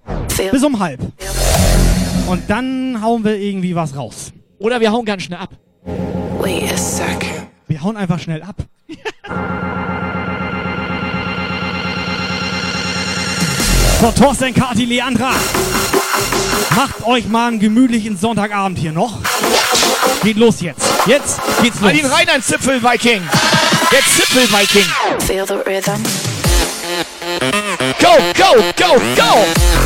[0.50, 1.00] Bis um halb.
[2.28, 4.32] Und dann hauen wir irgendwie was raus.
[4.58, 5.50] Oder wir hauen ganz schnell ab.
[6.40, 7.26] Wait a sec.
[7.68, 8.56] Wir hauen einfach schnell ab.
[13.98, 15.30] So, Thorsten, Kati, Leandra.
[16.76, 19.20] Macht euch mal einen gemütlichen Sonntagabend hier noch.
[20.22, 20.86] Geht los jetzt.
[21.06, 21.90] Jetzt geht's los.
[21.90, 23.22] Halt ihn rein, ein Zipfel-Viking.
[23.90, 24.84] Der Zipfel-Viking.
[25.26, 26.02] Feel the rhythm.
[28.06, 29.85] Go, go, go, go.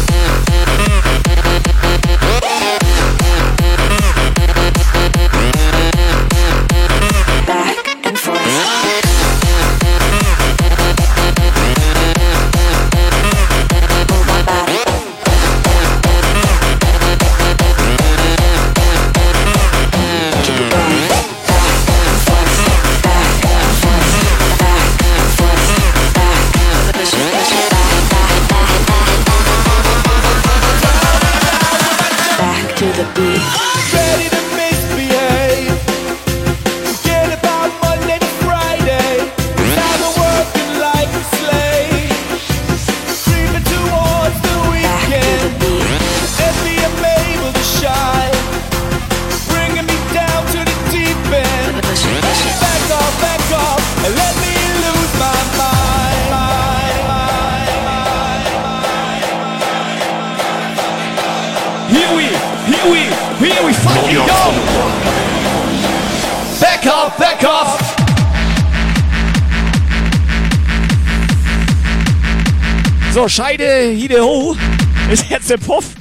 [75.10, 75.94] Ist jetzt der Puff.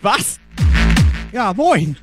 [0.00, 0.40] Was?
[1.32, 1.96] Ja, moin.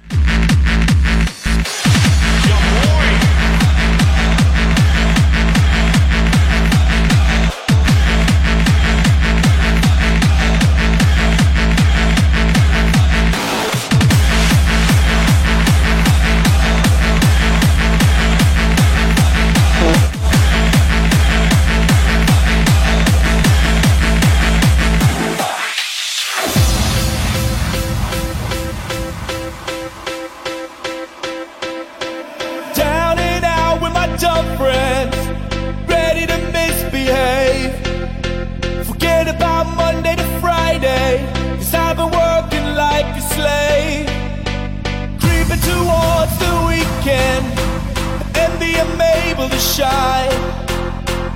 [49.83, 50.39] Shine.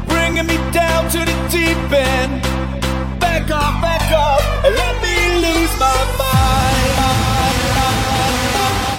[0.07, 2.41] Bringing me down to the deep end.
[3.19, 6.35] Back off, back off, let me lose my mind.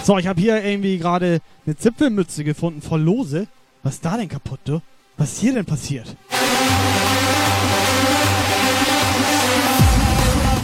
[0.05, 3.47] So, ich habe hier irgendwie gerade eine Zipfelmütze gefunden voll Lose.
[3.83, 4.81] Was ist da denn kaputt, du?
[5.17, 6.17] Was ist hier denn passiert?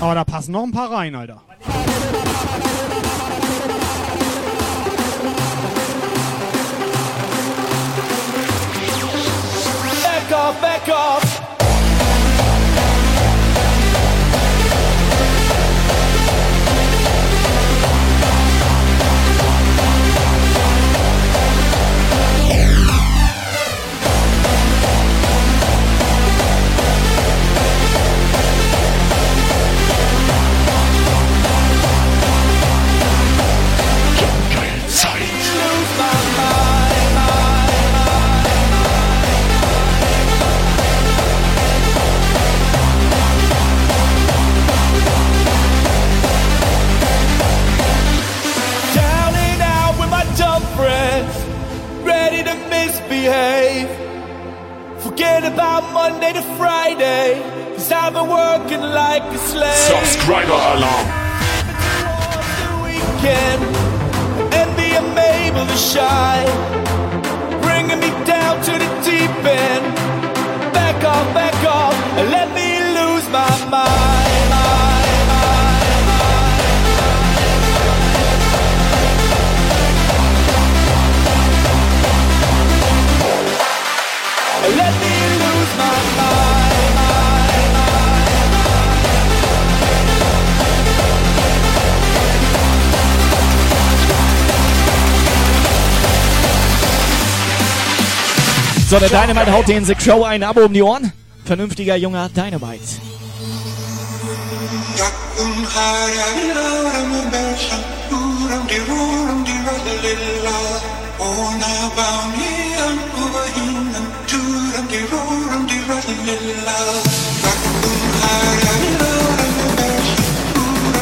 [0.01, 1.43] Aber da passen noch ein paar rein, Alter.
[10.89, 11.34] Off,
[55.55, 57.41] about Monday to Friday,
[57.77, 59.87] cause I've been working like a slave.
[59.95, 61.07] Subscriber alarm.
[62.83, 63.63] Weekend,
[64.59, 66.51] and the I'm able to shine.
[67.63, 69.85] Bringing me down to the deep end.
[70.75, 72.69] Back off, back off, and let me
[72.99, 73.71] lose my mind.
[73.71, 74.14] And let me lose my mind.
[98.95, 101.13] So, der Dynamite haut den The Crow ein Abo um die Ohren.
[101.45, 102.79] Vernünftiger junger Dynamite.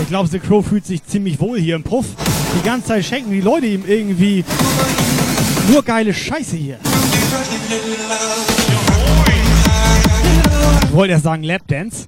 [0.01, 2.07] Ich glaube, The Crow fühlt sich ziemlich wohl hier im Puff.
[2.59, 4.47] Die ganze Zeit schenken die Leute ihm irgendwie
[5.69, 6.79] nur geile Scheiße hier.
[10.85, 12.07] Ich wollte ja sagen Lapdance.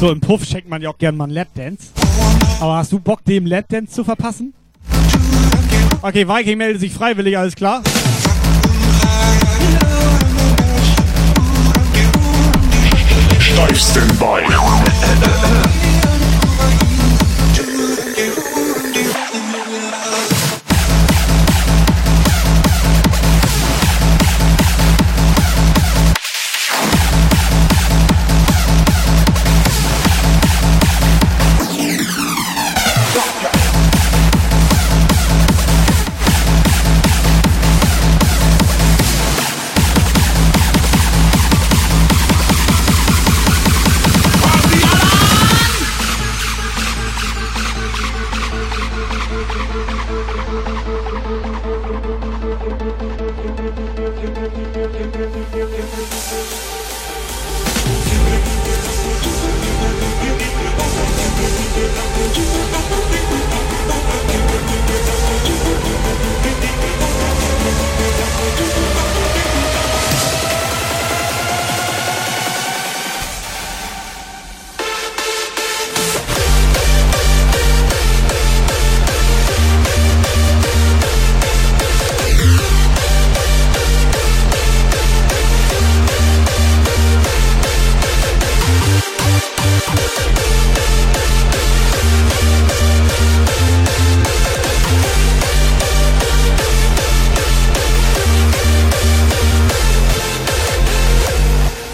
[0.00, 1.88] So im Puff schenkt man ja auch gern mal einen Lapdance.
[2.60, 4.54] Aber hast du Bock, dem Lapdance zu verpassen?
[6.00, 7.82] Okay, Viking meldet sich freiwillig, alles klar.
[13.38, 14.44] Steif Standby.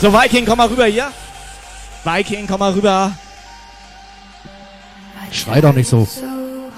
[0.01, 1.09] So, Viking, komm mal rüber hier.
[2.05, 3.13] Viking, komm mal rüber.
[5.31, 6.09] Schrei doch nicht so.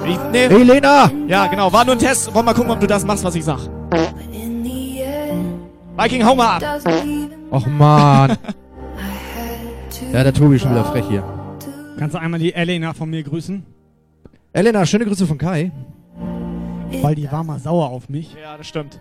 [0.05, 0.49] Ich, nee.
[0.49, 1.09] Hey, Lena!
[1.29, 1.73] Ja, genau.
[1.73, 2.35] War nur ein Test.
[2.35, 3.61] Wollen mal gucken, ob du das machst, was ich sag.
[5.97, 6.81] Viking, hau mal ab.
[7.53, 8.37] Och man.
[10.13, 11.23] ja, der Tobi ist schon wieder frech hier.
[11.99, 13.65] Kannst du einmal die Elena von mir grüßen?
[14.53, 15.71] Elena, schöne Grüße von Kai.
[17.01, 18.35] Weil die war mal sauer auf mich.
[18.43, 19.01] Ja, das stimmt.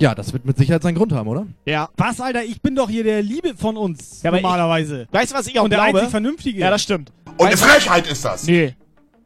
[0.00, 1.46] Ja, das wird mit Sicherheit seinen Grund haben, oder?
[1.66, 1.88] Ja.
[1.96, 2.44] Was, Alter?
[2.44, 4.22] Ich bin doch hier der Liebe von uns.
[4.22, 5.02] Ja, normalerweise.
[5.02, 5.98] Ich, weißt du, was ich auch Und der glaube?
[5.98, 6.60] einzig Vernünftige.
[6.60, 7.12] Ja, das stimmt.
[7.36, 8.46] Und eine Frechheit ist das.
[8.46, 8.74] Nee.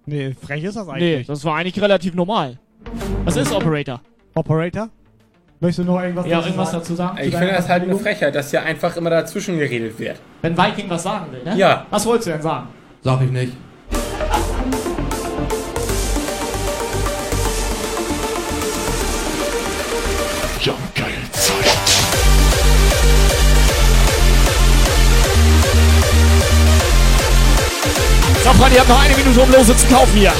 [0.07, 1.26] Nee, frech ist das Nee, eigentlich.
[1.28, 2.59] das war eigentlich relativ normal.
[3.25, 4.01] Was ist Operator?
[4.34, 4.89] Operator?
[5.60, 6.81] Möchtest du noch irgendwas Ja, dazu irgendwas sagen?
[6.83, 7.18] dazu sagen?
[7.23, 10.20] Ich finde das halt eine Frechheit, dass hier einfach immer dazwischen geredet wird.
[10.41, 11.57] Wenn Viking was sagen will, ne?
[11.57, 11.86] Ja.
[11.91, 12.68] Was wolltest du denn sagen?
[13.02, 13.52] Sag ich nicht.
[28.51, 30.33] Freunde, ihr habt noch eine Minute, um Lose zu kaufen hier.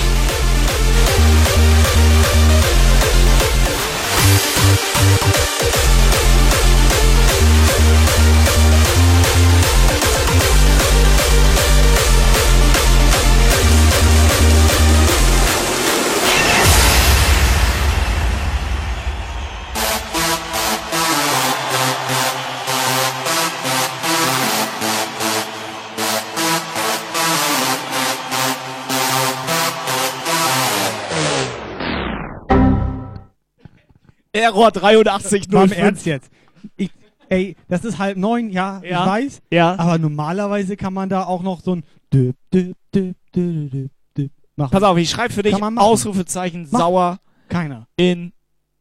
[34.42, 36.30] Error 83 Mal im Ernst jetzt.
[36.76, 36.90] Ich,
[37.28, 39.00] ey, das ist halb neun, ja, Ja.
[39.02, 39.40] ich weiß.
[39.52, 39.74] Ja.
[39.78, 44.70] Aber normalerweise kann man da auch noch so ein Düp, Düp, Düp, Düp, Düp machen.
[44.70, 45.54] Pass auf, ich schreibe für dich.
[45.62, 46.80] Ausrufezeichen Mach.
[46.80, 47.86] sauer Keiner.
[47.96, 48.32] in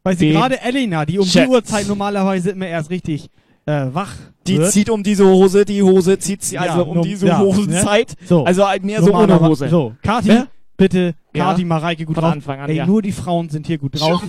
[0.04, 1.46] Weil sie gerade Elena, die um Chat.
[1.48, 3.30] die Uhrzeit normalerweise immer erst richtig
[3.68, 4.14] äh, wach
[4.48, 4.72] Die wird.
[4.72, 8.16] zieht um diese Hose, die Hose zieht sie Ja, also um diese ja, Hosenzeit.
[8.20, 8.28] ne?
[8.28, 8.44] So.
[8.44, 9.70] Also halt mehr so ohne Hose.
[9.70, 10.48] So, Kati, Ne?
[10.78, 11.46] bitte, Ja.
[11.46, 12.34] Kati, Mareike, gut Von drauf.
[12.34, 12.86] Anfang an, Ey, ja.
[12.86, 14.22] nur die Frauen sind hier gut drauf.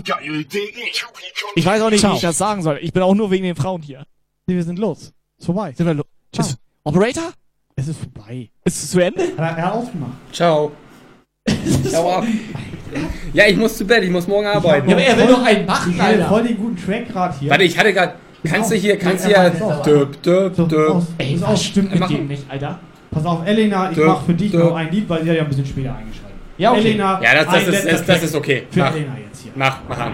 [1.55, 2.13] Ich weiß auch nicht, Ciao.
[2.13, 2.79] wie ich das sagen soll.
[2.81, 4.05] Ich bin auch nur wegen den Frauen hier.
[4.47, 5.13] Nee, wir sind los.
[5.39, 5.73] Ist vorbei.
[5.77, 6.47] Sind wir lo Ciao.
[6.47, 7.33] Ist- Operator?
[7.77, 8.51] Es ist vorbei.
[8.65, 9.23] Ist es zu Ende?
[9.39, 10.13] Hat er, aufgemacht.
[10.33, 10.73] Ciao.
[11.89, 12.25] Ciao ab.
[13.33, 14.89] Ja, ich muss zu Bett, ich muss morgen arbeiten.
[14.89, 16.29] Ja, aber er will doch einen machen, Ich hätte Alter.
[16.29, 17.51] voll den guten Track gerade hier.
[17.51, 18.15] Warte, ich hatte gerade.
[18.45, 19.83] Kannst du hier, kannst du Ja, pass.
[19.83, 20.91] Döp, döp, So, döp.
[20.91, 21.05] aus.
[21.19, 22.81] Ey, Pass was stimmt mit Mach- dem nicht, Alter?
[23.11, 24.59] Pass auf, Elena, ich Dö, mach für dich dö.
[24.59, 26.12] noch ein Lied, weil sie hat ja ein bisschen später eingeschaltet.
[26.63, 26.81] Ja, okay.
[26.81, 28.67] Elena, Ja, das, das, ist, das, das ist okay.
[28.71, 29.53] Für Mach, Elena jetzt hier.
[29.57, 30.13] mach, mach an.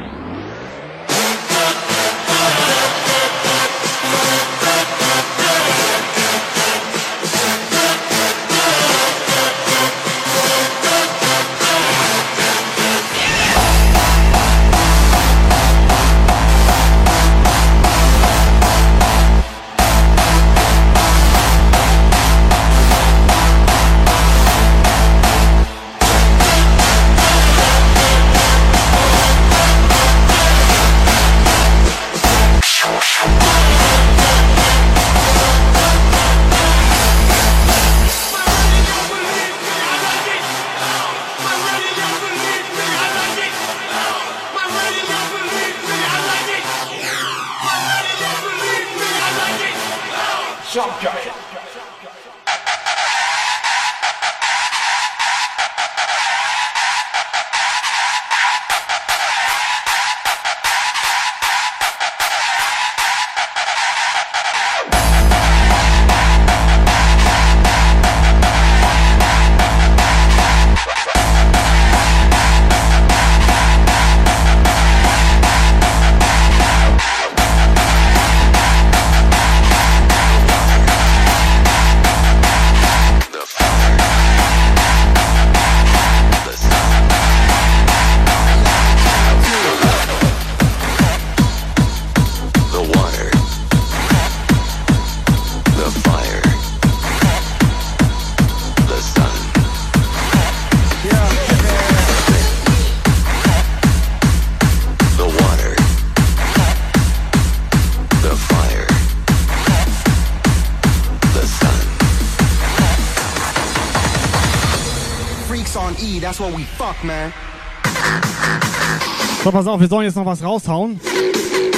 [119.59, 121.01] Pass auf, wir sollen jetzt noch was raushauen.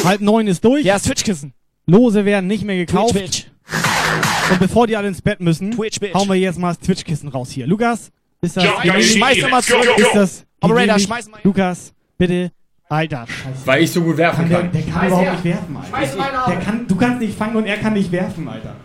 [0.05, 0.85] Halb neun ist durch.
[0.85, 1.55] Ja, Switchkissen.
[1.87, 3.15] Lose werden nicht mehr gekauft.
[3.15, 3.47] Twitch,
[4.51, 6.13] Und bevor die alle ins Bett müssen, Twitch, bitch.
[6.13, 7.67] hauen wir jetzt mal das Twitch-Kissen raus hier.
[7.67, 8.11] Lukas,
[8.43, 8.65] ist das...
[8.65, 9.89] Ja, ja, ich schmeiß mal zurück.
[9.97, 10.45] Ist das...
[10.61, 11.41] Operator, schmeiß mal.
[11.43, 12.53] Lukas, bitte.
[12.91, 13.67] Alter, scheiße.
[13.67, 14.73] Weil ich so gut werfen der, kann.
[14.73, 15.33] Der kann Schmeiß überhaupt her.
[15.33, 15.89] nicht werfen, Alter.
[15.89, 16.55] Schmeiß Arme.
[16.55, 18.77] Der kann, du kannst nicht fangen und er kann nicht werfen, Alter.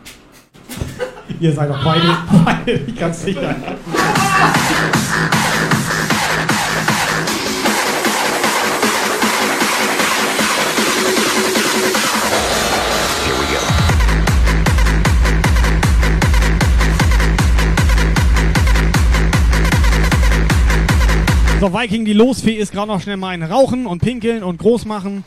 [1.41, 3.55] Ihr seid doch beide, beide nicht ganz sicher.
[21.65, 24.85] So, Viking, die Losfee ist gerade noch schnell mal ein Rauchen und Pinkeln und groß
[24.85, 25.23] machen.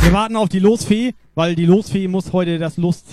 [0.00, 3.04] Wir warten auf die Losfee, weil die Losfee muss heute das Los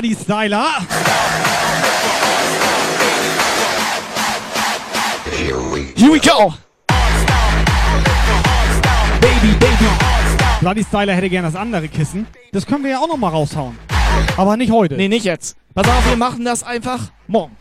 [0.00, 0.64] Bloody Styler.
[5.94, 6.54] Here we go.
[9.20, 9.88] Baby, baby.
[10.60, 12.26] Bloody Styler hätte gern das andere Kissen.
[12.52, 13.76] Das können wir ja auch noch mal raushauen.
[14.38, 14.96] Aber nicht heute.
[14.96, 15.58] Nee, nicht jetzt.
[15.74, 17.54] Pass auf, wir machen das einfach morgen.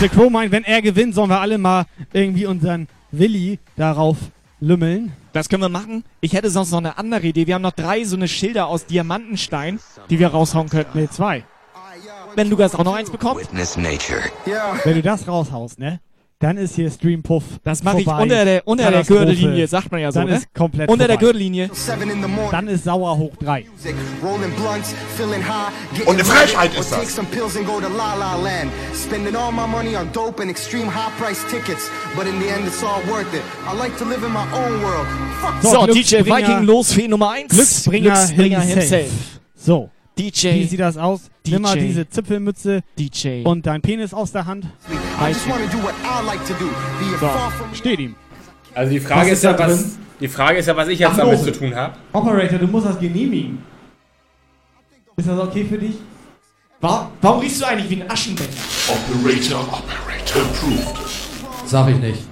[0.00, 4.16] Der Crow meint, wenn er gewinnt, sollen wir alle mal irgendwie unseren Willi darauf
[4.60, 5.12] lümmeln.
[5.32, 6.04] Das können wir machen.
[6.20, 7.46] Ich hätte sonst noch eine andere Idee.
[7.46, 10.98] Wir haben noch drei so eine Schilder aus Diamantenstein, die wir raushauen könnten.
[10.98, 11.44] Nee, zwei.
[12.34, 13.40] Wenn Lukas auch noch eins bekommt.
[13.40, 14.22] Witness nature.
[14.84, 16.00] Wenn du das raushaust, ne?
[16.42, 17.44] Dann ist hier Streampuff.
[17.62, 19.04] Das mache ich unter der, unter der.
[19.04, 20.36] Gürtellinie, sagt man ja so, Dann ne?
[20.38, 21.26] ist komplett Unter der vorbei.
[21.26, 21.70] Gürtellinie.
[22.50, 23.64] Dann ist sauer hoch 3.
[24.20, 26.98] Rolling blunts, feeling high, getting Und eine Frechheit ist das.
[26.98, 28.72] Take some pills and go to La La Land.
[28.92, 31.88] Spending all my money on dope and extreme high price tickets.
[32.16, 33.42] But in the end, it's all worth it.
[33.64, 35.06] I like to live in my own world.
[35.40, 37.46] Fuck So, So, DJ Viking Losfee Nummer 1.
[37.50, 38.90] Glücksbringer, Glücksbringer himself.
[38.90, 39.40] himself.
[39.56, 39.90] So.
[40.18, 40.48] DJ.
[40.54, 41.30] Wie sieht das aus?
[41.46, 41.86] Nimm mal DJ.
[41.86, 43.42] diese Zipfelmütze DJ.
[43.44, 44.66] und dein Penis aus der Hand.
[47.20, 47.28] So,
[47.74, 48.14] steht ihm.
[48.74, 49.92] Also die Frage Was ist, ist ja, was, drin?
[50.20, 51.52] die Frage ist ja, was ich jetzt Ach, damit Lose.
[51.52, 51.94] zu tun habe.
[52.12, 53.58] Operator, du musst das genehmigen.
[55.16, 55.96] Ist das okay für dich?
[56.80, 58.48] Warum, warum riechst du eigentlich wie ein Aschenbecher?
[58.88, 60.96] Operator, Operator approved.
[61.66, 62.22] Sag ich nicht.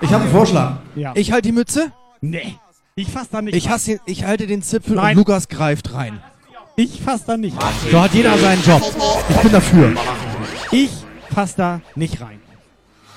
[0.00, 0.78] Ich habe einen Vorschlag.
[0.96, 1.12] Ja.
[1.14, 1.92] Ich halte die Mütze.
[2.20, 2.56] Nee.
[2.94, 5.16] Ich fass da nicht Ich, hasse ich halte den Zipfel Nein.
[5.16, 6.20] und Lukas greift rein.
[6.76, 7.74] Ich fass da nicht rein.
[7.90, 8.82] So hat jeder seinen Job.
[9.28, 9.94] Ich bin dafür.
[10.70, 10.90] Ich
[11.34, 12.40] fass da nicht rein.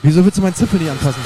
[0.01, 1.21] Wieso willst du meinen Zipfel nicht anfassen?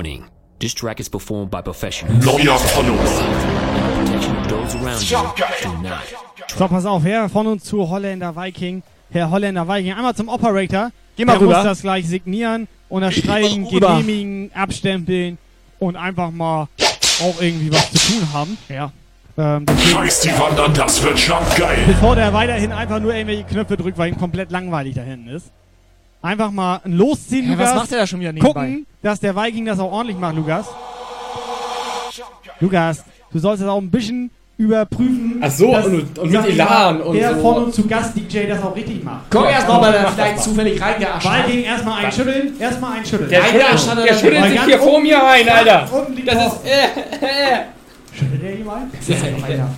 [0.00, 0.24] Warning.
[0.60, 2.24] This track is performed by professionals.
[2.24, 2.56] Neuer.
[6.56, 8.82] So, pass auf, Herr von uns zu Holländer Viking.
[9.10, 10.90] Herr Holländer Viking, einmal zum Operator.
[11.16, 11.56] Geh mal Der rüber.
[11.56, 15.36] muss das gleich signieren, unterschreiben, genehmigen, abstempeln
[15.78, 16.68] und einfach mal
[17.22, 18.56] auch irgendwie was zu tun haben.
[18.70, 18.92] Ja.
[19.36, 21.76] Ähm, Scheiß die Wand an, das wird schon geil.
[21.86, 25.50] Bevor der weiterhin einfach nur irgendwelche Knöpfe drückt, weil ihm komplett langweilig da hinten ist.
[26.22, 27.74] Einfach mal ein Losziehen, was Lukas.
[27.74, 28.52] macht der da schon wieder nebenbei?
[28.52, 30.66] Gucken, dass der Viking das auch ordentlich macht, Lukas.
[32.60, 35.38] Lukas, du sollst das auch ein bisschen überprüfen.
[35.40, 37.40] Ach so, dass, und- und mit Elan und Der so.
[37.40, 39.22] von uns zu Gast-DJ das auch richtig macht.
[39.30, 41.48] Guck erst mal, ob er vielleicht das zufällig reingearscht hat.
[41.48, 43.30] Viking, erstmal einschütteln, erstmal einschütteln.
[43.30, 44.06] Der schüttelt- Einmal.
[44.06, 45.88] der schüttelt Weil sich hier vor mir ein, Alter.
[46.26, 46.60] Das ist.
[46.66, 47.60] Äh, äh.
[48.12, 48.90] Schüttelt der ihm ein?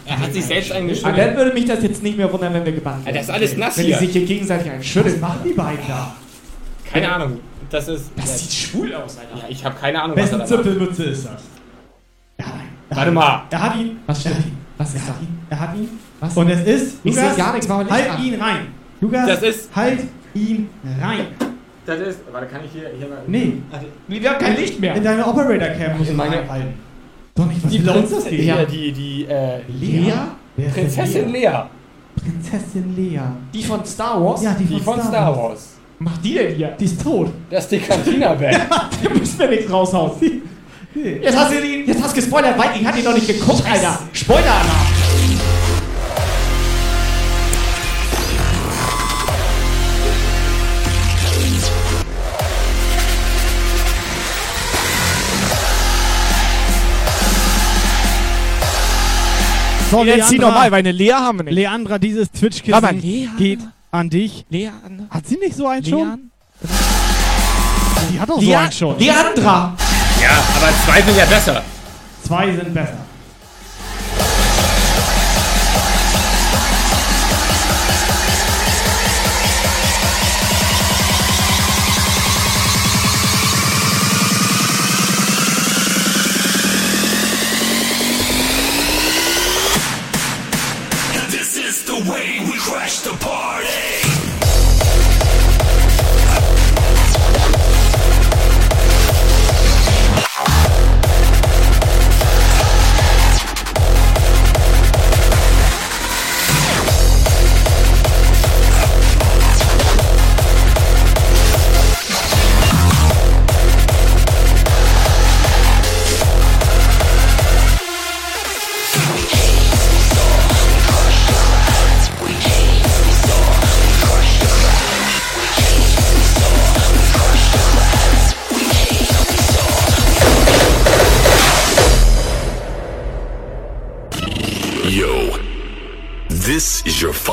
[0.06, 1.18] Er hat sich selbst Aber eingeschüttelt.
[1.18, 3.56] dann würde mich das jetzt nicht mehr wundern, wenn wir gebannt Ja, das ist alles
[3.56, 3.98] nass Wenn hier.
[3.98, 5.20] die sich hier gegenseitig Was einschütteln.
[5.20, 6.16] machen die beiden da?
[6.92, 7.40] Keine Ahnung.
[7.70, 8.10] Das ist.
[8.16, 9.36] Das sieht schwul aus, Alter.
[9.44, 10.44] Ja, ich habe keine Ahnung, was er Wessen da
[10.84, 10.98] macht.
[10.98, 12.46] Ist das?
[12.90, 13.42] Warte mal.
[13.50, 13.98] Er hat ihn.
[14.06, 14.36] Was stimmt?
[14.76, 15.38] Was ist er hat ihn.
[15.48, 15.88] Er hat ihn.
[16.20, 16.36] Was?
[16.36, 16.96] Und es ist.
[17.04, 18.24] Ich Lukas, sehe gar nichts, Licht Halt an.
[18.24, 18.66] ihn rein.
[19.00, 20.00] Lukas, Das ist- halt
[20.34, 20.68] ihn
[21.00, 21.26] rein.
[21.86, 22.20] Das ist.
[22.30, 22.90] Warte, kann ich hier.
[22.98, 23.18] hier mal.
[23.26, 23.54] Nee,
[24.08, 24.94] Wir haben kein Licht mehr.
[24.94, 26.74] in deine Operator-Cam du In meine- reinhalten.
[27.34, 28.46] Doch nicht, was Die will uns das gehen?
[28.46, 28.92] Ja, die.
[28.92, 30.10] die äh, Lea?
[30.10, 30.12] Ist
[30.58, 31.40] denn Prinzessin Lea?
[31.40, 31.62] Lea.
[32.22, 33.20] Prinzessin Lea.
[33.54, 34.42] Die von Star Wars?
[34.42, 35.71] Ja, die, Die von Star Wars.
[36.02, 36.76] Macht die denn hier?
[36.80, 37.30] Die ist tot.
[37.48, 38.58] Das ist die Cantina-Band.
[39.02, 40.12] Da müssen wir nichts raushauen.
[40.94, 43.98] Jetzt hast du ihn, jetzt hast du gespoilert, Viking hat ihn noch nicht geguckt, Alter.
[44.12, 44.66] Spoiler-Alarm.
[59.90, 61.54] So, Jetzt zieh normal, weil eine Lea haben wir nicht.
[61.54, 63.02] Leandra, dieses Twitch-Kissen
[63.36, 63.60] geht
[63.92, 64.44] an dich.
[64.48, 65.06] Leandra?
[65.10, 65.98] Hat sie nicht so einen schon?
[65.98, 66.30] Lean?
[68.10, 68.98] Die hat doch so Lea einen schon.
[68.98, 69.76] Leandra.
[70.20, 71.62] Ja, aber zwei sind ja besser.
[72.24, 72.96] Zwei sind besser.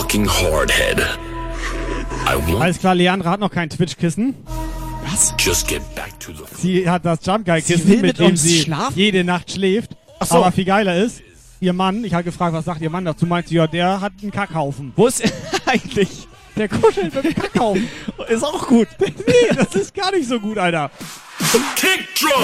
[0.10, 1.00] Fucking hard head.
[2.26, 4.34] I want Alles klar, Leandra hat noch kein Twitch-Kissen.
[5.06, 5.34] Was?
[5.38, 8.20] just get back to the Sie hat das Jump Guy Sie Kissen, will mit, mit
[8.20, 8.94] dem sie schlafen?
[8.98, 9.92] jede Nacht schläft.
[10.20, 10.36] Ach so.
[10.38, 11.22] Aber viel geiler ist,
[11.60, 14.14] ihr Mann, ich habe gefragt, was sagt ihr Mann dazu, meint sie, ja, der hat
[14.22, 14.94] einen Kackhaufen.
[14.96, 15.22] Wo ist
[15.68, 16.28] eigentlich?
[16.58, 17.88] Der kuschelt mit dem Kackhaufen.
[18.30, 18.88] Ist auch gut.
[19.00, 20.92] nee, das ist gar nicht so gut, Alter.
[21.76, 22.44] kick drum.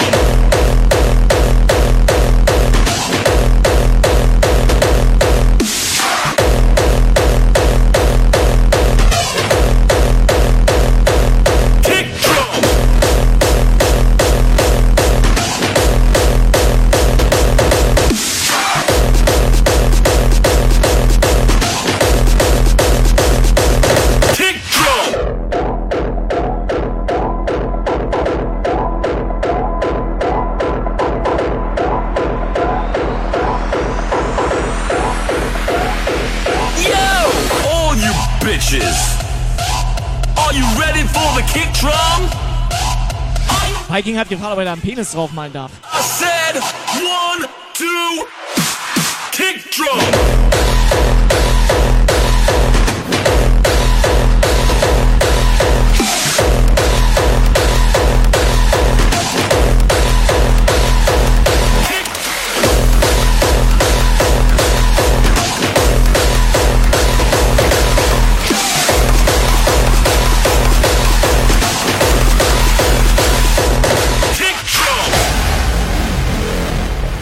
[43.95, 45.71] Viking hat gefragt, ob er da einen Penis draufmalen darf.
[45.85, 46.61] I said
[47.01, 48.25] one, two,
[49.31, 50.54] kick drum.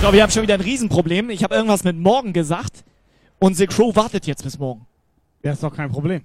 [0.04, 1.30] Glaube, ich habe schon wieder ein Riesenproblem.
[1.30, 2.84] Ich habe irgendwas mit morgen gesagt
[3.40, 4.86] und The Crow wartet jetzt bis morgen.
[5.44, 6.24] Ja, ist doch kein Problem.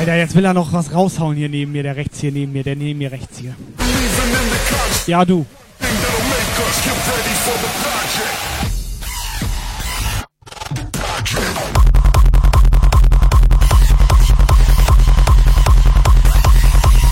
[0.00, 2.62] Alter, jetzt will er noch was raushauen hier neben mir, der rechts hier neben mir,
[2.62, 3.54] der neben mir rechts hier.
[5.06, 5.44] Ja, du.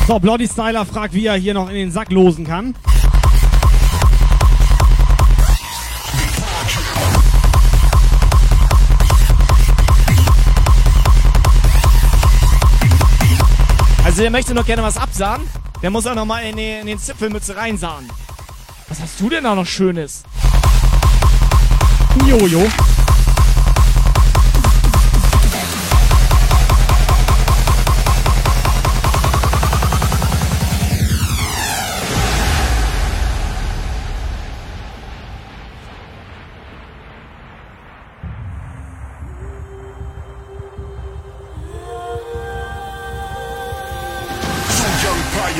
[0.07, 2.75] So, Bloody Styler fragt, wie er hier noch in den Sack losen kann.
[14.09, 15.43] Also der möchte noch gerne was absahen.
[15.83, 18.09] Der muss auch noch mal in den, in den Zipfelmütze reinsahen.
[18.89, 20.23] Was hast du denn da noch Schönes?
[22.27, 22.67] Jojo.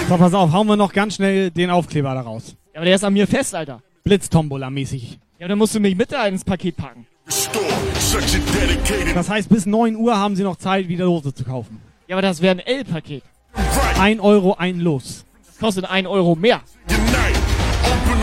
[0.09, 2.57] So, pass auf, hauen wir noch ganz schnell den Aufkleber da raus.
[2.73, 3.83] Ja, aber der ist an mir fest, Alter.
[4.05, 5.03] Blitztombola-mäßig.
[5.11, 7.07] Ja, aber dann musst du mich mit da ins Paket packen.
[9.15, 11.83] Das heißt, bis 9 Uhr haben sie noch Zeit, wieder Lose zu kaufen.
[12.07, 13.23] Ja, aber das wäre ein L-Paket.
[14.01, 15.27] 1 Euro, ein Los.
[15.47, 16.63] Das kostet 1 Euro mehr.
[16.87, 18.23] Open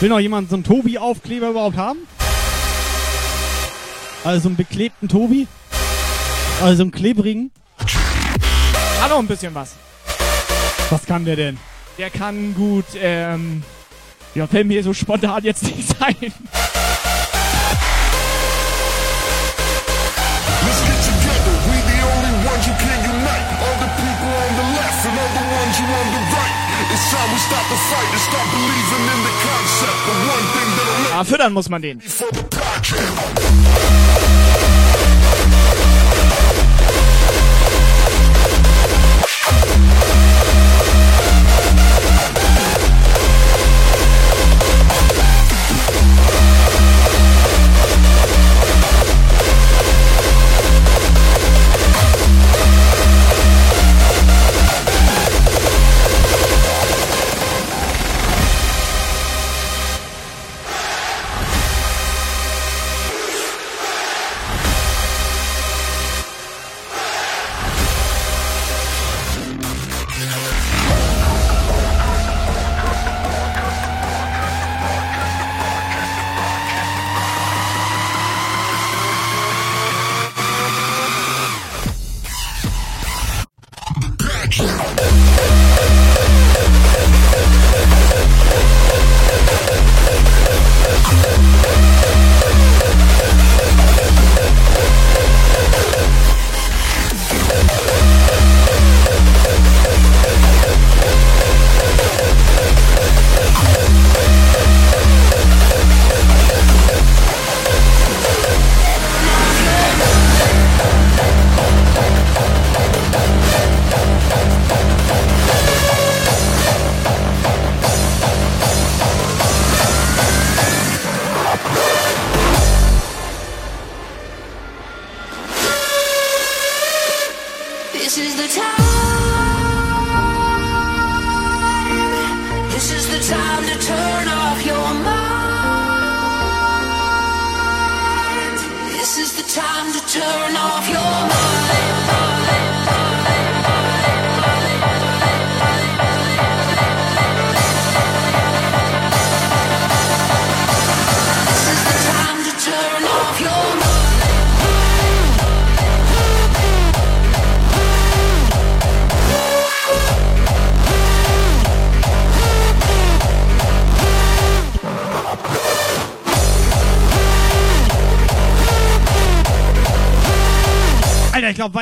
[0.00, 1.98] Will noch jemand so einen Tobi-Aufkleber überhaupt haben?
[4.24, 5.46] Also einen beklebten Tobi?
[6.62, 7.50] Also einen klebrigen?
[9.00, 9.76] Hat noch ein bisschen was.
[10.88, 11.58] Was kann der denn?
[11.98, 13.62] Der kann gut, ähm.
[14.34, 16.16] Ja, fällt mir so spontan jetzt nicht sein.
[16.18, 16.32] Let's
[20.80, 21.52] get together.
[21.68, 23.48] We the only ones who can unite.
[23.60, 26.56] All the people on the left and all the ones who on the right.
[26.92, 29.59] It's time we stop the fight and start believing in the concept.
[31.20, 32.00] Ah, füttern muss man den.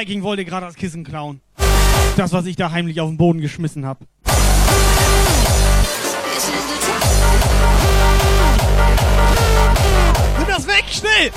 [0.09, 1.43] Viking wollte gerade das Kissen klauen.
[2.17, 4.07] Das, was ich da heimlich auf den Boden geschmissen habe.
[10.39, 11.31] Nimm das weg, schnell!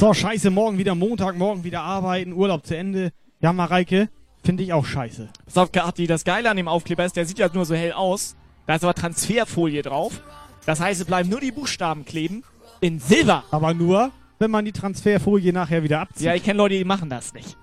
[0.00, 3.12] So, scheiße, morgen wieder Montag, morgen wieder arbeiten, Urlaub zu Ende.
[3.40, 4.08] Ja, Mareike,
[4.44, 5.28] finde ich auch scheiße.
[5.46, 7.92] Pass auf, Kati, das Geile an dem Aufkleber ist, der sieht ja nur so hell
[7.92, 8.36] aus.
[8.66, 10.20] Da ist aber Transferfolie drauf.
[10.66, 12.44] Das heißt, es bleiben nur die Buchstaben kleben.
[12.80, 13.44] In Silber.
[13.50, 16.26] Aber nur, wenn man die Transferfolie nachher wieder abzieht.
[16.26, 17.56] Ja, ich kenne Leute, die machen das nicht.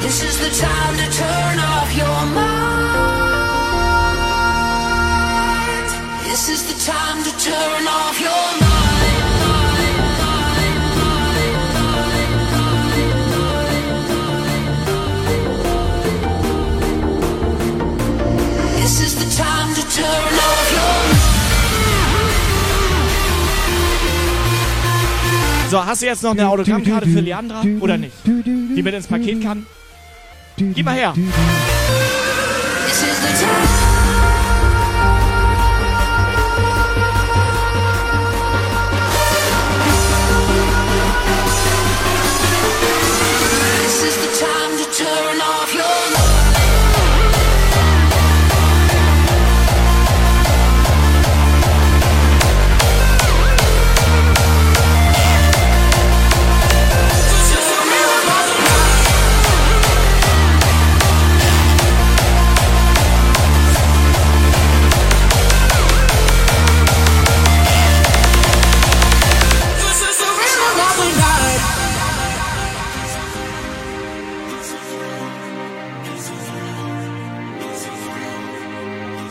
[0.00, 3.18] This is the time to turn off your mind.
[6.24, 8.07] This is the time to turn off
[25.70, 28.14] So, hast du jetzt noch eine Autogrammkarte für Leandra oder nicht?
[28.24, 29.66] Die mit ins Paket kann?
[30.56, 31.14] Gib mal her.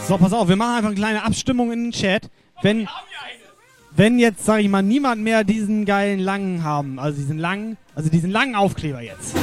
[0.07, 2.29] So, pass auf, wir machen einfach eine kleine Abstimmung in den Chat.
[2.61, 2.87] Wenn,
[3.93, 8.09] wenn jetzt, sag ich mal, niemand mehr diesen geilen langen haben, also diesen langen, also
[8.09, 9.35] diesen langen Aufkleber jetzt.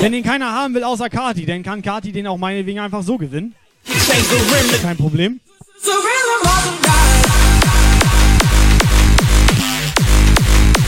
[0.00, 3.16] Wenn den keiner haben will außer Kati, dann kann Kati den auch meinetwegen einfach so
[3.16, 3.54] gewinnen.
[4.82, 5.38] Kein Problem.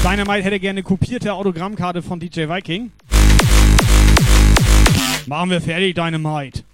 [0.02, 2.90] Dynamite hätte gerne kopierte Autogrammkarte von DJ Viking.
[5.26, 6.64] Machen wir fertig, Dynamite.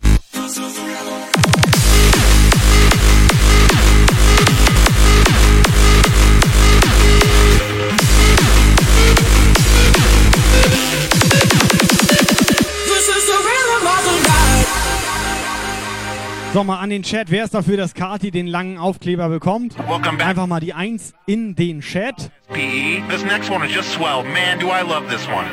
[16.53, 17.31] So, mal an den Chat.
[17.31, 19.77] Wer ist dafür, dass Kati den langen Aufkleber bekommt?
[20.19, 22.33] Einfach mal die 1 in den Chat.
[22.53, 23.03] PE.
[23.09, 24.25] This next one is just swell.
[24.25, 25.47] Man, do I love this one.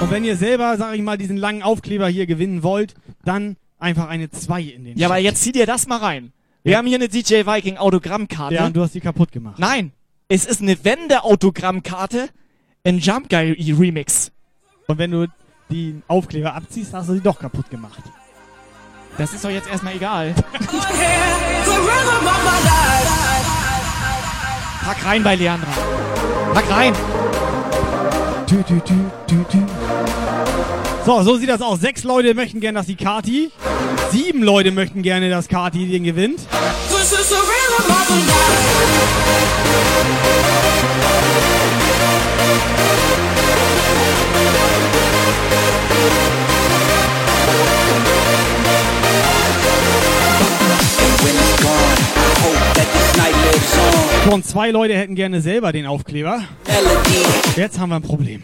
[0.00, 2.94] Und wenn ihr selber, sag ich mal, diesen langen Aufkleber hier gewinnen wollt,
[3.26, 5.00] dann einfach eine 2 in den Chat.
[5.00, 6.32] Ja, aber jetzt zieh dir das mal rein.
[6.62, 6.78] Wir Ja.
[6.78, 8.54] haben hier eine DJ Viking Autogrammkarte.
[8.54, 9.58] Ja, und du hast die kaputt gemacht.
[9.58, 9.92] Nein,
[10.28, 12.30] es ist eine Wende-Autogrammkarte
[12.82, 14.32] in Jump Guy Remix.
[14.86, 15.26] Und wenn du
[15.70, 18.02] die Aufkleber abziehst, hast du sie doch kaputt gemacht.
[19.18, 20.34] Das ist doch jetzt erstmal egal.
[24.84, 25.68] Pack rein bei Leandra.
[26.54, 26.94] Pack rein.
[28.46, 28.94] Tü, tü, tü.
[31.04, 31.80] So, so sieht das aus.
[31.80, 33.50] Sechs Leute möchten gerne, dass die Kati.
[34.10, 36.40] Sieben Leute möchten gerne, dass Kati den gewinnt.
[36.88, 38.26] This is the rhythm of the night.
[54.30, 56.42] Und zwei Leute hätten gerne selber den Aufkleber.
[57.56, 58.42] Jetzt haben wir ein Problem.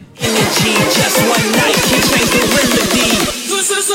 [3.63, 3.93] This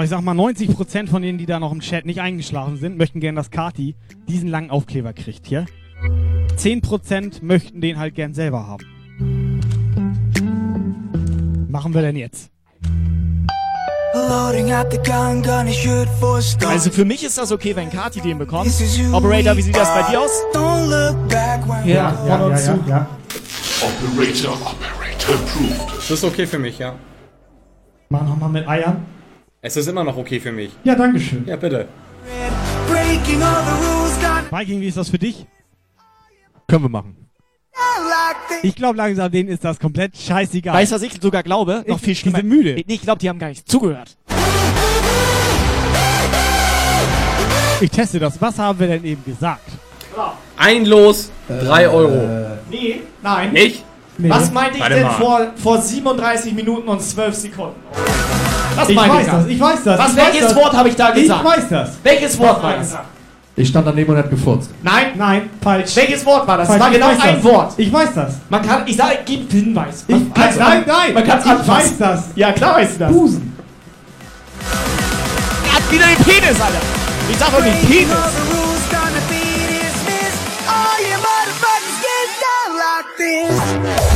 [0.00, 2.96] So, ich sag mal, 90% von denen, die da noch im Chat nicht eingeschlafen sind,
[2.96, 3.96] möchten gerne, dass Kati
[4.30, 5.66] diesen langen Aufkleber kriegt hier.
[6.56, 9.60] 10% möchten den halt gern selber haben.
[11.68, 12.50] Machen wir denn jetzt?
[16.70, 18.72] Also für mich ist das okay, wenn Kati den bekommt.
[19.12, 20.30] Operator, wie sieht das bei dir aus?
[21.66, 22.72] When Ja, von uns zu.
[23.82, 25.94] Operator, Operator approved.
[25.98, 26.94] Das ist okay für mich, ja.
[28.08, 29.19] Mach nochmal mit Eiern.
[29.62, 30.70] Es ist immer noch okay für mich.
[30.84, 31.44] Ja, dankeschön.
[31.46, 31.86] Ja, bitte.
[32.88, 35.46] breaking all the rules, gonna Viking, wie ist das für dich?
[36.66, 37.16] Können wir machen.
[38.62, 40.74] Ich glaube langsam, denen ist das komplett scheißegal.
[40.74, 41.84] Weißt du, was ich sogar glaube?
[41.86, 42.38] Noch Ich- viel die schlimmer.
[42.38, 42.82] sind müde.
[42.86, 44.16] Ich, glaube, die haben gar nicht zugehört.
[47.80, 48.40] Ich teste das.
[48.40, 49.64] Was haben wir denn eben gesagt?
[50.56, 52.58] Ein Los, 3 Euro.
[52.70, 53.52] Nee, nein.
[53.52, 53.84] Nicht?
[54.22, 54.30] Nee.
[54.30, 55.12] Was meinte ich Warte denn mal.
[55.14, 57.74] vor, vor 37 Minuten und 12 Sekunden?
[58.76, 59.32] Was Ich meinte weiß da?
[59.38, 60.56] das, ich weiß das, Was, ich weiß welches das.
[60.56, 61.44] Wort habe ich da Ich gesagt?
[61.44, 61.90] weiß das.
[62.02, 62.96] Welches Wort war das?
[63.56, 64.70] Ich stand daneben und hat gefurzt.
[64.82, 65.94] Nein, Nein, falsch.
[65.96, 66.68] welches Wort war das?
[66.68, 67.44] Falsch, Es war ich genau weiß ein das.
[67.44, 67.72] Wort.
[67.76, 68.32] Ich weiß das.
[68.48, 70.04] Man kann, ich sage, gib Hinweis.
[70.06, 71.70] Ich, Man kann's nein, an- nein, Man kann es ich anfassen.
[71.70, 72.24] weiß das.
[72.36, 73.12] Ja, klar weißt du das.
[73.12, 73.56] Busen.
[75.66, 76.78] Er hat wieder den Penis, Alter.
[77.30, 78.06] Ich sag doch nicht Penis.
[83.30, 84.09] Rolling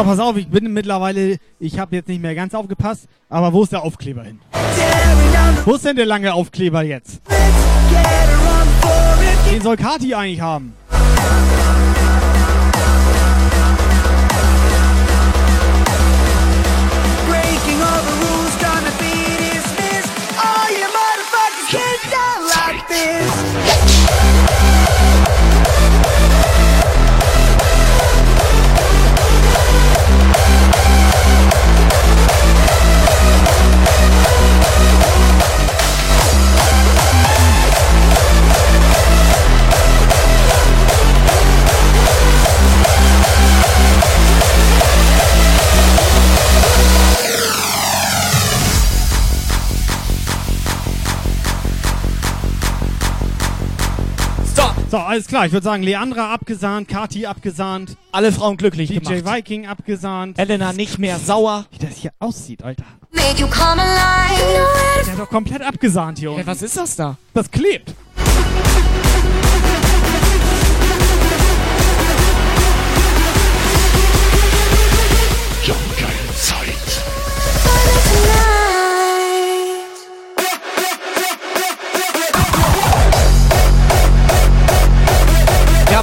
[0.00, 3.64] So, pass auf, ich bin mittlerweile, ich habe jetzt nicht mehr ganz aufgepasst, aber wo
[3.64, 4.40] ist der Aufkleber hin?
[5.66, 7.20] Wo ist denn der lange Aufkleber jetzt?
[9.52, 10.72] Den soll Kati eigentlich haben.
[17.28, 20.12] breaking all the rules, gonna be dismissed.
[20.40, 23.99] All you motherfuckers get down like this.
[54.90, 55.46] So, alles klar.
[55.46, 57.96] Ich würde sagen, Leandra abgesahnt, Kati abgesahnt.
[58.10, 59.36] Alle Frauen glücklich DJ gemacht.
[59.36, 60.36] Viking abgesahnt.
[60.36, 61.66] Helena nicht mehr sauer.
[61.70, 62.84] Wie das hier aussieht, Alter.
[63.12, 65.04] Make you come alive.
[65.04, 66.46] Der hat doch komplett abgesahnt hier Hey, unten.
[66.48, 67.16] was ist das da?
[67.34, 67.94] Das klebt.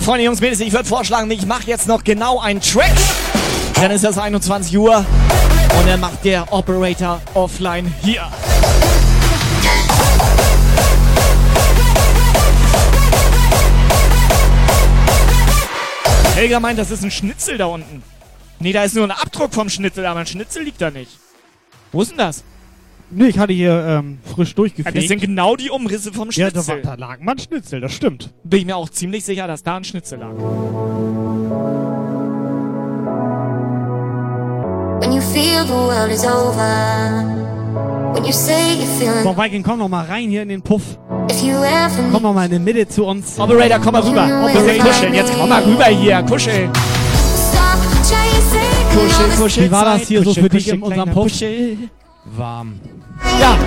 [0.07, 2.95] Freunde, Jungs, Mädels, ich würde vorschlagen, ich mache jetzt noch genau einen Track.
[3.73, 8.21] Dann ist das 21 Uhr und dann macht der Operator offline hier.
[16.35, 18.01] Helga meint, das ist ein Schnitzel da unten.
[18.59, 21.19] Nee, da ist nur ein Abdruck vom Schnitzel, aber ein Schnitzel liegt da nicht.
[21.91, 22.45] Wo ist denn das?
[23.09, 24.97] Nee, ich hatte hier ähm, frisch Ja, durchgefegt.
[24.97, 26.83] das sind genau die Umrisse vom ja, da, Schnitzel.
[26.85, 28.33] war, da lag mal ein Schnitzel, das stimmt.
[28.43, 30.33] Bin ich mir auch ziemlich sicher, dass da ein Schnitzel lag.
[39.23, 40.83] So, Viking, komm noch mal rein hier in den Puff.
[42.11, 43.39] Komm noch mal in die Mitte zu uns.
[43.39, 44.23] Operator, komm mal rüber.
[44.23, 45.13] Operator, kuscheln.
[45.13, 46.21] Jetzt komm mal rüber hier.
[46.23, 46.69] Kuscheln.
[46.73, 48.99] stop chasing.
[48.99, 49.63] Kuschel, kuschel.
[49.65, 51.23] Wie war das hier so Kuschel, für dich kuschel, in unserem Puff?
[51.31, 51.77] Kuschel.
[52.35, 52.79] Warm.
[53.39, 53.57] Ja.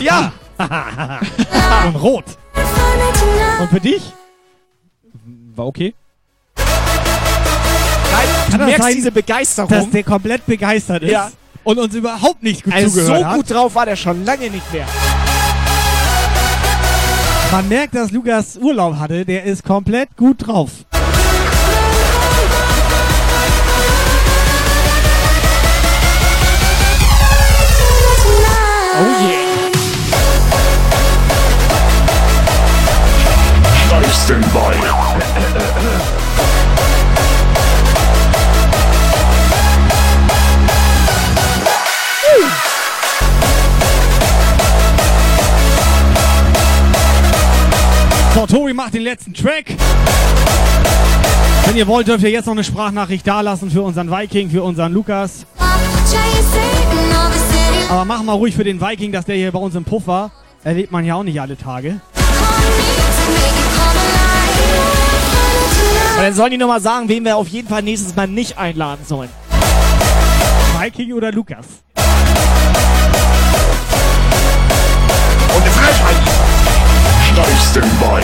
[0.00, 0.32] Ja.
[1.86, 2.24] Und rot.
[3.60, 4.02] Und für dich?
[5.54, 5.94] War okay.
[8.50, 9.70] Kann du merkst sein, diese Begeisterung.
[9.70, 11.30] Dass der komplett begeistert ist Ja.
[11.64, 13.34] und uns überhaupt nicht gut Also so zugehört hat.
[13.36, 14.86] gut drauf war der schon lange nicht mehr.
[17.50, 19.24] Man merkt, dass Lukas Urlaub hatte.
[19.24, 20.70] Der ist komplett gut drauf.
[29.04, 29.42] Oh yeah.
[34.12, 34.72] Standby.
[48.34, 49.64] So, Tobi macht den letzten Track.
[51.66, 54.92] Wenn ihr wollt, dürft ihr jetzt noch eine Sprachnachricht dalassen für unseren Viking, für unseren
[54.92, 55.44] Lukas.
[57.92, 60.30] Aber machen wir ruhig für den Viking, dass der hier bei uns im Puff war.
[60.64, 62.00] Erlebt man ja auch nicht alle Tage.
[66.16, 69.04] Und dann sollen die nochmal sagen, wen wir auf jeden Fall nächstes Mal nicht einladen
[69.06, 69.28] sollen.
[70.80, 71.66] Viking oder Lukas?
[75.54, 76.16] Und die Frechheit.
[77.30, 78.22] Steif Standby.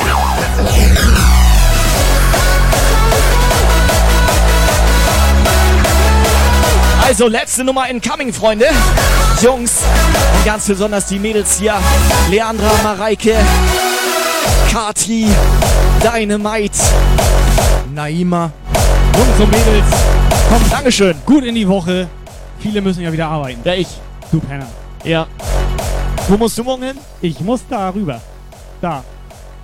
[7.09, 8.67] Also, letzte Nummer incoming, Freunde.
[9.41, 9.81] Jungs
[10.37, 11.75] und ganz besonders die Mädels hier.
[12.31, 13.35] Leandra, Mareike,
[14.71, 15.27] Kati,
[16.03, 16.79] Dynamite,
[17.95, 18.51] Naima.
[19.17, 19.87] Jungs und Mädels,
[20.51, 21.15] kommt Dankeschön.
[21.25, 22.09] gut in die Woche.
[22.59, 23.61] Viele müssen ja wieder arbeiten.
[23.65, 23.89] Ja, ich.
[24.31, 24.67] Du Penner.
[25.05, 25.27] Ja.
[26.29, 26.99] Wo musst du morgen hin?
[27.23, 28.21] Ich muss da rüber.
[28.83, 29.03] Da.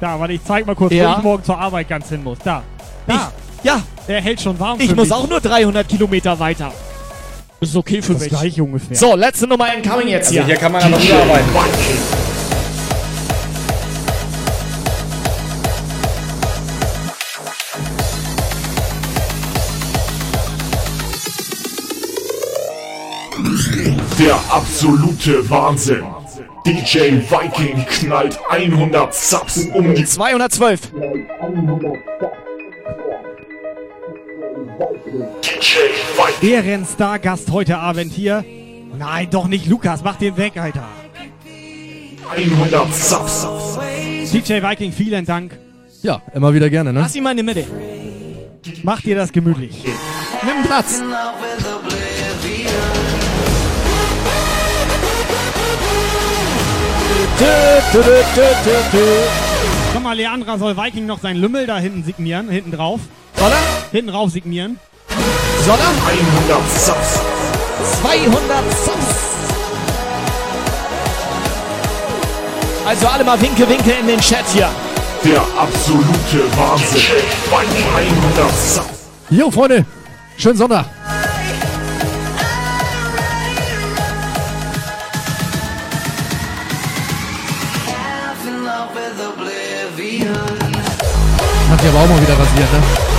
[0.00, 1.12] Da, weil ich zeig mal kurz, Ja.
[1.12, 2.39] wo ich morgen zur Arbeit ganz hin muss.
[2.42, 2.62] Da.
[3.06, 3.31] Da.
[3.62, 5.12] Ja, Der hält schon warm ich für muss mich.
[5.16, 6.73] auch nur 300 Kilometer weiter.
[7.65, 8.28] Das ist okay für das mich.
[8.28, 8.94] gleiche ungefähr.
[8.94, 10.44] So, letzte Nummer incoming jetzt Also hier.
[10.44, 11.49] hier kann man aber nur arbeiten.
[24.18, 26.05] Der absolute Wahnsinn.
[26.67, 30.93] DJ Viking knallt 100 Subs um die 212.
[30.93, 32.43] DJ
[34.78, 36.51] Viking.
[36.51, 38.44] Ehrenstar-Gast heute Abend hier.
[38.99, 40.03] Nein, doch nicht Lukas.
[40.03, 40.89] Mach den weg, Alter.
[42.36, 43.47] 100 Subs.
[44.33, 45.57] DJ Viking, vielen Dank.
[46.03, 47.01] Ja, immer wieder gerne, ne?
[47.01, 47.67] Lass ihn mal in die Mitte.
[48.83, 49.85] Mach dir das gemütlich.
[50.43, 51.03] Nimm Platz.
[59.93, 62.49] Komm mal, Leandra soll Viking noch seinen Lümmel da hinten signieren.
[62.49, 63.01] Hinten drauf.
[63.37, 63.59] Soll er?
[63.93, 64.79] Hinten drauf signieren.
[65.65, 65.93] Soll er?
[66.51, 67.21] 100 Subs.
[68.01, 69.25] 200 Subs.
[72.87, 74.69] Also alle mal Winke, Winke in den Chat hier.
[75.25, 77.01] Der absolute Wahnsinn.
[77.01, 77.13] DJ
[77.51, 77.87] Viking
[78.37, 78.87] 100 Subs.
[79.31, 79.87] Jo, Freunde.
[80.37, 80.87] Schönen Sonntag.
[91.71, 93.14] Hat sich aber auch mal wieder rasiert, ne?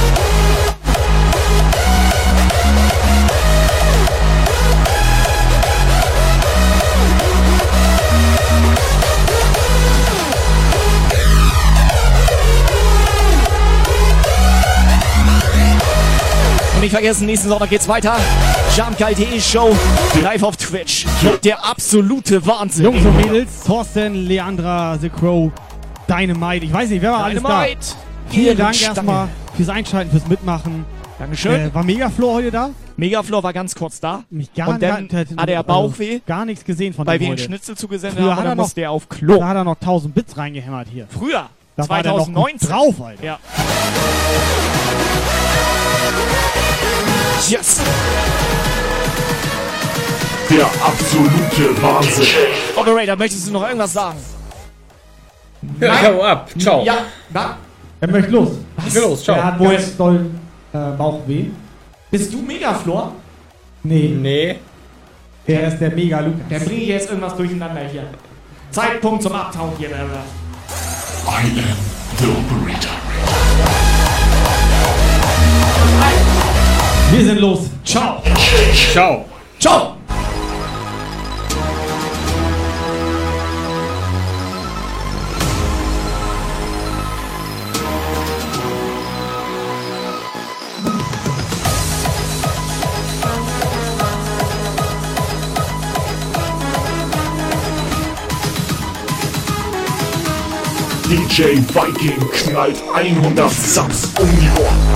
[16.85, 18.15] Nicht vergessen, nächsten Sonntag geht's weiter.
[18.77, 19.75] Jumpgeil.de Show
[20.21, 21.05] live auf Twitch.
[21.43, 22.85] Der absolute Wahnsinn.
[22.85, 25.51] Jungs und Mädels, Thorsten, Leandra, The Crow,
[26.07, 26.65] Dynamite.
[26.65, 27.49] Ich weiß nicht, wer war alles da?
[27.63, 27.79] Dynamite.
[28.29, 28.95] Vielen Dank Ehrenstange.
[28.97, 30.85] erstmal fürs Einschalten, fürs Mitmachen.
[31.17, 31.59] Dankeschön.
[31.59, 32.69] Äh, war Megaflor heute da?
[32.97, 34.23] Megaflor war ganz kurz da.
[34.29, 36.13] Mich gar Und dann nicht- hat er Bauchweh.
[36.13, 37.37] Also gar nichts gesehen von Weil wir ihn.
[37.39, 39.37] Schnitzel zugesendet Früher haben, hat er noch, musste er auf Klo.
[39.39, 41.07] Da hat er noch 1000 Bits reingehämmert hier.
[41.09, 41.49] Früher.
[41.77, 42.69] Da war der noch 2019.
[42.69, 43.23] drauf, Alter.
[43.23, 43.39] Ja.
[47.49, 47.79] Yes.
[50.49, 52.25] Der absolute Wahnsinn.
[52.75, 54.17] Operator, möchtest du noch irgendwas sagen?
[55.79, 56.49] Ja, hau ab.
[56.59, 56.83] Ciao.
[56.83, 56.97] Ja,
[57.31, 57.57] na,
[57.99, 58.49] Er möchte los.
[58.87, 59.23] Ich will los.
[59.23, 59.35] Ciao.
[59.37, 60.25] Er hat Wo ganz ist- doll
[60.73, 61.45] äh, Bauchweh.
[62.11, 63.11] bist du Megaflor?
[63.83, 64.59] Nee, Nee.
[65.47, 66.41] er ist der Mega Lukas.
[66.49, 68.03] Der bringe ich jetzt irgendwas durcheinander hier.
[68.71, 69.89] Zeitpunkt zum Abtauchen hier.
[69.89, 69.91] I
[71.27, 71.55] am
[72.17, 72.91] the operator.
[77.11, 77.59] Wir sind los.
[77.83, 78.21] Ciao.
[78.91, 79.25] Ciao.
[79.59, 79.97] Ciao.
[101.07, 104.94] DJ Viking knallt 100 Subs um die Ohren.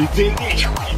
[0.00, 0.89] Geil, den ich